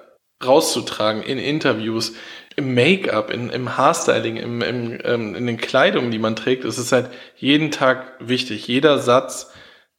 rauszutragen 0.44 1.22
in 1.22 1.38
Interviews, 1.38 2.14
im 2.56 2.74
Make-up, 2.74 3.30
in, 3.30 3.50
im 3.50 3.76
Haarstyling, 3.76 4.36
im, 4.36 4.62
im, 4.62 4.98
ähm, 5.04 5.34
in 5.34 5.46
den 5.46 5.58
Kleidungen, 5.58 6.10
die 6.10 6.18
man 6.18 6.36
trägt, 6.36 6.64
ist 6.64 6.78
es 6.78 6.90
halt 6.90 7.10
jeden 7.36 7.70
Tag 7.70 8.14
wichtig. 8.18 8.66
Jeder 8.66 8.98
Satz, 8.98 9.52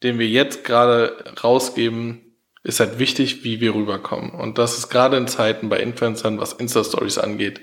den 0.03 0.17
wir 0.17 0.27
jetzt 0.27 0.63
gerade 0.63 1.23
rausgeben, 1.43 2.35
ist 2.63 2.79
halt 2.79 2.99
wichtig, 2.99 3.43
wie 3.43 3.61
wir 3.61 3.75
rüberkommen. 3.75 4.31
Und 4.31 4.57
das 4.57 4.77
ist 4.77 4.89
gerade 4.89 5.17
in 5.17 5.27
Zeiten 5.27 5.69
bei 5.69 5.79
Influencern, 5.79 6.39
was 6.39 6.53
Insta-Stories 6.53 7.19
angeht, 7.19 7.61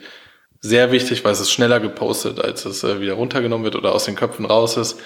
sehr 0.60 0.92
wichtig, 0.92 1.24
weil 1.24 1.32
es 1.32 1.40
ist 1.40 1.50
schneller 1.50 1.78
gepostet, 1.78 2.40
als 2.40 2.64
es 2.64 2.84
äh, 2.84 3.00
wieder 3.00 3.14
runtergenommen 3.14 3.64
wird 3.64 3.76
oder 3.76 3.94
aus 3.94 4.06
den 4.06 4.16
Köpfen 4.16 4.46
raus 4.46 4.78
ist. 4.78 4.98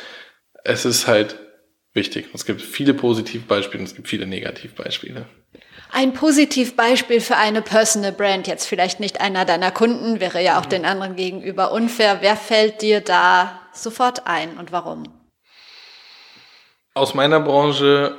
Es 0.62 0.84
ist 0.84 1.08
halt 1.08 1.36
wichtig. 1.94 2.26
Es 2.32 2.44
gibt 2.44 2.62
viele 2.62 2.94
Positivbeispiele 2.94 3.80
und 3.80 3.88
es 3.88 3.96
gibt 3.96 4.06
viele 4.06 4.26
Negativbeispiele. 4.26 5.26
Ein 5.90 6.12
Positivbeispiel 6.12 7.20
für 7.20 7.36
eine 7.36 7.62
Personal 7.62 8.12
Brand, 8.12 8.46
jetzt 8.46 8.66
vielleicht 8.66 9.00
nicht 9.00 9.20
einer 9.20 9.44
deiner 9.44 9.70
Kunden, 9.70 10.20
wäre 10.20 10.42
ja 10.42 10.60
auch 10.60 10.66
den 10.66 10.84
anderen 10.84 11.16
gegenüber 11.16 11.72
unfair. 11.72 12.18
Wer 12.20 12.36
fällt 12.36 12.82
dir 12.82 13.00
da 13.00 13.60
sofort 13.72 14.26
ein 14.26 14.58
und 14.58 14.70
warum? 14.70 15.04
Aus 16.94 17.14
meiner 17.14 17.40
Branche 17.40 18.16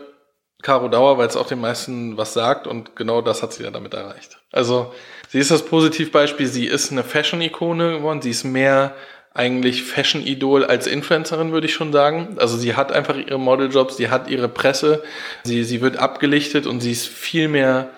Caro 0.62 0.90
Dauer, 0.90 1.18
weil 1.18 1.28
es 1.28 1.38
auch 1.38 1.48
den 1.48 1.62
meisten 1.62 2.18
was 2.18 2.34
sagt 2.34 2.68
und 2.68 2.96
genau 2.96 3.22
das 3.22 3.42
hat 3.42 3.54
sie 3.54 3.64
ja 3.64 3.72
damit 3.72 3.94
erreicht. 3.94 4.40
Also 4.52 4.94
sie 5.30 5.40
ist 5.40 5.52
das 5.52 5.66
Positivbeispiel, 5.66 6.48
sie 6.48 6.66
ist 6.66 6.92
eine 6.92 7.04
Fashion-Ikone 7.04 7.98
geworden, 7.98 8.22
sie 8.22 8.32
ist 8.32 8.44
mehr 8.44 8.94
eigentlich 9.34 9.84
Fashion-Idol 9.84 10.66
als 10.66 10.88
Influencerin, 10.88 11.52
würde 11.52 11.68
ich 11.68 11.74
schon 11.74 11.94
sagen. 11.94 12.36
Also 12.38 12.58
sie 12.58 12.76
hat 12.76 12.92
einfach 12.92 13.16
ihre 13.16 13.40
Modeljobs, 13.40 13.98
sie 13.98 14.10
hat 14.10 14.30
ihre 14.30 14.50
Presse, 14.50 15.04
sie, 15.44 15.64
sie 15.64 15.82
wird 15.82 15.98
abgelichtet 15.98 16.68
und 16.68 16.82
sie 16.82 16.92
ist 16.92 17.08
viel 17.08 17.48
mehr, 17.48 17.92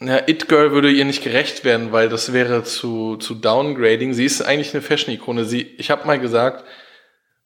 ja, 0.00 0.16
It-Girl 0.26 0.72
würde 0.72 0.90
ihr 0.90 1.04
nicht 1.04 1.22
gerecht 1.22 1.64
werden, 1.64 1.92
weil 1.92 2.08
das 2.08 2.32
wäre 2.32 2.64
zu, 2.64 3.16
zu 3.16 3.34
downgrading. 3.34 4.14
Sie 4.14 4.24
ist 4.24 4.40
eigentlich 4.40 4.72
eine 4.72 4.82
Fashion-Ikone. 4.82 5.44
Sie, 5.44 5.62
ich 5.76 5.90
habe 5.90 6.06
mal 6.06 6.18
gesagt, 6.18 6.64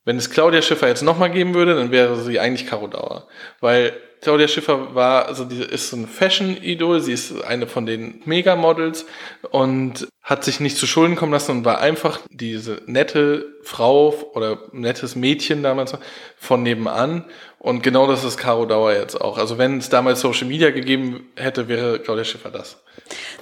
wenn 0.04 0.16
es 0.16 0.30
Claudia 0.30 0.62
Schiffer 0.62 0.86
jetzt 0.86 1.02
nochmal 1.02 1.30
geben 1.30 1.54
würde, 1.54 1.74
dann 1.74 1.90
wäre 1.90 2.16
sie 2.16 2.38
eigentlich 2.38 2.68
Caro 2.68 2.86
Dauer. 2.86 3.26
Weil 3.60 3.94
Claudia 4.24 4.48
Schiffer 4.48 4.94
war, 4.94 5.26
also 5.26 5.44
die 5.44 5.62
ist 5.62 5.90
so 5.90 5.98
ein 5.98 6.08
Fashion-Idol, 6.08 7.02
sie 7.02 7.12
ist 7.12 7.44
eine 7.44 7.66
von 7.66 7.84
den 7.84 8.22
Megamodels 8.24 9.04
und 9.50 10.08
hat 10.22 10.44
sich 10.44 10.60
nicht 10.60 10.78
zu 10.78 10.86
Schulden 10.86 11.14
kommen 11.14 11.32
lassen 11.32 11.50
und 11.50 11.64
war 11.66 11.80
einfach 11.80 12.20
diese 12.30 12.80
nette 12.86 13.44
Frau 13.62 14.14
oder 14.32 14.62
nettes 14.72 15.14
Mädchen 15.14 15.62
damals 15.62 15.92
von 16.38 16.62
nebenan. 16.62 17.26
Und 17.58 17.82
genau 17.82 18.06
das 18.06 18.24
ist 18.24 18.38
Caro 18.38 18.64
Dauer 18.64 18.94
jetzt 18.94 19.20
auch. 19.20 19.36
Also 19.36 19.58
wenn 19.58 19.76
es 19.76 19.90
damals 19.90 20.20
Social 20.20 20.48
Media 20.48 20.70
gegeben 20.70 21.28
hätte, 21.36 21.68
wäre 21.68 21.98
Claudia 21.98 22.24
Schiffer 22.24 22.50
das. 22.50 22.82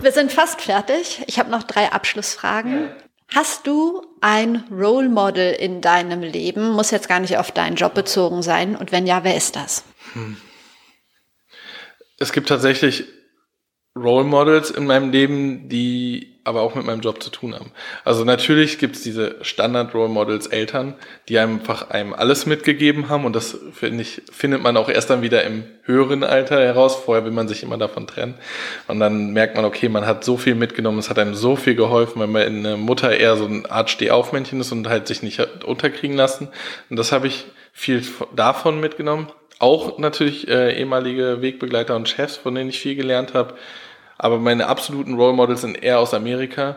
Wir 0.00 0.10
sind 0.10 0.32
fast 0.32 0.62
fertig. 0.62 1.22
Ich 1.28 1.38
habe 1.38 1.48
noch 1.48 1.62
drei 1.62 1.92
Abschlussfragen. 1.92 2.86
Ja. 2.86 2.96
Hast 3.36 3.68
du 3.68 4.02
ein 4.20 4.64
Role 4.68 5.08
Model 5.08 5.52
in 5.52 5.80
deinem 5.80 6.22
Leben? 6.22 6.70
Muss 6.70 6.90
jetzt 6.90 7.08
gar 7.08 7.20
nicht 7.20 7.38
auf 7.38 7.52
deinen 7.52 7.76
Job 7.76 7.94
bezogen 7.94 8.42
sein. 8.42 8.74
Und 8.74 8.90
wenn 8.90 9.06
ja, 9.06 9.22
wer 9.22 9.36
ist 9.36 9.54
das? 9.54 9.84
Hm 10.14 10.36
es 12.22 12.32
gibt 12.32 12.48
tatsächlich 12.48 13.04
Role 13.94 14.24
Models 14.24 14.70
in 14.70 14.86
meinem 14.86 15.10
Leben, 15.10 15.68
die 15.68 16.40
aber 16.44 16.62
auch 16.62 16.74
mit 16.74 16.86
meinem 16.86 17.02
Job 17.02 17.22
zu 17.22 17.30
tun 17.30 17.54
haben. 17.54 17.72
Also 18.04 18.24
natürlich 18.24 18.78
gibt 18.78 18.96
es 18.96 19.02
diese 19.02 19.36
Standard 19.42 19.94
Role 19.94 20.08
Models 20.08 20.46
Eltern, 20.46 20.94
die 21.28 21.38
einfach 21.38 21.90
einem 21.90 22.14
alles 22.14 22.46
mitgegeben 22.46 23.10
haben 23.10 23.26
und 23.26 23.36
das 23.36 23.58
finde 23.72 24.02
ich 24.02 24.22
findet 24.32 24.62
man 24.62 24.76
auch 24.76 24.88
erst 24.88 25.10
dann 25.10 25.22
wieder 25.22 25.44
im 25.44 25.64
höheren 25.82 26.24
Alter 26.24 26.58
heraus. 26.58 26.96
Vorher 26.96 27.24
will 27.24 27.32
man 27.32 27.48
sich 27.48 27.62
immer 27.62 27.76
davon 27.76 28.06
trennen 28.06 28.34
und 28.88 28.98
dann 28.98 29.32
merkt 29.32 29.56
man, 29.56 29.66
okay, 29.66 29.88
man 29.90 30.06
hat 30.06 30.24
so 30.24 30.38
viel 30.38 30.54
mitgenommen, 30.54 30.98
es 30.98 31.10
hat 31.10 31.18
einem 31.18 31.34
so 31.34 31.54
viel 31.54 31.74
geholfen, 31.74 32.22
wenn 32.22 32.32
man 32.32 32.42
in 32.42 32.66
eine 32.66 32.76
Mutter 32.78 33.14
eher 33.14 33.36
so 33.36 33.44
eine 33.44 33.70
Art 33.70 33.90
Stehaufmännchen 33.90 34.60
ist 34.60 34.72
und 34.72 34.88
halt 34.88 35.06
sich 35.06 35.22
nicht 35.22 35.38
unterkriegen 35.64 36.16
lassen. 36.16 36.48
Und 36.88 36.96
das 36.96 37.12
habe 37.12 37.26
ich 37.26 37.44
viel 37.72 38.02
davon 38.34 38.80
mitgenommen. 38.80 39.28
Auch 39.58 39.98
natürlich 39.98 40.48
äh, 40.48 40.78
ehemalige 40.78 41.42
Wegbegleiter 41.42 41.96
und 41.96 42.08
Chefs, 42.08 42.36
von 42.36 42.54
denen 42.54 42.70
ich 42.70 42.80
viel 42.80 42.94
gelernt 42.94 43.34
habe. 43.34 43.54
Aber 44.18 44.38
meine 44.38 44.66
absoluten 44.66 45.14
Role 45.14 45.32
Models 45.32 45.62
sind 45.62 45.82
eher 45.82 45.98
aus 45.98 46.14
Amerika. 46.14 46.76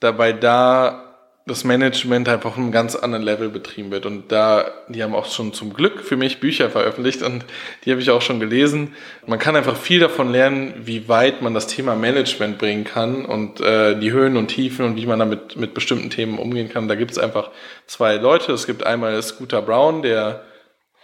Dabei 0.00 0.32
da 0.32 1.10
das 1.46 1.64
Management 1.64 2.28
einfach 2.28 2.50
auf 2.50 2.58
einem 2.58 2.70
ganz 2.70 2.94
anderen 2.94 3.24
Level 3.24 3.48
betrieben 3.48 3.90
wird. 3.90 4.06
Und 4.06 4.30
da, 4.30 4.70
die 4.88 5.02
haben 5.02 5.14
auch 5.14 5.26
schon 5.26 5.52
zum 5.52 5.72
Glück 5.72 6.00
für 6.00 6.16
mich 6.16 6.38
Bücher 6.38 6.70
veröffentlicht 6.70 7.22
und 7.22 7.44
die 7.84 7.90
habe 7.90 8.00
ich 8.00 8.10
auch 8.10 8.22
schon 8.22 8.40
gelesen. 8.40 8.94
Man 9.26 9.38
kann 9.38 9.56
einfach 9.56 9.76
viel 9.76 10.00
davon 10.00 10.30
lernen, 10.30 10.74
wie 10.84 11.08
weit 11.08 11.42
man 11.42 11.54
das 11.54 11.66
Thema 11.66 11.96
Management 11.96 12.58
bringen 12.58 12.84
kann 12.84 13.24
und 13.24 13.60
äh, 13.60 13.98
die 13.98 14.12
Höhen 14.12 14.36
und 14.36 14.48
Tiefen 14.48 14.84
und 14.84 14.96
wie 14.96 15.06
man 15.06 15.18
damit 15.18 15.56
mit 15.56 15.74
bestimmten 15.74 16.10
Themen 16.10 16.38
umgehen 16.38 16.68
kann. 16.68 16.88
Da 16.88 16.94
gibt 16.94 17.10
es 17.10 17.18
einfach 17.18 17.50
zwei 17.86 18.16
Leute. 18.16 18.52
Es 18.52 18.66
gibt 18.66 18.84
einmal 18.84 19.20
Scooter 19.22 19.62
Brown, 19.62 20.02
der 20.02 20.44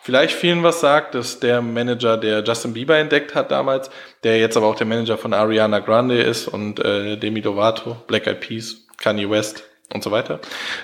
vielleicht 0.06 0.36
vielen 0.36 0.62
was 0.62 0.78
sagt, 0.78 1.16
dass 1.16 1.40
der 1.40 1.60
Manager, 1.60 2.16
der 2.16 2.44
Justin 2.44 2.74
Bieber 2.74 2.96
entdeckt 2.96 3.34
hat 3.34 3.50
damals, 3.50 3.90
der 4.22 4.38
jetzt 4.38 4.56
aber 4.56 4.66
auch 4.66 4.76
der 4.76 4.86
Manager 4.86 5.18
von 5.18 5.34
Ariana 5.34 5.80
Grande 5.80 6.22
ist 6.22 6.46
und 6.46 6.78
äh, 6.78 7.16
Demi 7.16 7.40
Lovato, 7.40 7.96
Black 8.06 8.28
Eyed 8.28 8.38
Peas, 8.38 8.86
Kanye 8.98 9.28
West 9.28 9.64
und 9.92 10.04
so 10.04 10.12
weiter. 10.12 10.38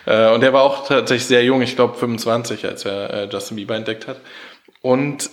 Äh, 0.07 0.33
und 0.33 0.43
er 0.43 0.53
war 0.53 0.65
auch 0.65 0.89
tatsächlich 0.89 1.27
sehr 1.27 1.45
jung, 1.45 1.63
ich 1.63 1.77
glaube 1.77 1.97
25, 1.97 2.67
als 2.67 2.85
er 2.85 3.11
äh, 3.11 3.29
Justin 3.31 3.59
Bieber 3.59 3.77
entdeckt 3.77 4.09
hat. 4.09 4.17
Und 4.81 5.31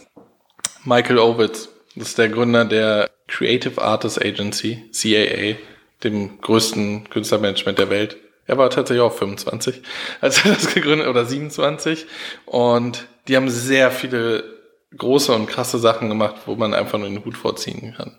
Michael 0.86 1.18
Ovitz, 1.18 1.70
das 1.96 2.10
ist 2.10 2.20
der 2.20 2.30
Gründer 2.30 2.66
der 2.66 3.10
Creative 3.28 3.82
Artists 3.82 4.22
Agency, 4.22 4.88
CAA, 4.94 5.58
dem 6.04 6.40
größten 6.42 7.10
Künstlermanagement 7.10 7.80
der 7.80 7.90
Welt. 7.90 8.18
Er 8.50 8.58
war 8.58 8.72
tatsächlich 8.72 9.04
auch 9.04 9.14
25, 9.14 9.84
als 10.22 10.44
er 10.44 10.56
das 10.56 10.74
gegründet 10.74 11.08
oder 11.08 11.24
27. 11.24 12.08
Und 12.48 13.08
die 13.28 13.36
haben 13.36 13.48
sehr 13.48 13.92
viele 13.92 14.44
große 14.98 15.32
und 15.32 15.46
krasse 15.46 15.78
Sachen 15.78 16.10
gemacht, 16.10 16.36
wo 16.48 16.56
man 16.56 16.74
einfach 16.74 16.98
nur 16.98 17.08
den 17.08 17.24
Hut 17.24 17.38
vorziehen 17.38 17.94
kann. 17.96 18.18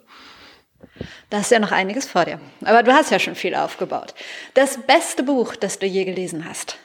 Da 1.31 1.39
hast 1.39 1.51
ja 1.51 1.59
noch 1.59 1.73
einiges 1.73 2.07
vor 2.07 2.27
dir. 2.27 2.41
Aber 2.65 2.85
du 2.85 2.93
hast 2.93 3.11
ja 3.11 3.19
schon 3.19 3.35
viel 3.35 3.57
aufgebaut. 3.57 4.15
Das 4.55 4.79
beste 4.87 5.25
Buch, 5.25 5.57
das 5.57 5.81
du 5.81 5.87
je 5.87 6.05
gelesen 6.05 6.49
hast? 6.49 6.79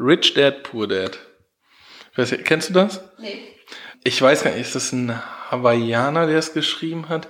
Rich 0.00 0.32
Dad, 0.32 0.62
Poor 0.62 0.88
Dad. 0.88 1.18
Nicht, 2.16 2.46
kennst 2.46 2.70
du 2.70 2.72
das? 2.72 3.04
Nee. 3.18 3.42
Ich 4.04 4.22
weiß 4.22 4.42
gar 4.42 4.52
nicht, 4.52 4.62
ist 4.62 4.74
das 4.74 4.90
ein 4.92 5.20
Hawaiianer, 5.50 6.26
der 6.26 6.38
es 6.38 6.54
geschrieben 6.54 7.10
hat? 7.10 7.28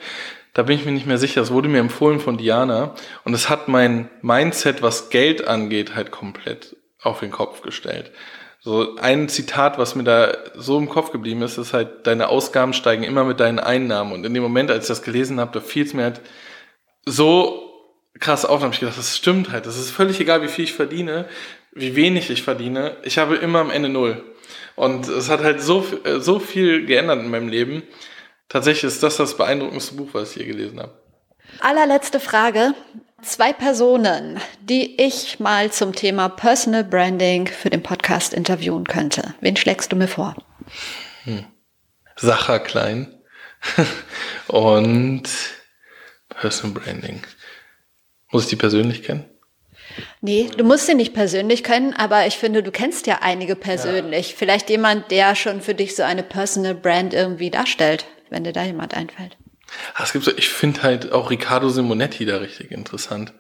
Da 0.55 0.65
bin 0.65 0.79
ich 0.79 0.85
mir 0.85 0.93
nicht 0.93 1.07
mehr 1.07 1.19
sicher. 1.19 1.41
Es 1.41 1.51
wurde 1.51 1.69
mir 1.69 1.81
empfohlen 1.81 2.21
von 2.21 2.37
Diana. 2.37 2.95
Und 3.25 3.35
es 3.35 3.49
hat 3.49 3.69
mein 3.69 4.11
Mindset, 4.21 4.83
was 4.83 5.11
Geld 5.11 5.47
angeht, 5.49 5.95
halt 5.95 6.11
komplett 6.11 6.77
auf 7.01 7.21
den 7.21 7.31
Kopf 7.31 7.63
gestellt. 7.63 8.13
So 8.61 8.97
ein 8.97 9.29
Zitat, 9.29 9.79
was 9.79 9.97
mir 9.97 10.05
da 10.05 10.37
so 10.55 10.79
im 10.79 10.89
Kopf 10.89 11.11
geblieben 11.11 11.43
ist, 11.43 11.59
ist 11.59 11.73
halt, 11.73 12.07
deine 12.07 12.29
Ausgaben 12.29 12.75
steigen 12.75 13.03
immer 13.03 13.25
mit 13.25 13.41
deinen 13.41 13.59
Einnahmen. 13.59 14.13
Und 14.13 14.25
in 14.25 14.35
dem 14.35 14.43
Moment, 14.43 14.71
als 14.71 14.85
ich 14.85 14.89
das 14.89 15.03
gelesen 15.03 15.41
habe, 15.41 15.53
da 15.53 15.61
fiel 15.61 15.85
es 15.85 15.95
mir 15.95 16.05
halt 16.05 16.21
so 17.05 17.69
krass 18.21 18.45
auf, 18.45 18.61
da 18.61 18.67
habe 18.67 18.75
ich 18.75 18.81
gedacht, 18.81 18.99
das 18.99 19.17
stimmt 19.17 19.51
halt. 19.51 19.67
Das 19.67 19.77
ist 19.77 19.91
völlig 19.91 20.21
egal, 20.21 20.43
wie 20.43 20.49
viel 20.49 20.65
ich 20.65 20.75
verdiene, 20.75 21.27
wie 21.73 21.97
wenig 21.97 22.31
ich 22.31 22.43
verdiene. 22.43 22.97
Ich 23.03 23.19
habe 23.19 23.35
immer 23.37 23.59
am 23.59 23.71
Ende 23.71 23.89
null. 23.89 24.23
Und 24.77 25.09
es 25.09 25.29
hat 25.29 25.43
halt 25.43 25.61
so, 25.61 25.85
so 26.19 26.39
viel 26.39 26.87
geändert 26.87 27.21
in 27.21 27.31
meinem 27.31 27.49
Leben. 27.49 27.83
Tatsächlich 28.53 28.85
ist 28.85 29.03
das 29.03 29.17
das 29.17 29.39
beeindruckendste 29.39 29.95
Buch, 29.95 30.11
was 30.13 30.33
ich 30.33 30.43
je 30.43 30.45
gelesen 30.45 30.79
habe. 30.79 30.93
Allerletzte 31.61 32.21
Frage. 32.21 32.75
Zwei 33.23 33.55
Personen, 33.55 34.39
die 34.61 35.01
ich 35.01 35.41
mal 35.41 35.73
zum 35.73 35.95
Thema 35.95 36.29
Personal 36.29 36.85
Branding 36.85 37.47
für 37.47 37.71
den 37.71 37.83
Podcast 37.83 38.35
interviewen 38.35 38.85
könnte. 38.85 39.35
Wen 39.41 39.57
schlägst 39.57 39.91
du 39.91 39.97
mir 39.97 40.07
vor? 40.07 40.37
Hm. 41.25 41.47
Sacha 42.17 42.59
Klein 42.59 43.15
und 44.49 45.23
Personal 46.29 46.79
Branding. 46.79 47.23
Muss 48.33 48.43
ich 48.45 48.51
die 48.51 48.57
persönlich 48.57 49.03
kennen? 49.03 49.25
Nee, 50.21 50.51
du 50.55 50.65
musst 50.65 50.85
sie 50.85 50.95
nicht 50.95 51.15
persönlich 51.15 51.65
kennen, 51.65 51.95
aber 51.95 52.27
ich 52.27 52.37
finde, 52.37 52.63
du 52.63 52.71
kennst 52.71 53.07
ja 53.07 53.21
einige 53.23 53.57
persönlich. 53.57 54.31
Ja. 54.31 54.37
Vielleicht 54.37 54.69
jemand, 54.69 55.11
der 55.11 55.37
schon 55.37 55.63
für 55.63 55.75
dich 55.75 55.97
so 55.97 56.03
eine 56.03 56.23
Personal 56.23 56.75
Brand 56.75 57.15
irgendwie 57.15 57.51
darstellt, 57.51 58.05
wenn 58.33 58.45
dir 58.45 58.53
da 58.53 58.65
jemand 58.65 58.95
einfällt. 58.95 59.37
Es 60.03 60.13
gibt 60.13 60.25
so, 60.25 60.33
ich 60.37 60.49
finde 60.49 60.83
halt 60.83 61.13
auch 61.13 61.31
Riccardo 61.31 61.69
Simonetti 61.69 62.27
da 62.27 62.39
richtig 62.39 62.71
interessant. 62.71 63.33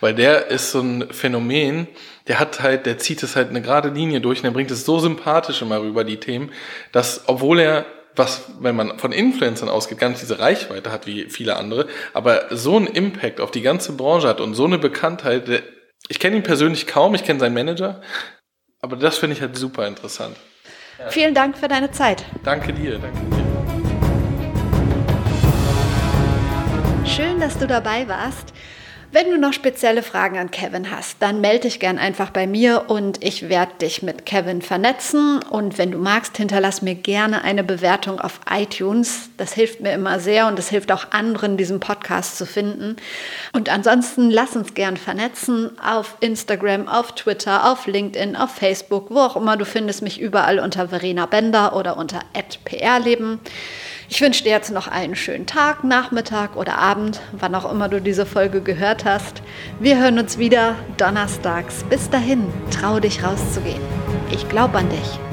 Weil 0.00 0.14
der 0.14 0.48
ist 0.48 0.72
so 0.72 0.80
ein 0.80 1.12
Phänomen, 1.12 1.86
der 2.26 2.40
hat 2.40 2.60
halt, 2.60 2.86
der 2.86 2.98
zieht 2.98 3.22
es 3.22 3.36
halt 3.36 3.50
eine 3.50 3.62
gerade 3.62 3.90
Linie 3.90 4.20
durch 4.20 4.40
und 4.40 4.44
der 4.44 4.50
bringt 4.50 4.70
es 4.70 4.84
so 4.84 4.98
sympathisch 4.98 5.62
immer 5.62 5.80
rüber, 5.80 6.04
die 6.04 6.18
Themen, 6.18 6.50
dass, 6.90 7.28
obwohl 7.28 7.60
er, 7.60 7.86
was, 8.16 8.44
wenn 8.60 8.76
man 8.76 8.98
von 8.98 9.12
Influencern 9.12 9.68
ausgeht, 9.68 9.98
gar 9.98 10.08
nicht 10.08 10.20
diese 10.20 10.38
Reichweite 10.38 10.90
hat 10.90 11.06
wie 11.06 11.26
viele 11.30 11.56
andere, 11.56 11.86
aber 12.12 12.56
so 12.56 12.76
einen 12.76 12.88
Impact 12.88 13.40
auf 13.40 13.50
die 13.50 13.62
ganze 13.62 13.92
Branche 13.92 14.28
hat 14.28 14.40
und 14.40 14.54
so 14.54 14.64
eine 14.64 14.78
Bekanntheit, 14.78 15.48
der, 15.48 15.62
ich 16.08 16.18
kenne 16.18 16.36
ihn 16.36 16.42
persönlich 16.42 16.86
kaum, 16.86 17.14
ich 17.14 17.24
kenne 17.24 17.38
seinen 17.38 17.54
Manager, 17.54 18.02
aber 18.80 18.96
das 18.96 19.18
finde 19.18 19.36
ich 19.36 19.42
halt 19.42 19.56
super 19.56 19.86
interessant. 19.86 20.36
Ja. 20.98 21.08
Vielen 21.08 21.34
Dank 21.34 21.56
für 21.56 21.68
deine 21.68 21.92
Zeit. 21.92 22.24
Danke 22.44 22.72
dir, 22.72 22.98
danke 22.98 23.18
dir. 23.30 23.41
Schön, 27.14 27.40
dass 27.40 27.58
du 27.58 27.66
dabei 27.66 28.08
warst. 28.08 28.54
Wenn 29.10 29.30
du 29.30 29.36
noch 29.36 29.52
spezielle 29.52 30.02
Fragen 30.02 30.38
an 30.38 30.50
Kevin 30.50 30.90
hast, 30.90 31.20
dann 31.20 31.42
melde 31.42 31.68
dich 31.68 31.78
gern 31.78 31.98
einfach 31.98 32.30
bei 32.30 32.46
mir 32.46 32.84
und 32.88 33.22
ich 33.22 33.50
werde 33.50 33.72
dich 33.82 34.02
mit 34.02 34.24
Kevin 34.24 34.62
vernetzen. 34.62 35.42
Und 35.42 35.76
wenn 35.76 35.90
du 35.90 35.98
magst, 35.98 36.38
hinterlass 36.38 36.80
mir 36.80 36.94
gerne 36.94 37.44
eine 37.44 37.64
Bewertung 37.64 38.18
auf 38.18 38.40
iTunes. 38.50 39.28
Das 39.36 39.52
hilft 39.52 39.82
mir 39.82 39.92
immer 39.92 40.20
sehr 40.20 40.46
und 40.46 40.58
das 40.58 40.70
hilft 40.70 40.90
auch 40.90 41.12
anderen, 41.12 41.58
diesen 41.58 41.80
Podcast 41.80 42.38
zu 42.38 42.46
finden. 42.46 42.96
Und 43.52 43.68
ansonsten 43.68 44.30
lass 44.30 44.56
uns 44.56 44.72
gern 44.72 44.96
vernetzen 44.96 45.78
auf 45.78 46.16
Instagram, 46.20 46.88
auf 46.88 47.14
Twitter, 47.14 47.70
auf 47.70 47.86
LinkedIn, 47.86 48.36
auf 48.36 48.52
Facebook, 48.52 49.10
wo 49.10 49.18
auch 49.18 49.36
immer. 49.36 49.58
Du 49.58 49.66
findest 49.66 50.00
mich 50.00 50.18
überall 50.18 50.58
unter 50.58 50.88
Verena 50.88 51.26
Bender 51.26 51.76
oder 51.76 51.98
unter 51.98 52.20
@prleben. 52.64 53.38
Ich 54.14 54.20
wünsche 54.20 54.44
dir 54.44 54.50
jetzt 54.50 54.70
noch 54.70 54.88
einen 54.88 55.16
schönen 55.16 55.46
Tag, 55.46 55.84
Nachmittag 55.84 56.54
oder 56.54 56.76
Abend, 56.76 57.22
wann 57.32 57.54
auch 57.54 57.72
immer 57.72 57.88
du 57.88 57.98
diese 57.98 58.26
Folge 58.26 58.60
gehört 58.60 59.06
hast. 59.06 59.40
Wir 59.80 59.98
hören 59.98 60.18
uns 60.18 60.36
wieder 60.36 60.74
donnerstags. 60.98 61.82
Bis 61.84 62.10
dahin, 62.10 62.44
trau 62.70 63.00
dich 63.00 63.24
rauszugehen. 63.24 63.80
Ich 64.30 64.46
glaube 64.50 64.76
an 64.76 64.90
dich. 64.90 65.31